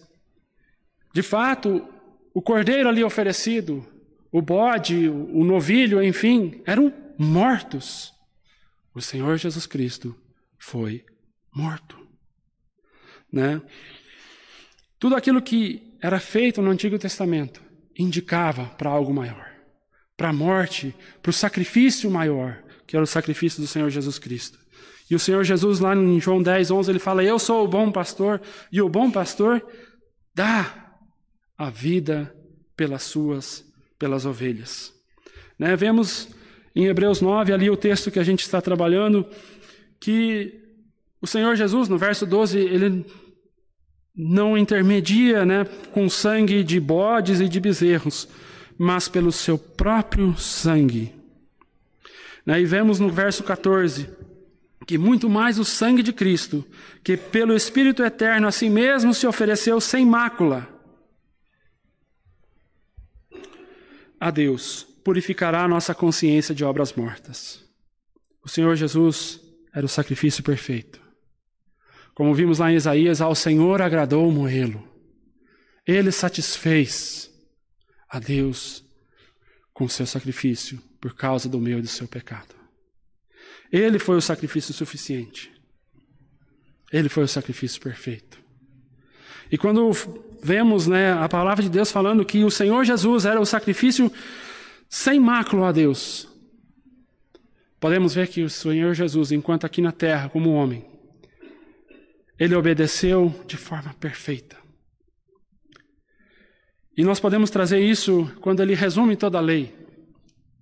De 1.12 1.22
fato, 1.22 1.86
o 2.32 2.42
cordeiro 2.42 2.88
ali 2.88 3.02
oferecido, 3.02 3.86
o 4.30 4.42
bode, 4.42 5.08
o 5.08 5.44
novilho, 5.44 6.02
enfim, 6.02 6.62
eram 6.66 6.92
mortos. 7.18 8.12
O 8.94 9.00
Senhor 9.00 9.36
Jesus 9.36 9.66
Cristo 9.66 10.14
foi 10.58 11.04
morto. 11.54 11.96
Né? 13.32 13.62
Tudo 14.98 15.14
aquilo 15.14 15.40
que 15.40 15.96
era 16.00 16.18
feito 16.18 16.60
no 16.60 16.70
Antigo 16.70 16.98
Testamento 16.98 17.62
indicava 17.96 18.66
para 18.66 18.90
algo 18.90 19.14
maior, 19.14 19.50
para 20.16 20.30
a 20.30 20.32
morte, 20.32 20.94
para 21.22 21.30
o 21.30 21.32
sacrifício 21.32 22.10
maior, 22.10 22.62
que 22.86 22.96
era 22.96 23.04
o 23.04 23.06
sacrifício 23.06 23.60
do 23.60 23.66
Senhor 23.66 23.88
Jesus 23.90 24.18
Cristo. 24.18 24.58
E 25.10 25.14
o 25.14 25.18
Senhor 25.18 25.44
Jesus, 25.44 25.80
lá 25.80 25.94
em 25.94 26.20
João 26.20 26.42
10, 26.42 26.70
11, 26.70 26.90
ele 26.90 26.98
fala: 26.98 27.22
Eu 27.22 27.38
sou 27.38 27.64
o 27.64 27.68
bom 27.68 27.92
pastor, 27.92 28.40
e 28.72 28.80
o 28.80 28.88
bom 28.88 29.10
pastor 29.10 29.64
dá 30.34 30.96
a 31.56 31.70
vida 31.70 32.34
pelas 32.76 33.02
suas, 33.02 33.64
pelas 33.98 34.26
ovelhas. 34.26 34.92
Né? 35.58 35.76
Vemos 35.76 36.28
em 36.74 36.86
Hebreus 36.86 37.20
9, 37.20 37.52
ali 37.52 37.70
o 37.70 37.76
texto 37.76 38.10
que 38.10 38.18
a 38.18 38.24
gente 38.24 38.40
está 38.40 38.60
trabalhando, 38.60 39.26
que 40.00 40.63
o 41.24 41.26
Senhor 41.26 41.56
Jesus, 41.56 41.88
no 41.88 41.96
verso 41.96 42.26
12, 42.26 42.58
ele 42.58 43.06
não 44.14 44.58
intermedia 44.58 45.42
né, 45.42 45.64
com 45.90 46.06
sangue 46.06 46.62
de 46.62 46.78
bodes 46.78 47.40
e 47.40 47.48
de 47.48 47.58
bezerros, 47.58 48.28
mas 48.76 49.08
pelo 49.08 49.32
seu 49.32 49.56
próprio 49.56 50.36
sangue. 50.36 51.14
Né? 52.44 52.60
E 52.60 52.66
vemos 52.66 53.00
no 53.00 53.08
verso 53.08 53.42
14 53.42 54.06
que 54.86 54.98
muito 54.98 55.30
mais 55.30 55.58
o 55.58 55.64
sangue 55.64 56.02
de 56.02 56.12
Cristo, 56.12 56.62
que 57.02 57.16
pelo 57.16 57.56
Espírito 57.56 58.02
eterno 58.04 58.46
a 58.46 58.52
si 58.52 58.68
mesmo 58.68 59.14
se 59.14 59.26
ofereceu 59.26 59.80
sem 59.80 60.04
mácula 60.04 60.68
a 64.20 64.30
Deus, 64.30 64.86
purificará 65.02 65.64
a 65.64 65.68
nossa 65.68 65.94
consciência 65.94 66.54
de 66.54 66.66
obras 66.66 66.92
mortas. 66.92 67.64
O 68.44 68.48
Senhor 68.48 68.76
Jesus 68.76 69.40
era 69.72 69.86
o 69.86 69.88
sacrifício 69.88 70.44
perfeito. 70.44 71.03
Como 72.14 72.34
vimos 72.34 72.60
lá 72.60 72.70
em 72.70 72.76
Isaías, 72.76 73.20
ao 73.20 73.34
Senhor 73.34 73.82
agradou 73.82 74.30
morrê-lo. 74.30 74.88
Ele 75.86 76.12
satisfez 76.12 77.30
a 78.08 78.18
Deus 78.18 78.84
com 79.72 79.88
seu 79.88 80.06
sacrifício 80.06 80.80
por 81.00 81.14
causa 81.14 81.48
do 81.48 81.60
meu 81.60 81.80
e 81.80 81.82
do 81.82 81.88
seu 81.88 82.06
pecado. 82.06 82.54
Ele 83.70 83.98
foi 83.98 84.16
o 84.16 84.20
sacrifício 84.20 84.72
suficiente. 84.72 85.52
Ele 86.92 87.08
foi 87.08 87.24
o 87.24 87.28
sacrifício 87.28 87.80
perfeito. 87.80 88.38
E 89.50 89.58
quando 89.58 89.90
vemos 90.42 90.86
né, 90.86 91.12
a 91.12 91.28
palavra 91.28 91.62
de 91.62 91.68
Deus 91.68 91.90
falando 91.90 92.24
que 92.24 92.44
o 92.44 92.50
Senhor 92.50 92.84
Jesus 92.84 93.24
era 93.24 93.40
o 93.40 93.44
sacrifício 93.44 94.10
sem 94.88 95.18
mácula 95.18 95.68
a 95.68 95.72
Deus, 95.72 96.28
podemos 97.80 98.14
ver 98.14 98.28
que 98.28 98.42
o 98.42 98.48
Senhor 98.48 98.94
Jesus, 98.94 99.32
enquanto 99.32 99.66
aqui 99.66 99.82
na 99.82 99.90
terra, 99.90 100.28
como 100.28 100.52
homem, 100.52 100.93
ele 102.38 102.54
obedeceu 102.54 103.34
de 103.46 103.56
forma 103.56 103.94
perfeita. 103.94 104.56
E 106.96 107.02
nós 107.02 107.18
podemos 107.18 107.50
trazer 107.50 107.80
isso 107.80 108.30
quando 108.40 108.60
ele 108.60 108.74
resume 108.74 109.16
toda 109.16 109.38
a 109.38 109.40
lei, 109.40 109.74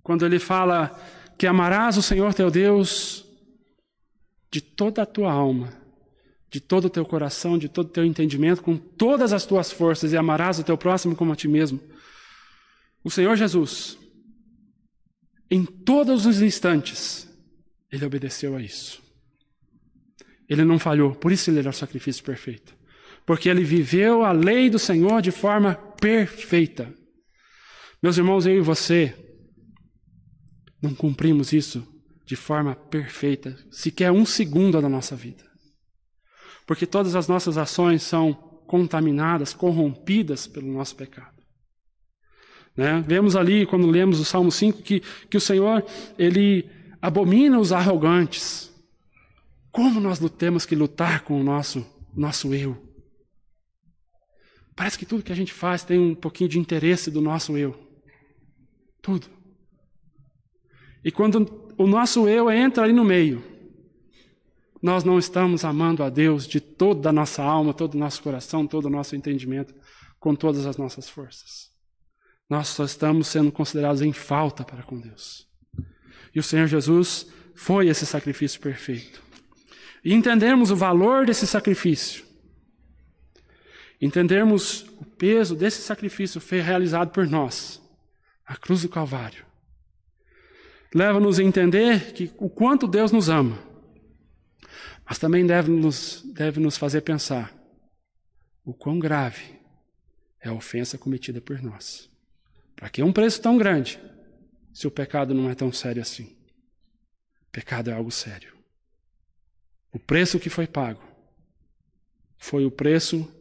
quando 0.01 0.25
ele 0.25 0.39
fala 0.39 0.89
que 1.37 1.45
amarás 1.45 1.97
o 1.97 2.01
Senhor 2.01 2.33
teu 2.33 2.49
Deus 2.49 3.25
de 4.51 4.61
toda 4.61 5.03
a 5.03 5.05
tua 5.05 5.31
alma, 5.31 5.73
de 6.49 6.59
todo 6.59 6.85
o 6.85 6.89
teu 6.89 7.05
coração, 7.05 7.57
de 7.57 7.67
todo 7.67 7.87
o 7.87 7.91
teu 7.91 8.05
entendimento, 8.05 8.61
com 8.61 8.77
todas 8.77 9.33
as 9.33 9.45
tuas 9.45 9.71
forças, 9.71 10.11
e 10.13 10.17
amarás 10.17 10.59
o 10.59 10.63
teu 10.63 10.77
próximo 10.77 11.15
como 11.15 11.33
a 11.33 11.35
ti 11.35 11.47
mesmo. 11.47 11.79
O 13.03 13.09
Senhor 13.11 13.35
Jesus, 13.35 13.97
em 15.49 15.65
todos 15.65 16.25
os 16.25 16.41
instantes, 16.41 17.27
ele 17.91 18.05
obedeceu 18.05 18.55
a 18.55 18.61
isso. 18.61 19.02
Ele 20.49 20.63
não 20.63 20.77
falhou, 20.77 21.15
por 21.15 21.31
isso 21.31 21.49
ele 21.49 21.59
era 21.59 21.69
o 21.69 21.73
sacrifício 21.73 22.23
perfeito. 22.23 22.75
Porque 23.25 23.47
ele 23.47 23.63
viveu 23.63 24.23
a 24.23 24.31
lei 24.31 24.69
do 24.69 24.77
Senhor 24.77 25.21
de 25.21 25.31
forma 25.31 25.75
perfeita. 25.75 26.93
Meus 28.01 28.17
irmãos, 28.17 28.45
eu 28.45 28.57
e 28.57 28.61
você, 28.61 29.15
não 30.81 30.93
cumprimos 30.93 31.53
isso 31.53 31.87
de 32.25 32.35
forma 32.35 32.75
perfeita, 32.75 33.57
sequer 33.71 34.11
um 34.11 34.25
segundo 34.25 34.81
da 34.81 34.89
nossa 34.89 35.15
vida. 35.15 35.43
Porque 36.65 36.85
todas 36.85 37.15
as 37.15 37.27
nossas 37.27 37.57
ações 37.57 38.03
são 38.03 38.33
contaminadas, 38.67 39.53
corrompidas 39.53 40.47
pelo 40.47 40.71
nosso 40.71 40.95
pecado. 40.95 41.33
Né? 42.75 43.03
Vemos 43.05 43.35
ali, 43.35 43.65
quando 43.65 43.87
lemos 43.87 44.19
o 44.19 44.25
Salmo 44.25 44.51
5, 44.51 44.81
que, 44.81 45.01
que 45.29 45.37
o 45.37 45.41
Senhor, 45.41 45.85
Ele 46.17 46.67
abomina 47.01 47.59
os 47.59 47.71
arrogantes. 47.71 48.72
Como 49.73 49.99
nós 49.99 50.19
temos 50.37 50.65
que 50.65 50.75
lutar 50.75 51.25
com 51.25 51.41
o 51.41 51.43
nosso 51.43 51.85
nosso 52.15 52.53
eu. 52.53 52.77
Parece 54.75 54.97
que 54.97 55.05
tudo 55.05 55.23
que 55.23 55.31
a 55.31 55.35
gente 55.35 55.51
faz 55.51 55.83
tem 55.83 55.99
um 55.99 56.15
pouquinho 56.15 56.49
de 56.49 56.59
interesse 56.59 57.11
do 57.11 57.21
nosso 57.21 57.57
eu. 57.57 57.75
Tudo. 59.01 59.27
E 61.03 61.11
quando 61.11 61.73
o 61.77 61.85
nosso 61.85 62.27
eu 62.27 62.49
entra 62.49 62.83
ali 62.83 62.93
no 62.93 63.03
meio, 63.03 63.43
nós 64.81 65.03
não 65.03 65.19
estamos 65.19 65.65
amando 65.65 66.03
a 66.03 66.09
Deus 66.09 66.47
de 66.47 66.59
toda 66.59 67.09
a 67.09 67.13
nossa 67.13 67.43
alma, 67.43 67.73
todo 67.73 67.95
o 67.95 67.99
nosso 67.99 68.21
coração, 68.21 68.65
todo 68.65 68.85
o 68.85 68.89
nosso 68.89 69.15
entendimento, 69.15 69.73
com 70.19 70.35
todas 70.35 70.65
as 70.65 70.77
nossas 70.77 71.09
forças. 71.09 71.71
Nós 72.49 72.67
só 72.67 72.83
estamos 72.83 73.27
sendo 73.27 73.51
considerados 73.51 74.01
em 74.01 74.13
falta 74.13 74.63
para 74.63 74.83
com 74.83 74.99
Deus. 74.99 75.47
E 76.33 76.39
o 76.39 76.43
Senhor 76.43 76.67
Jesus 76.67 77.27
foi 77.55 77.87
esse 77.87 78.05
sacrifício 78.05 78.59
perfeito. 78.59 79.32
E 80.03 80.13
entendermos 80.13 80.69
o 80.69 80.75
valor 80.75 81.25
desse 81.25 81.47
sacrifício, 81.47 82.25
entendermos 84.01 84.81
o 84.99 85.05
peso 85.05 85.55
desse 85.55 85.81
sacrifício 85.81 86.41
foi 86.41 86.59
realizado 86.59 87.11
por 87.11 87.25
nós, 87.25 87.81
a 88.45 88.57
cruz 88.57 88.81
do 88.81 88.89
Calvário, 88.89 89.45
leva-nos 90.93 91.39
a 91.39 91.43
entender 91.43 92.11
que 92.11 92.31
o 92.37 92.49
quanto 92.49 92.87
Deus 92.87 93.11
nos 93.11 93.29
ama, 93.29 93.57
mas 95.05 95.17
também 95.17 95.45
deve 95.45 95.71
nos, 95.71 96.21
deve 96.33 96.59
nos 96.59 96.77
fazer 96.77 97.01
pensar 97.01 97.53
o 98.65 98.73
quão 98.73 98.99
grave 98.99 99.59
é 100.41 100.49
a 100.49 100.53
ofensa 100.53 100.97
cometida 100.97 101.41
por 101.41 101.61
nós. 101.61 102.09
Para 102.75 102.89
que 102.89 103.03
um 103.03 103.13
preço 103.13 103.41
tão 103.41 103.57
grande 103.57 103.99
se 104.73 104.87
o 104.87 104.91
pecado 104.91 105.33
não 105.33 105.49
é 105.49 105.55
tão 105.55 105.71
sério 105.71 106.01
assim? 106.01 106.35
Pecado 107.51 107.89
é 107.89 107.93
algo 107.93 108.11
sério. 108.11 108.52
O 109.93 109.99
preço 109.99 110.39
que 110.39 110.49
foi 110.49 110.65
pago 110.65 111.01
foi 112.37 112.65
o 112.65 112.71
preço 112.71 113.31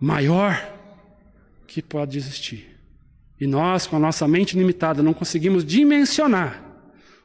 maior 0.00 0.74
que 1.66 1.82
pode 1.82 2.16
existir. 2.16 2.74
E 3.38 3.46
nós, 3.46 3.86
com 3.86 3.96
a 3.96 3.98
nossa 3.98 4.26
mente 4.26 4.56
limitada, 4.56 5.02
não 5.02 5.12
conseguimos 5.12 5.62
dimensionar 5.64 6.64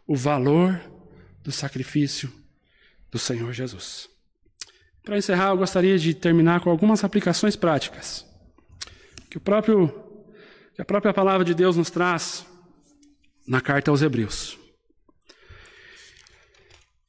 o 0.05 0.16
valor 0.16 0.80
do 1.41 1.51
sacrifício 1.51 2.32
do 3.09 3.18
Senhor 3.18 3.53
Jesus. 3.53 4.09
Para 5.03 5.18
encerrar, 5.18 5.49
eu 5.49 5.57
gostaria 5.57 5.97
de 5.97 6.14
terminar 6.14 6.59
com 6.59 6.70
algumas 6.70 7.03
aplicações 7.03 7.55
práticas 7.55 8.26
que 9.30 9.38
o 9.38 9.41
próprio 9.41 9.88
que 10.76 10.82
a 10.82 10.86
própria 10.86 11.14
palavra 11.14 11.43
de 11.45 11.53
Deus 11.53 11.76
nos 11.76 11.89
traz 11.89 12.45
na 13.47 13.59
carta 13.59 13.91
aos 13.91 14.01
Hebreus. 14.01 14.61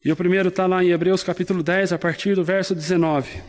E 0.05 0.11
o 0.11 0.17
primeiro 0.17 0.49
está 0.49 0.67
lá 0.67 0.83
em 0.83 0.91
Hebreus 0.91 1.23
capítulo 1.23 1.63
10, 1.63 1.93
a 1.93 1.99
partir 1.99 2.35
do 2.35 2.43
verso 2.43 2.75
19. 2.75 3.41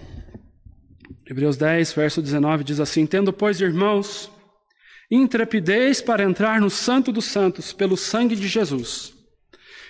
Hebreus 1.27 1.57
10, 1.57 1.93
verso 1.93 2.21
19 2.21 2.63
diz 2.63 2.79
assim: 2.79 3.07
Tendo, 3.07 3.33
pois, 3.33 3.59
irmãos, 3.59 4.31
intrepidez 5.09 5.99
para 5.99 6.23
entrar 6.23 6.61
no 6.61 6.69
Santo 6.69 7.11
dos 7.11 7.25
Santos 7.25 7.73
pelo 7.73 7.97
sangue 7.97 8.35
de 8.35 8.47
Jesus, 8.47 9.15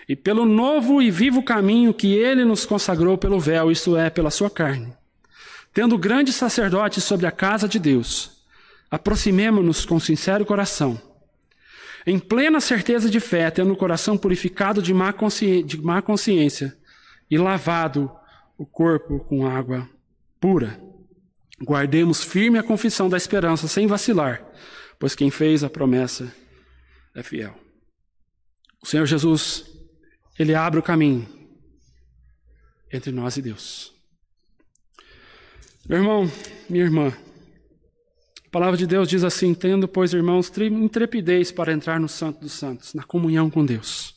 e 0.07 0.15
pelo 0.15 0.45
novo 0.45 1.01
e 1.01 1.11
vivo 1.11 1.43
caminho 1.43 1.93
que 1.93 2.15
ele 2.15 2.45
nos 2.45 2.65
consagrou 2.65 3.17
pelo 3.17 3.41
véu, 3.41 3.69
isto 3.69 3.97
é, 3.97 4.09
pela 4.09 4.31
sua 4.31 4.49
carne. 4.49 4.93
Tendo 5.73 5.97
grande 5.97 6.31
sacerdote 6.31 7.01
sobre 7.01 7.25
a 7.25 7.31
casa 7.31 7.67
de 7.67 7.77
Deus, 7.77 8.43
aproximemo-nos 8.89 9.85
com 9.85 9.99
sincero 9.99 10.45
coração 10.45 11.12
em 12.05 12.19
plena 12.19 12.59
certeza 12.59 13.09
de 13.09 13.19
fé, 13.19 13.49
tendo 13.49 13.73
o 13.73 13.77
coração 13.77 14.17
purificado 14.17 14.81
de 14.81 14.93
má, 14.93 15.13
de 15.65 15.81
má 15.81 16.01
consciência 16.01 16.77
e 17.29 17.37
lavado 17.37 18.11
o 18.57 18.65
corpo 18.65 19.19
com 19.21 19.47
água 19.47 19.89
pura. 20.39 20.79
Guardemos 21.61 22.23
firme 22.23 22.59
a 22.59 22.63
confissão 22.63 23.07
da 23.07 23.15
esperança 23.15 23.67
sem 23.67 23.87
vacilar, 23.87 24.45
pois 24.99 25.15
quem 25.15 25.31
fez 25.31 25.63
a 25.63 25.69
promessa 25.69 26.33
é 27.15 27.23
fiel. 27.23 27.55
O 28.81 28.85
Senhor 28.85 29.05
Jesus, 29.05 29.65
ele 30.37 30.53
abre 30.53 30.79
o 30.79 30.83
caminho 30.83 31.27
entre 32.91 33.11
nós 33.11 33.37
e 33.37 33.41
Deus. 33.41 33.93
Meu 35.87 35.99
irmão, 35.99 36.31
minha 36.69 36.83
irmã, 36.83 37.13
a 38.53 38.59
palavra 38.61 38.77
de 38.77 38.85
Deus 38.85 39.09
diz 39.09 39.23
assim: 39.23 39.51
Tendo, 39.51 39.87
pois, 39.87 40.13
irmãos, 40.13 40.51
intrepidez 40.59 41.51
para 41.51 41.73
entrar 41.73 41.99
no 41.99 42.07
Santo 42.07 42.41
dos 42.41 42.51
Santos, 42.51 42.93
na 42.93 43.01
comunhão 43.01 43.49
com 43.49 43.65
Deus. 43.65 44.13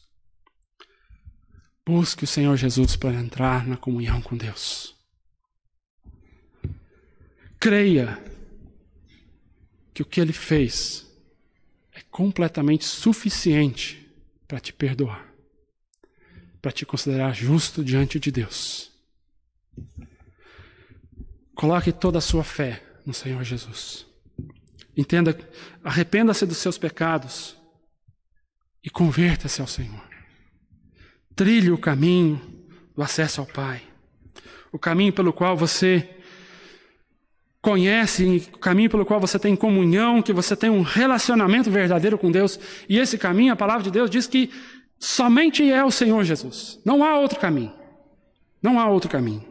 Busque 1.87 2.25
o 2.25 2.27
Senhor 2.27 2.55
Jesus 2.55 2.97
para 2.97 3.15
entrar 3.15 3.67
na 3.67 3.79
comunhão 3.79 4.21
com 4.21 4.37
Deus. 4.37 4.95
Creia 7.59 8.23
que 9.95 10.03
o 10.03 10.05
que 10.05 10.21
ele 10.21 10.35
fez 10.35 11.11
é 11.95 12.03
completamente 12.11 12.85
suficiente 12.85 14.07
para 14.47 14.61
te 14.61 14.71
perdoar, 14.71 15.33
para 16.61 16.73
te 16.73 16.85
considerar 16.85 17.35
justo 17.35 17.83
diante 17.83 18.21
de 18.21 18.31
Deus. 18.31 18.93
Coloque 21.55 21.91
toda 21.91 22.19
a 22.19 22.21
sua 22.21 22.45
fé 22.45 22.83
no 23.07 23.15
Senhor 23.15 23.43
Jesus. 23.43 24.05
Entenda, 24.97 25.39
arrependa-se 25.85 26.47
dos 26.47 26.57
seus 26.57 26.79
pecados 26.79 27.57
e 28.83 28.89
converta-se 28.89 29.61
ao 29.61 29.67
Senhor. 29.67 30.03
Trilhe 31.35 31.71
o 31.71 31.77
caminho 31.77 32.41
do 32.97 33.03
acesso 33.03 33.41
ao 33.41 33.47
Pai. 33.47 33.83
O 34.73 34.79
caminho 34.79 35.13
pelo 35.13 35.33
qual 35.33 35.57
você 35.57 36.09
conhece, 37.61 38.49
o 38.53 38.59
caminho 38.59 38.89
pelo 38.89 39.05
qual 39.05 39.21
você 39.21 39.39
tem 39.39 39.55
comunhão, 39.55 40.23
que 40.23 40.33
você 40.33 40.57
tem 40.57 40.71
um 40.71 40.83
relacionamento 40.83 41.71
verdadeiro 41.71 42.17
com 42.17 42.31
Deus. 42.31 42.59
E 42.89 42.99
esse 42.99 43.19
caminho, 43.19 43.53
a 43.53 43.57
palavra 43.57 43.83
de 43.83 43.91
Deus 43.91 44.09
diz 44.09 44.27
que 44.27 44.51
somente 44.99 45.71
é 45.71 45.85
o 45.85 45.91
Senhor 45.91 46.25
Jesus. 46.25 46.81
Não 46.85 47.05
há 47.05 47.19
outro 47.19 47.39
caminho. 47.39 47.73
Não 48.63 48.81
há 48.81 48.89
outro 48.89 49.11
caminho. 49.11 49.45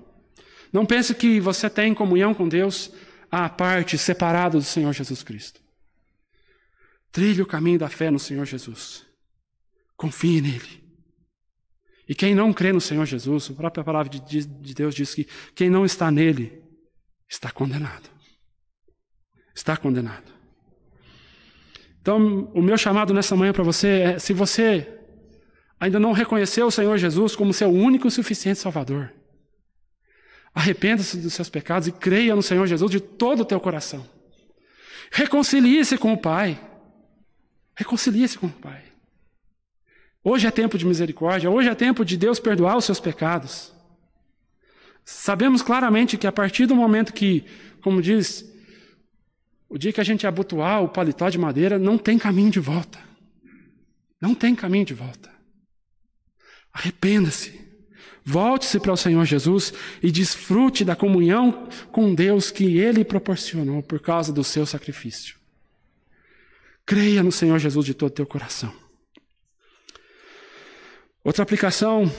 Não 0.73 0.85
pense 0.85 1.13
que 1.13 1.39
você 1.39 1.69
tem 1.69 1.93
comunhão 1.93 2.33
com 2.33 2.47
Deus 2.47 2.91
à 3.31 3.49
parte, 3.49 3.97
separado 3.97 4.57
do 4.57 4.63
Senhor 4.63 4.93
Jesus 4.93 5.23
Cristo. 5.23 5.61
Trilhe 7.11 7.41
o 7.41 7.45
caminho 7.45 7.79
da 7.79 7.89
fé 7.89 8.11
no 8.11 8.19
Senhor 8.19 8.45
Jesus. 8.45 9.05
Confie 9.95 10.41
nele. 10.41 10.83
E 12.07 12.13
quem 12.13 12.35
não 12.35 12.53
crê 12.53 12.71
no 12.71 12.81
Senhor 12.81 13.05
Jesus, 13.05 13.49
a 13.49 13.53
própria 13.53 13.83
palavra 13.83 14.09
de 14.09 14.73
Deus 14.73 14.93
diz 14.93 15.15
que 15.15 15.27
quem 15.55 15.69
não 15.69 15.85
está 15.85 16.11
nele 16.11 16.61
está 17.27 17.49
condenado. 17.51 18.09
Está 19.55 19.75
condenado. 19.77 20.31
Então, 22.01 22.51
o 22.53 22.61
meu 22.61 22.77
chamado 22.77 23.13
nessa 23.13 23.35
manhã 23.35 23.51
para 23.51 23.63
você 23.63 23.87
é: 23.87 24.19
se 24.19 24.31
você 24.33 24.99
ainda 25.79 25.99
não 25.99 26.11
reconheceu 26.11 26.67
o 26.67 26.71
Senhor 26.71 26.97
Jesus 26.97 27.35
como 27.35 27.53
seu 27.53 27.69
único 27.71 28.07
e 28.07 28.11
suficiente 28.11 28.59
Salvador, 28.59 29.11
Arrependa-se 30.55 31.17
dos 31.17 31.33
seus 31.33 31.49
pecados 31.49 31.89
e 31.89 31.91
creia 31.91 32.33
no 32.33 32.41
Senhor 32.41 32.65
Jesus 32.65 32.89
de 32.89 33.01
todo 33.01 33.41
o 33.41 33.45
teu 33.45 33.59
coração. 33.59 34.09
Reconcilie-se 35.11 35.97
com 35.97 36.13
o 36.13 36.17
Pai. 36.17 36.57
Reconcilie-se 37.75 38.39
com 38.39 38.47
o 38.47 38.51
Pai. 38.51 38.81
Hoje 40.23 40.47
é 40.47 40.51
tempo 40.51 40.77
de 40.77 40.85
misericórdia, 40.85 41.51
hoje 41.51 41.67
é 41.67 41.75
tempo 41.75 42.05
de 42.05 42.15
Deus 42.15 42.39
perdoar 42.39 42.77
os 42.77 42.85
seus 42.85 43.01
pecados. 43.01 43.73
Sabemos 45.03 45.61
claramente 45.61 46.17
que 46.17 46.25
a 46.25 46.31
partir 46.31 46.65
do 46.65 46.75
momento 46.75 47.13
que, 47.13 47.45
como 47.81 48.01
diz, 48.01 48.43
o 49.69 49.77
dia 49.77 49.91
que 49.91 50.01
a 50.01 50.05
gente 50.05 50.25
abotoar 50.25 50.81
o 50.81 50.89
paletó 50.89 51.29
de 51.29 51.37
madeira, 51.37 51.77
não 51.77 51.97
tem 51.97 52.17
caminho 52.17 52.49
de 52.49 52.61
volta. 52.61 52.97
Não 54.21 54.33
tem 54.33 54.55
caminho 54.55 54.85
de 54.85 54.93
volta. 54.93 55.29
Arrependa-se. 56.71 57.64
Volte-se 58.27 58.79
para 58.79 58.91
o 58.91 58.97
Senhor 58.97 59.23
Jesus 59.23 59.71
e 60.01 60.11
desfrute 60.11 60.83
da 60.83 60.95
comunhão 60.95 61.69
com 61.91 62.15
Deus 62.15 62.49
que 62.49 62.79
Ele 62.79 63.05
proporcionou 63.05 63.83
por 63.83 63.99
causa 63.99 64.33
do 64.33 64.43
seu 64.43 64.65
sacrifício. 64.65 65.35
Creia 66.83 67.21
no 67.21 67.31
Senhor 67.31 67.59
Jesus 67.59 67.85
de 67.85 67.93
todo 67.93 68.09
o 68.09 68.15
teu 68.15 68.25
coração. 68.25 68.73
Outra 71.23 71.43
aplicação, 71.43 72.11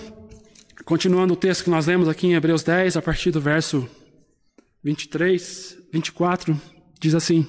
continuando 0.85 1.35
o 1.35 1.37
texto 1.37 1.65
que 1.65 1.71
nós 1.71 1.87
lemos 1.87 2.09
aqui 2.09 2.29
em 2.29 2.35
Hebreus 2.35 2.63
10, 2.63 2.97
a 2.97 3.03
partir 3.03 3.33
do 3.33 3.41
verso 3.41 3.89
23, 4.85 5.77
24, 5.93 6.61
diz 7.01 7.17
assim: 7.17 7.49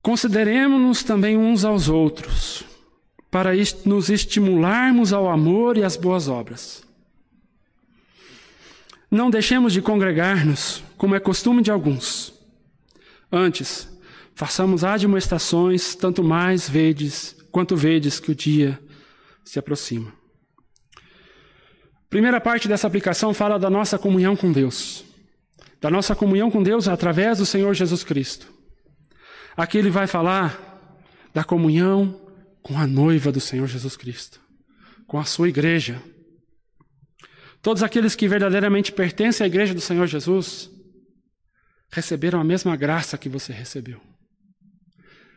Consideremos-nos 0.00 1.02
também 1.02 1.36
uns 1.36 1.64
aos 1.64 1.88
outros 1.88 2.71
para 3.32 3.52
nos 3.86 4.10
estimularmos 4.10 5.10
ao 5.10 5.26
amor 5.26 5.78
e 5.78 5.82
às 5.82 5.96
boas 5.96 6.28
obras. 6.28 6.82
Não 9.10 9.30
deixemos 9.30 9.72
de 9.72 9.80
congregar-nos, 9.80 10.84
como 10.98 11.14
é 11.14 11.20
costume 11.20 11.62
de 11.62 11.70
alguns. 11.70 12.34
Antes, 13.32 13.88
façamos 14.34 14.84
admoestações, 14.84 15.94
tanto 15.94 16.22
mais 16.22 16.68
vedes, 16.68 17.34
quanto 17.50 17.74
vedes 17.74 18.20
que 18.20 18.30
o 18.30 18.34
dia 18.34 18.78
se 19.42 19.58
aproxima. 19.58 20.12
Primeira 22.10 22.38
parte 22.38 22.68
dessa 22.68 22.86
aplicação 22.86 23.32
fala 23.32 23.58
da 23.58 23.70
nossa 23.70 23.98
comunhão 23.98 24.36
com 24.36 24.52
Deus. 24.52 25.06
Da 25.80 25.90
nossa 25.90 26.14
comunhão 26.14 26.50
com 26.50 26.62
Deus 26.62 26.86
através 26.86 27.38
do 27.38 27.46
Senhor 27.46 27.72
Jesus 27.72 28.04
Cristo. 28.04 28.52
Aqui 29.56 29.78
ele 29.78 29.88
vai 29.88 30.06
falar 30.06 30.58
da 31.32 31.42
comunhão 31.42 32.21
com 32.62 32.78
a 32.78 32.86
noiva 32.86 33.32
do 33.32 33.40
Senhor 33.40 33.66
Jesus 33.66 33.96
Cristo, 33.96 34.40
com 35.06 35.18
a 35.18 35.24
sua 35.24 35.48
igreja. 35.48 36.02
Todos 37.60 37.82
aqueles 37.82 38.14
que 38.14 38.28
verdadeiramente 38.28 38.92
pertencem 38.92 39.44
à 39.44 39.48
igreja 39.48 39.74
do 39.74 39.80
Senhor 39.80 40.06
Jesus 40.06 40.70
receberam 41.90 42.40
a 42.40 42.44
mesma 42.44 42.76
graça 42.76 43.18
que 43.18 43.28
você 43.28 43.52
recebeu. 43.52 44.00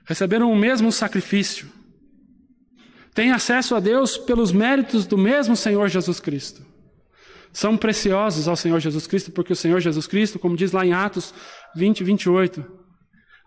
Receberam 0.06 0.52
o 0.52 0.56
mesmo 0.56 0.92
sacrifício 0.92 1.70
têm 3.16 3.32
acesso 3.32 3.74
a 3.74 3.80
Deus 3.80 4.18
pelos 4.18 4.52
méritos 4.52 5.08
do 5.08 5.18
mesmo 5.18 5.56
Senhor 5.56 5.88
Jesus 5.88 6.20
Cristo. 6.20 6.64
São 7.52 7.78
preciosos 7.78 8.50
ao 8.50 8.58
Senhor 8.58 8.82
Jesus 8.82 9.08
Cristo, 9.08 9.32
porque 9.32 9.54
o 9.54 9.56
Senhor 9.56 9.80
Jesus 9.80 10.06
Cristo, 10.06 10.38
como 10.38 10.58
diz 10.58 10.74
lá 10.74 10.86
em 10.86 10.92
Atos 10.92 11.34
20, 11.74 12.04
28, 12.04 12.85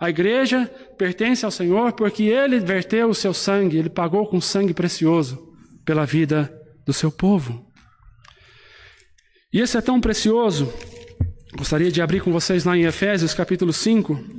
a 0.00 0.08
igreja 0.08 0.66
pertence 0.96 1.44
ao 1.44 1.50
Senhor 1.50 1.92
porque 1.92 2.24
ele 2.24 2.60
verteu 2.60 3.10
o 3.10 3.14
seu 3.14 3.34
sangue, 3.34 3.76
ele 3.76 3.90
pagou 3.90 4.26
com 4.26 4.40
sangue 4.40 4.72
precioso 4.72 5.52
pela 5.84 6.06
vida 6.06 6.52
do 6.86 6.92
seu 6.92 7.10
povo. 7.10 7.66
E 9.52 9.60
esse 9.60 9.76
é 9.76 9.80
tão 9.80 10.00
precioso, 10.00 10.72
gostaria 11.56 11.90
de 11.90 12.00
abrir 12.00 12.20
com 12.20 12.30
vocês 12.30 12.64
lá 12.64 12.76
em 12.76 12.84
Efésios 12.84 13.34
capítulo 13.34 13.72
5. 13.72 14.38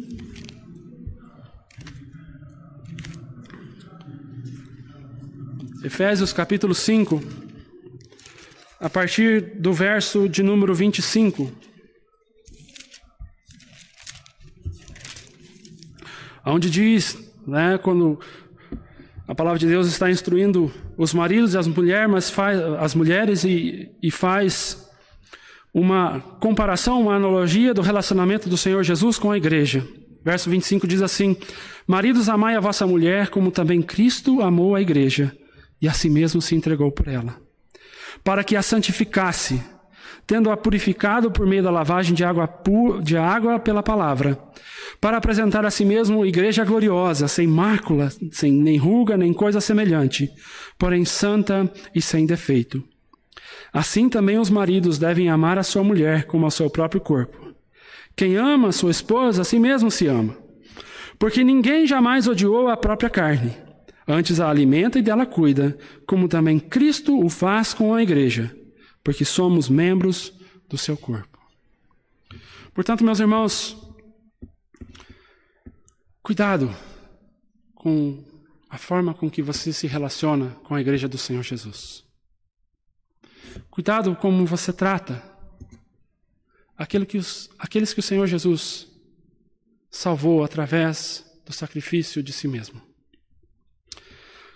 Efésios 5.83 6.31
capítulo 6.31 6.75
5, 6.75 7.21
a 8.79 8.89
partir 8.89 9.59
do 9.59 9.73
verso 9.73 10.29
de 10.29 10.43
número 10.43 10.73
25. 10.75 11.68
Onde 16.51 16.69
diz, 16.69 17.17
né, 17.47 17.77
quando 17.77 18.19
a 19.27 19.35
palavra 19.35 19.59
de 19.59 19.67
Deus 19.67 19.87
está 19.87 20.09
instruindo 20.09 20.71
os 20.97 21.13
maridos 21.13 21.53
e 21.53 21.57
as 21.57 21.67
mulheres, 21.67 22.09
mas 22.09 22.29
faz, 22.29 22.59
as 22.79 22.95
mulheres 22.95 23.43
e, 23.43 23.91
e 24.01 24.09
faz 24.09 24.89
uma 25.73 26.19
comparação, 26.39 27.01
uma 27.01 27.15
analogia 27.15 27.73
do 27.73 27.81
relacionamento 27.81 28.49
do 28.49 28.57
Senhor 28.57 28.83
Jesus 28.83 29.19
com 29.19 29.31
a 29.31 29.37
igreja. 29.37 29.85
Verso 30.23 30.49
25 30.49 30.87
diz 30.87 31.01
assim: 31.01 31.37
Maridos, 31.87 32.27
amai 32.27 32.55
a 32.55 32.59
vossa 32.59 32.85
mulher, 32.85 33.29
como 33.29 33.51
também 33.51 33.81
Cristo 33.81 34.41
amou 34.41 34.75
a 34.75 34.81
igreja 34.81 35.31
e 35.81 35.87
a 35.87 35.93
si 35.93 36.09
mesmo 36.09 36.41
se 36.41 36.55
entregou 36.55 36.91
por 36.91 37.07
ela, 37.07 37.37
para 38.23 38.43
que 38.43 38.55
a 38.55 38.61
santificasse, 38.61 39.63
tendo-a 40.27 40.57
purificado 40.57 41.31
por 41.31 41.47
meio 41.47 41.63
da 41.63 41.71
lavagem 41.71 42.13
de 42.13 42.23
água, 42.23 42.49
de 43.01 43.15
água 43.15 43.59
pela 43.59 43.81
palavra, 43.81 44.37
para 44.99 45.17
apresentar 45.17 45.65
a 45.65 45.71
si 45.71 45.85
mesmo 45.85 46.25
igreja 46.25 46.63
gloriosa, 46.63 47.27
sem 47.27 47.47
mácula, 47.47 48.11
sem 48.31 48.51
nem 48.51 48.77
ruga, 48.77 49.17
nem 49.17 49.33
coisa 49.33 49.61
semelhante, 49.61 50.31
porém 50.77 51.05
santa 51.05 51.71
e 51.93 52.01
sem 52.01 52.25
defeito. 52.25 52.83
Assim 53.71 54.09
também 54.09 54.37
os 54.37 54.49
maridos 54.49 54.97
devem 54.97 55.29
amar 55.29 55.57
a 55.57 55.63
sua 55.63 55.83
mulher 55.83 56.25
como 56.25 56.45
ao 56.45 56.51
seu 56.51 56.69
próprio 56.69 57.01
corpo. 57.01 57.53
Quem 58.15 58.35
ama 58.35 58.69
a 58.69 58.73
sua 58.73 58.91
esposa, 58.91 59.41
a 59.43 59.45
si 59.45 59.59
mesmo 59.59 59.91
se 59.91 60.07
ama. 60.07 60.35
Porque 61.17 61.43
ninguém 61.43 61.85
jamais 61.85 62.27
odiou 62.27 62.67
a 62.67 62.77
própria 62.77 63.09
carne 63.09 63.69
Antes 64.11 64.39
a 64.39 64.49
alimenta 64.49 64.97
e 64.97 65.03
dela 65.03 65.23
cuida, 65.23 65.77
como 66.07 66.27
também 66.27 66.57
Cristo 66.57 67.23
o 67.23 67.29
faz 67.29 67.75
com 67.75 67.93
a 67.93 68.01
igreja, 68.01 68.51
porque 69.03 69.23
somos 69.23 69.69
membros 69.69 70.33
do 70.67 70.79
seu 70.79 70.97
corpo. 70.97 71.37
Portanto, 72.73 73.03
meus 73.03 73.19
irmãos, 73.19 73.77
cuidado 76.21 76.75
com 77.75 78.23
a 78.69 78.77
forma 78.77 79.13
com 79.13 79.29
que 79.29 79.41
você 79.41 79.73
se 79.73 79.87
relaciona 79.87 80.51
com 80.63 80.75
a 80.75 80.81
igreja 80.81 81.07
do 81.07 81.17
Senhor 81.17 81.43
Jesus. 81.43 82.03
Cuidado 83.69 84.15
como 84.15 84.45
você 84.45 84.71
trata 84.71 85.23
aquele 86.77 87.05
que 87.05 87.17
os, 87.17 87.49
aqueles 87.57 87.93
que 87.93 87.99
o 87.99 88.03
Senhor 88.03 88.27
Jesus 88.27 88.87
salvou 89.89 90.43
através 90.43 91.25
do 91.45 91.51
sacrifício 91.51 92.21
de 92.21 92.31
si 92.31 92.47
mesmo. 92.47 92.81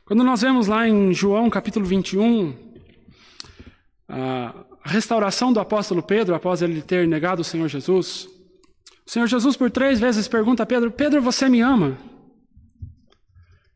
Quando 0.06 0.24
nós 0.24 0.42
vemos 0.42 0.68
lá 0.68 0.88
em 0.88 1.14
João 1.14 1.50
capítulo 1.50 1.86
21, 1.86 2.74
a 4.08 4.66
restauração 4.84 5.52
do 5.52 5.60
apóstolo 5.60 6.04
Pedro 6.04 6.36
após 6.36 6.62
ele 6.62 6.82
ter 6.82 7.08
negado 7.08 7.42
o 7.42 7.46
Senhor 7.46 7.68
Jesus, 7.68 8.30
o 9.06 9.10
Senhor 9.10 9.28
Jesus 9.28 9.58
por 9.58 9.70
três 9.70 10.00
vezes 10.00 10.28
pergunta 10.28 10.64
a 10.64 10.66
Pedro: 10.66 10.92
Pedro, 10.92 11.22
você 11.22 11.50
me 11.50 11.62
ama? 11.62 11.98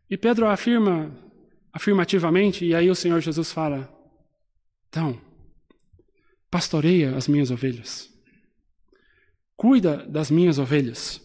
E 0.09 0.17
Pedro 0.17 0.47
afirma 0.47 1.11
afirmativamente, 1.73 2.65
e 2.65 2.73
aí 2.73 2.89
o 2.89 2.95
Senhor 2.95 3.19
Jesus 3.19 3.51
fala: 3.51 3.89
Então, 4.89 5.19
pastoreia 6.49 7.15
as 7.15 7.27
minhas 7.27 7.51
ovelhas, 7.51 8.09
cuida 9.55 10.05
das 10.07 10.31
minhas 10.31 10.57
ovelhas. 10.59 11.21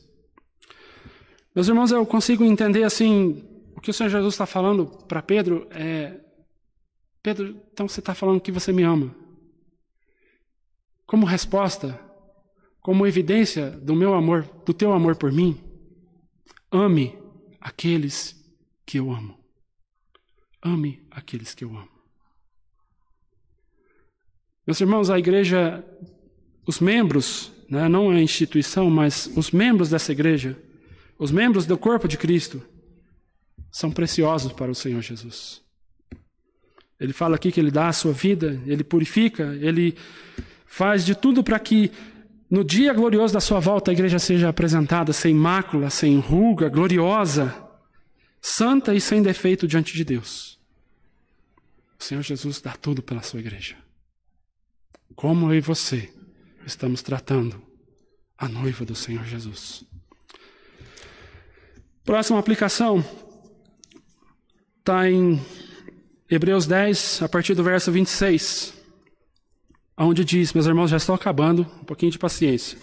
Meus 1.54 1.68
irmãos, 1.68 1.92
eu 1.92 2.04
consigo 2.04 2.44
entender 2.44 2.82
assim 2.82 3.48
que 3.82 3.90
o 3.90 3.94
Senhor 3.94 4.08
Jesus 4.08 4.34
está 4.34 4.46
falando 4.46 4.86
para 4.86 5.20
Pedro 5.20 5.66
é: 5.70 6.20
Pedro, 7.22 7.60
então 7.72 7.88
você 7.88 8.00
está 8.00 8.14
falando 8.14 8.40
que 8.40 8.52
você 8.52 8.72
me 8.72 8.84
ama. 8.84 9.14
Como 11.04 11.26
resposta, 11.26 12.00
como 12.82 13.06
evidência 13.06 13.70
do 13.70 13.94
meu 13.94 14.12
amor, 14.12 14.42
do 14.66 14.74
teu 14.74 14.92
amor 14.92 15.14
por 15.14 15.32
mim, 15.32 15.58
ame 16.70 17.16
aqueles 17.60 18.36
que 18.84 18.98
eu 18.98 19.10
amo. 19.12 19.38
Ame 20.60 21.00
aqueles 21.10 21.54
que 21.54 21.64
eu 21.64 21.70
amo. 21.70 21.88
Meus 24.66 24.80
irmãos, 24.80 25.10
a 25.10 25.18
igreja, 25.18 25.84
os 26.66 26.80
membros, 26.80 27.52
né, 27.68 27.88
não 27.88 28.10
a 28.10 28.20
instituição, 28.20 28.90
mas 28.90 29.30
os 29.36 29.50
membros 29.50 29.90
dessa 29.90 30.12
igreja, 30.12 30.60
os 31.18 31.30
membros 31.30 31.66
do 31.66 31.78
corpo 31.78 32.08
de 32.08 32.18
Cristo, 32.18 32.62
são 33.70 33.90
preciosos 33.90 34.52
para 34.52 34.70
o 34.70 34.74
Senhor 34.74 35.00
Jesus. 35.00 35.62
Ele 36.98 37.12
fala 37.12 37.36
aqui 37.36 37.50
que 37.50 37.58
ele 37.58 37.70
dá 37.70 37.88
a 37.88 37.92
sua 37.92 38.12
vida, 38.12 38.60
ele 38.66 38.84
purifica, 38.84 39.56
ele 39.60 39.96
faz 40.64 41.04
de 41.04 41.14
tudo 41.14 41.42
para 41.42 41.58
que 41.58 41.90
no 42.52 42.62
dia 42.62 42.92
glorioso 42.92 43.32
da 43.32 43.40
sua 43.40 43.58
volta 43.60 43.90
a 43.90 43.94
igreja 43.94 44.18
seja 44.18 44.50
apresentada 44.50 45.10
sem 45.10 45.34
mácula, 45.34 45.88
sem 45.88 46.18
ruga, 46.18 46.68
gloriosa, 46.68 47.66
santa 48.42 48.94
e 48.94 49.00
sem 49.00 49.22
defeito 49.22 49.66
diante 49.66 49.94
de 49.94 50.04
Deus. 50.04 50.60
O 51.98 52.04
Senhor 52.04 52.20
Jesus 52.20 52.60
dá 52.60 52.72
tudo 52.72 53.02
pela 53.02 53.22
sua 53.22 53.40
igreja. 53.40 53.74
Como 55.16 55.50
eu 55.50 55.56
e 55.56 55.60
você 55.62 56.12
estamos 56.66 57.00
tratando 57.00 57.58
a 58.36 58.46
noiva 58.46 58.84
do 58.84 58.94
Senhor 58.94 59.24
Jesus. 59.24 59.82
Próxima 62.04 62.38
aplicação 62.38 63.02
está 64.78 65.10
em 65.10 65.40
Hebreus 66.28 66.66
10, 66.66 67.22
a 67.22 67.28
partir 67.30 67.54
do 67.54 67.64
verso 67.64 67.90
26, 67.90 68.74
onde 69.96 70.24
diz: 70.24 70.52
Meus 70.52 70.66
irmãos, 70.66 70.90
já 70.90 70.96
estou 70.96 71.14
acabando, 71.14 71.66
um 71.80 71.84
pouquinho 71.84 72.12
de 72.12 72.18
paciência. 72.18 72.78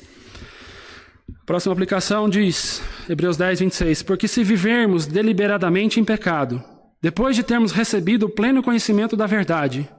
Próxima 1.45 1.74
aplicação 1.74 2.30
diz, 2.30 2.82
Hebreus 3.10 3.36
10, 3.36 3.62
26, 3.62 4.03
Porque 4.03 4.28
se 4.28 4.43
vivermos 4.43 5.07
deliberadamente 5.07 5.99
em 5.99 6.05
pecado, 6.05 6.64
depois 7.01 7.36
de 7.36 7.43
termos 7.43 7.72
recebido 7.72 8.28
o 8.28 8.30
pleno 8.30 8.62
conhecimento 8.62 9.16
da 9.18 9.26
verdade, 9.26 9.89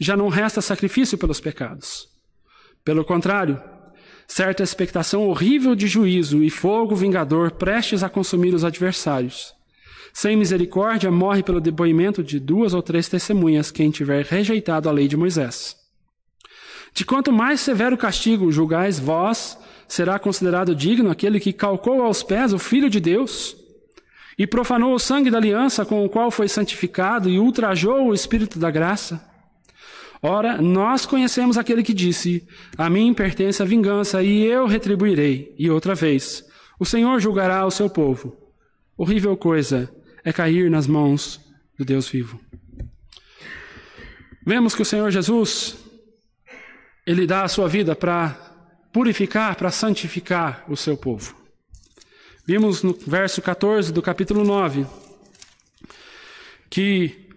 já 0.00 0.16
não 0.16 0.28
resta 0.28 0.60
sacrifício 0.60 1.16
pelos 1.18 1.38
pecados. 1.38 2.08
Pelo 2.84 3.04
contrário, 3.04 3.60
certa 4.26 4.62
expectação 4.62 5.28
horrível 5.28 5.74
de 5.74 5.86
juízo 5.86 6.42
e 6.42 6.50
fogo 6.50 6.96
vingador 6.96 7.52
prestes 7.52 8.02
a 8.02 8.08
consumir 8.08 8.54
os 8.54 8.64
adversários. 8.64 9.54
Sem 10.12 10.36
misericórdia, 10.36 11.10
morre 11.10 11.42
pelo 11.42 11.60
depoimento 11.60 12.22
de 12.22 12.40
duas 12.40 12.74
ou 12.74 12.82
três 12.82 13.08
testemunhas 13.08 13.70
quem 13.70 13.90
tiver 13.90 14.24
rejeitado 14.24 14.88
a 14.88 14.92
lei 14.92 15.06
de 15.06 15.16
Moisés. 15.16 15.79
De 16.92 17.04
quanto 17.04 17.32
mais 17.32 17.60
severo 17.60 17.96
castigo 17.96 18.50
julgais 18.50 18.98
vós, 18.98 19.58
será 19.86 20.18
considerado 20.18 20.74
digno 20.74 21.10
aquele 21.10 21.40
que 21.40 21.52
calcou 21.52 22.02
aos 22.02 22.22
pés 22.22 22.52
o 22.52 22.58
Filho 22.58 22.90
de 22.90 23.00
Deus 23.00 23.56
e 24.38 24.46
profanou 24.46 24.94
o 24.94 24.98
sangue 24.98 25.30
da 25.30 25.38
aliança 25.38 25.84
com 25.84 26.04
o 26.04 26.08
qual 26.08 26.30
foi 26.30 26.48
santificado 26.48 27.28
e 27.28 27.38
ultrajou 27.38 28.08
o 28.08 28.14
Espírito 28.14 28.58
da 28.58 28.70
graça. 28.70 29.28
Ora, 30.22 30.60
nós 30.60 31.06
conhecemos 31.06 31.56
aquele 31.56 31.82
que 31.82 31.94
disse: 31.94 32.46
A 32.76 32.90
mim 32.90 33.12
pertence 33.14 33.62
a 33.62 33.66
vingança 33.66 34.22
e 34.22 34.44
eu 34.44 34.66
retribuirei. 34.66 35.54
E 35.58 35.70
outra 35.70 35.94
vez, 35.94 36.44
o 36.78 36.84
Senhor 36.84 37.18
julgará 37.20 37.64
o 37.66 37.70
seu 37.70 37.88
povo. 37.88 38.36
Horrível 38.96 39.36
coisa 39.36 39.90
é 40.22 40.32
cair 40.32 40.70
nas 40.70 40.86
mãos 40.86 41.40
do 41.78 41.84
Deus 41.84 42.08
vivo. 42.08 42.38
Vemos 44.46 44.74
que 44.74 44.82
o 44.82 44.86
Senhor 44.86 45.10
Jesus 45.10 45.76
ele 47.10 47.26
dá 47.26 47.42
a 47.42 47.48
sua 47.48 47.68
vida 47.68 47.96
para 47.96 48.36
purificar, 48.92 49.56
para 49.56 49.72
santificar 49.72 50.64
o 50.68 50.76
seu 50.76 50.96
povo. 50.96 51.34
Vimos 52.46 52.84
no 52.84 52.92
verso 52.92 53.42
14 53.42 53.92
do 53.92 54.00
capítulo 54.00 54.44
9 54.44 54.86
que 56.70 57.28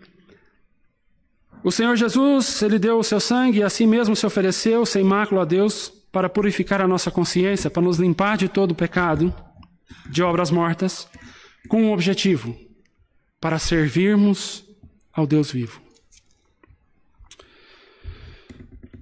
o 1.64 1.72
Senhor 1.72 1.96
Jesus, 1.96 2.62
ele 2.62 2.78
deu 2.78 3.00
o 3.00 3.04
seu 3.04 3.20
sangue 3.20 3.60
e 3.60 3.64
assim 3.64 3.88
mesmo 3.88 4.16
se 4.16 4.28
ofereceu 4.28 4.86
sem 4.86 5.04
mácula 5.04 5.42
a 5.42 5.46
Deus 5.46 5.92
para 6.12 6.30
purificar 6.30 6.80
a 6.80 6.88
nossa 6.88 7.10
consciência, 7.10 7.72
para 7.72 7.82
nos 7.82 7.98
limpar 7.98 8.38
de 8.38 8.48
todo 8.48 8.74
o 8.74 8.76
pecado, 8.76 9.34
de 10.08 10.22
obras 10.22 10.52
mortas, 10.52 11.08
com 11.68 11.82
um 11.82 11.94
objetivo: 11.94 12.56
para 13.42 13.58
servirmos 13.58 14.64
ao 15.12 15.26
Deus 15.26 15.52
vivo. 15.52 15.83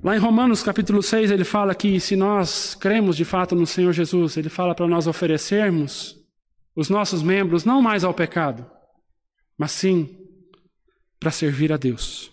Lá 0.04 0.16
em 0.16 0.20
Romanos 0.20 0.64
capítulo 0.64 1.04
6, 1.04 1.30
ele 1.30 1.44
fala 1.44 1.76
que 1.76 2.00
se 2.00 2.16
nós 2.16 2.74
cremos 2.74 3.16
de 3.16 3.24
fato 3.24 3.54
no 3.54 3.68
Senhor 3.68 3.94
Jesus, 3.94 4.36
ele 4.36 4.50
fala 4.50 4.74
para 4.74 4.88
nós 4.88 5.06
oferecermos 5.06 6.18
os 6.76 6.90
nossos 6.90 7.22
membros 7.22 7.66
não 7.66 7.84
mais 7.84 8.04
ao 8.04 8.12
pecado, 8.12 8.66
mas 9.56 9.72
sim 9.72 10.18
para 11.20 11.30
servir 11.30 11.72
a 11.72 11.78
Deus. 11.78 12.32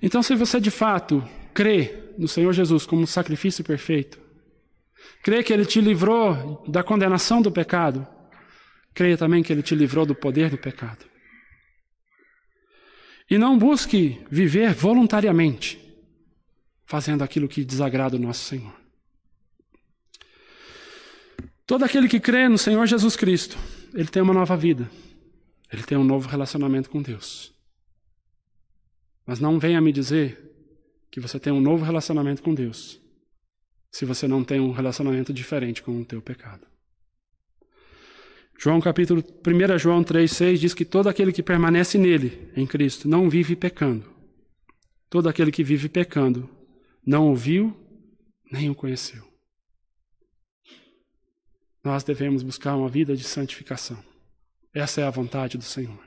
Então, 0.00 0.22
se 0.22 0.34
você 0.34 0.58
de 0.58 0.70
fato 0.70 1.22
crê 1.52 2.14
no 2.16 2.26
Senhor 2.26 2.54
Jesus 2.54 2.86
como 2.86 3.06
sacrifício 3.06 3.62
perfeito, 3.62 4.18
crê 5.22 5.42
que 5.42 5.52
ele 5.52 5.66
te 5.66 5.82
livrou 5.82 6.64
da 6.66 6.82
condenação 6.82 7.42
do 7.42 7.52
pecado, 7.52 8.06
creia 8.94 9.18
também 9.18 9.42
que 9.42 9.52
ele 9.52 9.62
te 9.62 9.74
livrou 9.74 10.06
do 10.06 10.14
poder 10.14 10.48
do 10.48 10.56
pecado. 10.56 11.11
E 13.28 13.38
não 13.38 13.58
busque 13.58 14.20
viver 14.30 14.74
voluntariamente, 14.74 15.78
fazendo 16.84 17.22
aquilo 17.22 17.48
que 17.48 17.64
desagrada 17.64 18.16
o 18.16 18.20
nosso 18.20 18.44
Senhor. 18.44 18.74
Todo 21.66 21.84
aquele 21.84 22.08
que 22.08 22.20
crê 22.20 22.48
no 22.48 22.58
Senhor 22.58 22.86
Jesus 22.86 23.16
Cristo, 23.16 23.56
ele 23.94 24.08
tem 24.08 24.22
uma 24.22 24.34
nova 24.34 24.56
vida. 24.56 24.90
Ele 25.72 25.82
tem 25.82 25.96
um 25.96 26.04
novo 26.04 26.28
relacionamento 26.28 26.90
com 26.90 27.00
Deus. 27.00 27.54
Mas 29.24 29.40
não 29.40 29.58
venha 29.58 29.80
me 29.80 29.92
dizer 29.92 30.52
que 31.10 31.20
você 31.20 31.38
tem 31.38 31.52
um 31.52 31.60
novo 31.60 31.84
relacionamento 31.84 32.42
com 32.42 32.54
Deus, 32.54 33.00
se 33.90 34.04
você 34.04 34.26
não 34.26 34.42
tem 34.42 34.60
um 34.60 34.72
relacionamento 34.72 35.32
diferente 35.32 35.82
com 35.82 36.00
o 36.00 36.04
teu 36.04 36.20
pecado. 36.20 36.71
João 38.62 38.80
capítulo 38.80 39.24
1 39.44 39.76
João 39.76 40.04
3,6 40.04 40.56
diz 40.56 40.72
que 40.72 40.84
todo 40.84 41.08
aquele 41.08 41.32
que 41.32 41.42
permanece 41.42 41.98
nele, 41.98 42.48
em 42.54 42.64
Cristo, 42.64 43.08
não 43.08 43.28
vive 43.28 43.56
pecando. 43.56 44.08
Todo 45.10 45.28
aquele 45.28 45.50
que 45.50 45.64
vive 45.64 45.88
pecando 45.88 46.48
não 47.04 47.26
ouviu 47.26 47.76
nem 48.52 48.70
o 48.70 48.74
conheceu. 48.74 49.26
Nós 51.82 52.04
devemos 52.04 52.44
buscar 52.44 52.76
uma 52.76 52.88
vida 52.88 53.16
de 53.16 53.24
santificação. 53.24 54.00
Essa 54.72 55.00
é 55.00 55.04
a 55.04 55.10
vontade 55.10 55.58
do 55.58 55.64
Senhor. 55.64 55.98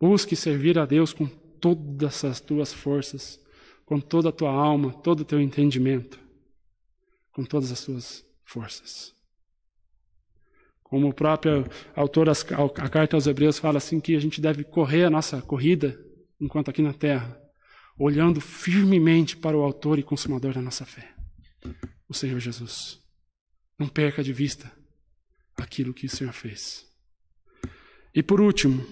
Busque 0.00 0.34
servir 0.34 0.80
a 0.80 0.84
Deus 0.84 1.12
com 1.12 1.28
todas 1.28 2.24
as 2.24 2.40
tuas 2.40 2.72
forças, 2.72 3.40
com 3.86 4.00
toda 4.00 4.30
a 4.30 4.32
tua 4.32 4.50
alma, 4.50 4.92
todo 4.92 5.20
o 5.20 5.24
teu 5.24 5.40
entendimento, 5.40 6.18
com 7.30 7.44
todas 7.44 7.70
as 7.70 7.84
tuas 7.84 8.26
forças. 8.42 9.13
Como 10.94 11.08
o 11.08 11.12
próprio 11.12 11.66
autor, 11.96 12.28
a 12.28 12.88
carta 12.88 13.16
aos 13.16 13.26
Hebreus 13.26 13.58
fala 13.58 13.78
assim, 13.78 13.98
que 13.98 14.14
a 14.14 14.20
gente 14.20 14.40
deve 14.40 14.62
correr 14.62 15.02
a 15.02 15.10
nossa 15.10 15.42
corrida, 15.42 15.98
enquanto 16.40 16.70
aqui 16.70 16.80
na 16.80 16.92
terra, 16.92 17.36
olhando 17.98 18.40
firmemente 18.40 19.36
para 19.36 19.56
o 19.56 19.62
autor 19.62 19.98
e 19.98 20.04
consumador 20.04 20.54
da 20.54 20.62
nossa 20.62 20.86
fé, 20.86 21.12
o 22.08 22.14
Senhor 22.14 22.38
Jesus. 22.38 23.00
Não 23.76 23.88
perca 23.88 24.22
de 24.22 24.32
vista 24.32 24.70
aquilo 25.56 25.92
que 25.92 26.06
o 26.06 26.08
Senhor 26.08 26.32
fez. 26.32 26.86
E 28.14 28.22
por 28.22 28.40
último, 28.40 28.86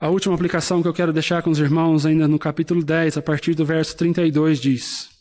a 0.00 0.08
última 0.08 0.34
aplicação 0.34 0.80
que 0.80 0.88
eu 0.88 0.94
quero 0.94 1.12
deixar 1.12 1.42
com 1.42 1.50
os 1.50 1.58
irmãos, 1.58 2.06
ainda 2.06 2.26
no 2.26 2.38
capítulo 2.38 2.82
10, 2.82 3.18
a 3.18 3.22
partir 3.22 3.52
do 3.52 3.66
verso 3.66 3.94
32, 3.98 4.58
diz: 4.58 5.11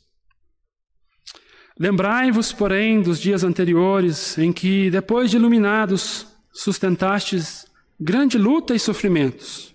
Lembrai-vos, 1.82 2.54
porém, 2.54 3.02
dos 3.02 3.20
dias 3.20 3.44
anteriores, 3.44 4.38
em 4.38 4.54
que, 4.54 4.92
depois 4.92 5.32
de 5.32 5.38
iluminados, 5.38 6.28
sustentastes 6.54 7.66
grande 8.00 8.38
luta 8.38 8.76
e 8.76 8.80
sofrimentos. 8.80 9.74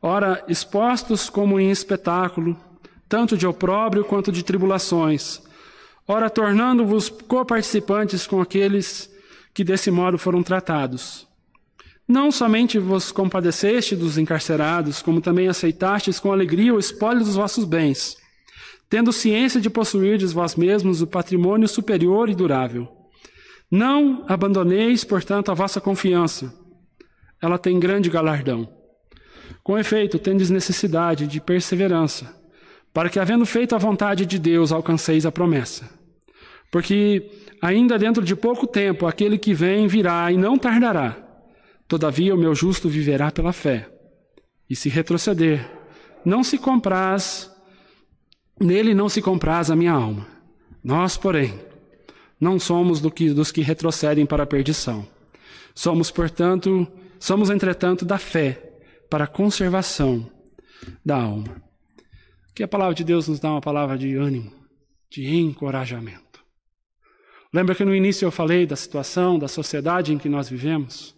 Ora, 0.00 0.44
expostos 0.46 1.28
como 1.28 1.58
em 1.58 1.68
espetáculo, 1.68 2.56
tanto 3.08 3.36
de 3.36 3.44
opróbrio 3.44 4.04
quanto 4.04 4.30
de 4.30 4.44
tribulações, 4.44 5.42
ora, 6.06 6.30
tornando-vos 6.30 7.08
coparticipantes 7.08 8.24
com 8.24 8.40
aqueles 8.40 9.12
que 9.52 9.64
desse 9.64 9.90
modo 9.90 10.16
foram 10.16 10.44
tratados. 10.44 11.26
Não 12.06 12.30
somente 12.30 12.78
vos 12.78 13.10
compadeceste 13.10 13.96
dos 13.96 14.16
encarcerados, 14.16 15.02
como 15.02 15.20
também 15.20 15.48
aceitastes 15.48 16.20
com 16.20 16.30
alegria 16.30 16.72
o 16.72 16.78
espólio 16.78 17.24
dos 17.24 17.34
vossos 17.34 17.64
bens 17.64 18.22
tendo 18.94 19.12
ciência 19.12 19.60
de 19.60 19.68
possuirdes 19.68 20.32
vós 20.32 20.54
mesmos 20.54 21.02
o 21.02 21.06
patrimônio 21.08 21.66
superior 21.66 22.28
e 22.30 22.34
durável. 22.36 22.86
Não 23.68 24.24
abandoneis, 24.28 25.02
portanto, 25.02 25.50
a 25.50 25.54
vossa 25.54 25.80
confiança. 25.80 26.54
Ela 27.42 27.58
tem 27.58 27.80
grande 27.80 28.08
galardão. 28.08 28.72
Com 29.64 29.76
efeito, 29.76 30.16
tendes 30.16 30.48
necessidade 30.48 31.26
de 31.26 31.40
perseverança, 31.40 32.40
para 32.92 33.08
que, 33.08 33.18
havendo 33.18 33.44
feito 33.44 33.74
a 33.74 33.78
vontade 33.78 34.24
de 34.24 34.38
Deus, 34.38 34.70
alcanceis 34.70 35.26
a 35.26 35.32
promessa. 35.32 35.90
Porque 36.70 37.28
ainda 37.60 37.98
dentro 37.98 38.22
de 38.22 38.36
pouco 38.36 38.64
tempo 38.64 39.08
aquele 39.08 39.38
que 39.38 39.52
vem 39.52 39.88
virá 39.88 40.30
e 40.30 40.36
não 40.36 40.56
tardará. 40.56 41.16
Todavia 41.88 42.32
o 42.32 42.38
meu 42.38 42.54
justo 42.54 42.88
viverá 42.88 43.32
pela 43.32 43.52
fé. 43.52 43.90
E 44.70 44.76
se 44.76 44.88
retroceder, 44.88 45.68
não 46.24 46.44
se 46.44 46.58
compraz 46.58 47.52
Nele 48.60 48.94
não 48.94 49.08
se 49.08 49.20
compraz 49.20 49.70
a 49.70 49.76
minha 49.76 49.92
alma. 49.92 50.26
Nós, 50.82 51.16
porém, 51.16 51.58
não 52.40 52.58
somos 52.58 53.00
do 53.00 53.10
que, 53.10 53.30
dos 53.30 53.50
que 53.50 53.62
retrocedem 53.62 54.26
para 54.26 54.42
a 54.42 54.46
perdição. 54.46 55.06
Somos, 55.74 56.10
portanto, 56.10 56.86
somos, 57.18 57.50
entretanto, 57.50 58.04
da 58.04 58.18
fé 58.18 58.80
para 59.10 59.24
a 59.24 59.28
conservação 59.28 60.30
da 61.04 61.16
alma. 61.16 61.62
Que 62.54 62.62
a 62.62 62.68
palavra 62.68 62.94
de 62.94 63.02
Deus 63.02 63.26
nos 63.26 63.40
dá 63.40 63.50
uma 63.50 63.60
palavra 63.60 63.98
de 63.98 64.14
ânimo, 64.14 64.52
de 65.10 65.34
encorajamento. 65.34 66.44
Lembra 67.52 67.74
que 67.74 67.84
no 67.84 67.94
início 67.94 68.26
eu 68.26 68.30
falei 68.30 68.66
da 68.66 68.76
situação, 68.76 69.38
da 69.38 69.48
sociedade 69.48 70.12
em 70.12 70.18
que 70.18 70.28
nós 70.28 70.48
vivemos? 70.48 71.14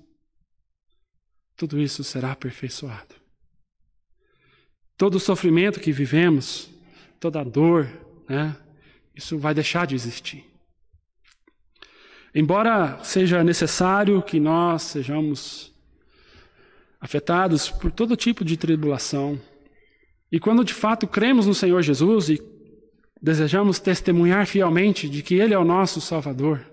Tudo 1.56 1.80
isso 1.80 2.04
será 2.04 2.32
aperfeiçoado. 2.32 3.14
Todo 4.96 5.16
o 5.16 5.20
sofrimento 5.20 5.80
que 5.80 5.92
vivemos 5.92 6.70
toda 7.18 7.44
dor, 7.44 7.88
né? 8.28 8.56
Isso 9.14 9.38
vai 9.38 9.54
deixar 9.54 9.86
de 9.86 9.94
existir. 9.94 10.44
Embora 12.34 12.98
seja 13.02 13.42
necessário 13.42 14.20
que 14.22 14.38
nós 14.38 14.82
sejamos 14.82 15.74
afetados 17.00 17.70
por 17.70 17.90
todo 17.90 18.16
tipo 18.16 18.44
de 18.44 18.56
tribulação, 18.56 19.40
e 20.30 20.38
quando 20.38 20.64
de 20.64 20.74
fato 20.74 21.06
cremos 21.06 21.46
no 21.46 21.54
Senhor 21.54 21.80
Jesus 21.82 22.28
e 22.28 22.42
desejamos 23.22 23.78
testemunhar 23.78 24.46
fielmente 24.46 25.08
de 25.08 25.22
que 25.22 25.36
Ele 25.36 25.54
é 25.54 25.58
o 25.58 25.64
nosso 25.64 26.00
Salvador, 26.00 26.66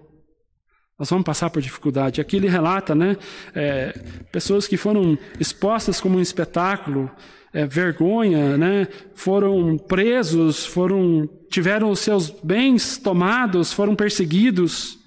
nós 0.97 1.09
vamos 1.09 1.25
passar 1.25 1.49
por 1.49 1.61
dificuldade. 1.61 2.21
Aqui 2.21 2.37
ele 2.37 2.47
relata, 2.47 2.93
né, 2.93 3.17
é, 3.53 3.91
pessoas 4.31 4.67
que 4.67 4.77
foram 4.77 5.17
expostas 5.39 5.99
como 5.99 6.17
um 6.17 6.21
espetáculo, 6.21 7.09
é, 7.53 7.65
vergonha, 7.65 8.57
né? 8.57 8.87
foram 9.13 9.77
presos, 9.77 10.65
foram 10.65 11.29
tiveram 11.49 11.91
os 11.91 11.99
seus 11.99 12.31
bens 12.31 12.97
tomados, 12.97 13.71
foram 13.71 13.95
perseguidos. 13.95 14.97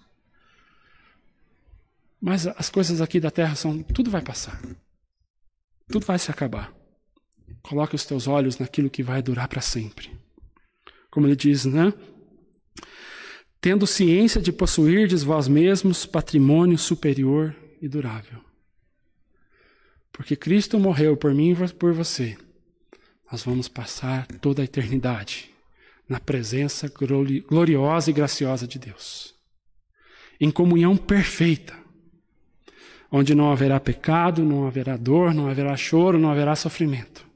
Mas 2.21 2.47
as 2.47 2.71
coisas 2.71 3.01
aqui 3.01 3.19
da 3.19 3.31
terra 3.31 3.57
são 3.57 3.83
tudo 3.83 4.11
vai 4.11 4.23
passar. 4.23 4.61
Tudo 5.89 6.07
vai 6.07 6.19
se 6.19 6.31
acabar. 6.31 6.73
Coloque 7.63 7.97
os 7.97 8.05
teus 8.05 8.29
olhos 8.29 8.59
naquilo 8.59 8.89
que 8.89 9.03
vai 9.03 9.21
durar 9.21 9.49
para 9.49 9.61
sempre. 9.61 10.11
Como 11.11 11.27
ele 11.27 11.37
diz, 11.37 11.65
né? 11.65 11.93
Tendo 13.61 13.87
ciência 13.87 14.41
de 14.41 14.53
possuirdes 14.53 15.25
vós 15.25 15.49
mesmos 15.49 16.07
patrimônio 16.07 16.79
superior 16.79 17.55
e 17.83 17.89
durável. 17.89 18.46
Porque 20.17 20.35
Cristo 20.35 20.81
morreu 20.81 21.15
por 21.15 21.35
mim 21.35 21.53
e 21.53 21.69
por 21.75 21.93
você. 21.93 22.39
Nós 23.31 23.43
vamos 23.43 23.69
passar 23.69 24.27
toda 24.41 24.63
a 24.63 24.65
eternidade 24.65 25.51
na 26.09 26.19
presença 26.19 26.91
gloriosa 27.51 28.09
e 28.09 28.15
graciosa 28.15 28.67
de 28.67 28.79
Deus. 28.79 29.35
Em 30.41 30.51
comunhão 30.51 30.97
perfeita, 30.97 31.75
onde 33.13 33.35
não 33.35 33.53
haverá 33.53 33.79
pecado, 33.79 34.43
não 34.43 34.67
haverá 34.67 34.97
dor, 34.97 35.35
não 35.35 35.51
haverá 35.51 35.77
choro, 35.77 36.19
não 36.19 36.31
haverá 36.31 36.57
sofrimento. 36.57 37.27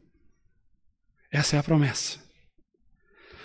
Essa 1.31 1.57
é 1.57 1.59
a 1.59 1.62
promessa. 1.62 2.18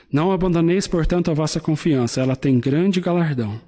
Não 0.10 0.32
abandoneis, 0.32 0.88
portanto, 0.88 1.30
a 1.30 1.34
vossa 1.34 1.60
confiança, 1.60 2.22
ela 2.22 2.38
tem 2.38 2.58
grande 2.58 3.02
galardão. 3.02 3.60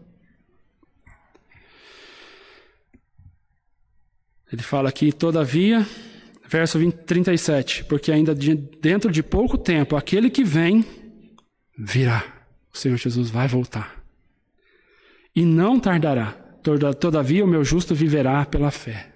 Ele 4.52 4.62
fala 4.62 4.90
aqui, 4.90 5.12
todavia, 5.12 5.86
verso 6.48 6.80
20, 6.80 6.94
37, 7.04 7.84
porque 7.86 8.12
ainda 8.12 8.34
de, 8.34 8.56
dentro 8.56 9.12
de 9.12 9.22
pouco 9.22 9.58
tempo, 9.58 9.96
aquele 9.96 10.30
que 10.30 10.44
vem 10.44 10.86
virá. 11.78 12.24
O 12.74 12.78
Senhor 12.78 12.98
Jesus 12.98 13.30
vai 13.30 13.48
voltar. 13.48 14.04
E 15.36 15.44
não 15.44 15.80
tardará. 15.80 16.32
Todavia, 17.00 17.44
o 17.44 17.48
meu 17.48 17.64
justo 17.64 17.94
viverá 17.94 18.46
pela 18.46 18.72
fé. 18.72 19.14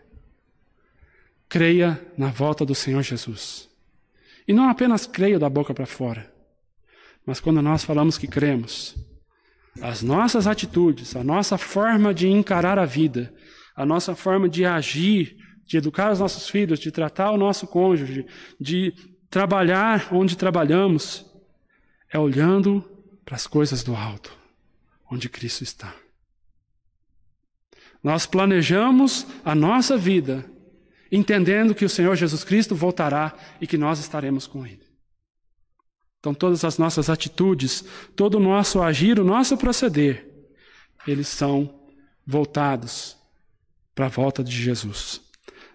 Creia 1.49 1.99
na 2.17 2.27
volta 2.27 2.65
do 2.65 2.73
Senhor 2.75 3.01
Jesus. 3.01 3.69
E 4.47 4.53
não 4.53 4.69
apenas 4.69 5.05
creia 5.05 5.39
da 5.39 5.49
boca 5.49 5.73
para 5.73 5.85
fora, 5.85 6.31
mas 7.25 7.39
quando 7.39 7.61
nós 7.61 7.83
falamos 7.83 8.17
que 8.17 8.27
cremos, 8.27 8.95
as 9.81 10.01
nossas 10.01 10.47
atitudes, 10.47 11.15
a 11.15 11.23
nossa 11.23 11.57
forma 11.57 12.13
de 12.13 12.27
encarar 12.27 12.77
a 12.77 12.85
vida, 12.85 13.33
a 13.75 13.85
nossa 13.85 14.15
forma 14.15 14.49
de 14.49 14.65
agir, 14.65 15.37
de 15.65 15.77
educar 15.77 16.11
os 16.11 16.19
nossos 16.19 16.49
filhos, 16.49 16.79
de 16.79 16.91
tratar 16.91 17.31
o 17.31 17.37
nosso 17.37 17.65
cônjuge, 17.67 18.25
de 18.59 18.93
trabalhar 19.29 20.09
onde 20.11 20.35
trabalhamos, 20.35 21.25
é 22.09 22.19
olhando 22.19 22.83
para 23.23 23.35
as 23.35 23.47
coisas 23.47 23.83
do 23.83 23.95
alto, 23.95 24.37
onde 25.09 25.29
Cristo 25.29 25.63
está. 25.63 25.95
Nós 28.03 28.25
planejamos 28.25 29.25
a 29.45 29.55
nossa 29.55 29.97
vida 29.97 30.45
entendendo 31.11 31.75
que 31.75 31.85
o 31.85 31.89
Senhor 31.89 32.15
Jesus 32.15 32.43
Cristo 32.43 32.75
voltará 32.75 33.33
e 33.59 33.67
que 33.67 33.77
nós 33.77 33.99
estaremos 33.99 34.47
com 34.47 34.65
Ele. 34.65 34.81
Então, 36.19 36.33
todas 36.33 36.63
as 36.63 36.77
nossas 36.77 37.09
atitudes, 37.09 37.83
todo 38.15 38.35
o 38.35 38.39
nosso 38.39 38.81
agir, 38.81 39.19
o 39.19 39.23
nosso 39.23 39.57
proceder, 39.57 40.29
eles 41.07 41.27
são 41.27 41.81
voltados 42.25 43.17
para 43.93 44.05
a 44.05 44.09
volta 44.09 44.43
de 44.43 44.51
Jesus. 44.51 45.21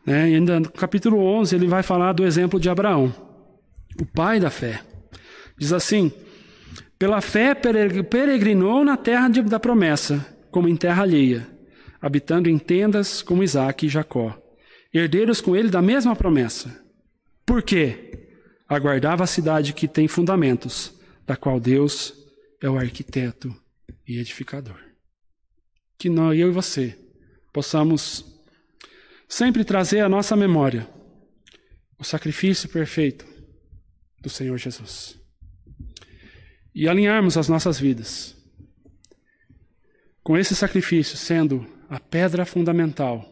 Né? 0.04 0.30
E 0.30 0.34
ainda 0.34 0.60
no 0.60 0.70
capítulo 0.70 1.18
11, 1.18 1.54
ele 1.54 1.66
vai 1.66 1.82
falar 1.82 2.12
do 2.12 2.24
exemplo 2.24 2.60
de 2.60 2.68
Abraão, 2.68 3.14
o 4.00 4.06
pai 4.06 4.38
da 4.40 4.50
fé. 4.50 4.82
Diz 5.58 5.72
assim: 5.72 6.12
Pela 6.98 7.20
fé 7.20 7.54
peregrinou 7.54 8.84
na 8.84 8.96
terra 8.96 9.28
da 9.28 9.60
promessa, 9.60 10.24
como 10.50 10.68
em 10.68 10.76
terra 10.76 11.02
alheia, 11.02 11.46
habitando 12.00 12.48
em 12.48 12.58
tendas 12.58 13.22
como 13.22 13.42
Isaac 13.42 13.86
e 13.86 13.88
Jacó 13.88 14.36
herdeiros 14.98 15.40
com 15.40 15.54
ele 15.54 15.68
da 15.68 15.82
mesma 15.82 16.16
promessa. 16.16 16.82
Por 17.44 17.62
quê? 17.62 18.28
Aguardava 18.68 19.24
a 19.24 19.26
cidade 19.26 19.72
que 19.72 19.86
tem 19.86 20.08
fundamentos, 20.08 20.92
da 21.26 21.36
qual 21.36 21.60
Deus 21.60 22.14
é 22.60 22.68
o 22.68 22.78
arquiteto 22.78 23.54
e 24.06 24.18
edificador. 24.18 24.78
Que 25.98 26.08
nós, 26.08 26.38
eu 26.38 26.48
e 26.48 26.52
você, 26.52 26.98
possamos 27.56 28.22
sempre 29.26 29.64
trazer 29.64 30.00
à 30.00 30.10
nossa 30.10 30.36
memória 30.36 30.86
o 31.98 32.04
sacrifício 32.04 32.68
perfeito 32.68 33.26
do 34.20 34.28
Senhor 34.28 34.58
Jesus. 34.58 35.18
E 36.74 36.86
alinharmos 36.86 37.38
as 37.38 37.48
nossas 37.48 37.80
vidas 37.80 38.36
com 40.22 40.36
esse 40.36 40.54
sacrifício 40.54 41.16
sendo 41.16 41.66
a 41.88 41.98
pedra 41.98 42.44
fundamental 42.44 43.24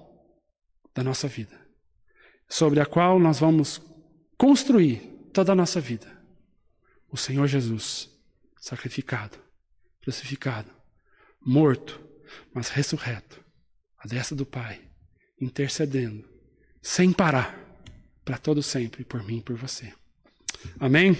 da 0.94 1.04
nossa 1.04 1.28
vida, 1.28 1.60
sobre 2.48 2.80
a 2.80 2.86
qual 2.86 3.20
nós 3.20 3.40
vamos 3.40 3.78
construir 4.38 5.00
toda 5.34 5.52
a 5.52 5.54
nossa 5.54 5.82
vida. 5.82 6.10
O 7.10 7.16
Senhor 7.18 7.46
Jesus, 7.46 8.08
sacrificado, 8.58 9.36
crucificado, 10.00 10.70
morto, 11.44 12.00
mas 12.54 12.70
ressurreto, 12.70 13.43
à 14.05 14.07
destra 14.07 14.36
do 14.36 14.44
Pai, 14.44 14.80
intercedendo, 15.40 16.28
sem 16.82 17.11
parar, 17.11 17.59
para 18.22 18.36
todo 18.36 18.62
sempre, 18.62 19.02
por 19.02 19.22
mim 19.24 19.38
e 19.38 19.42
por 19.42 19.57
você. 19.57 19.92
Amém? 20.78 21.16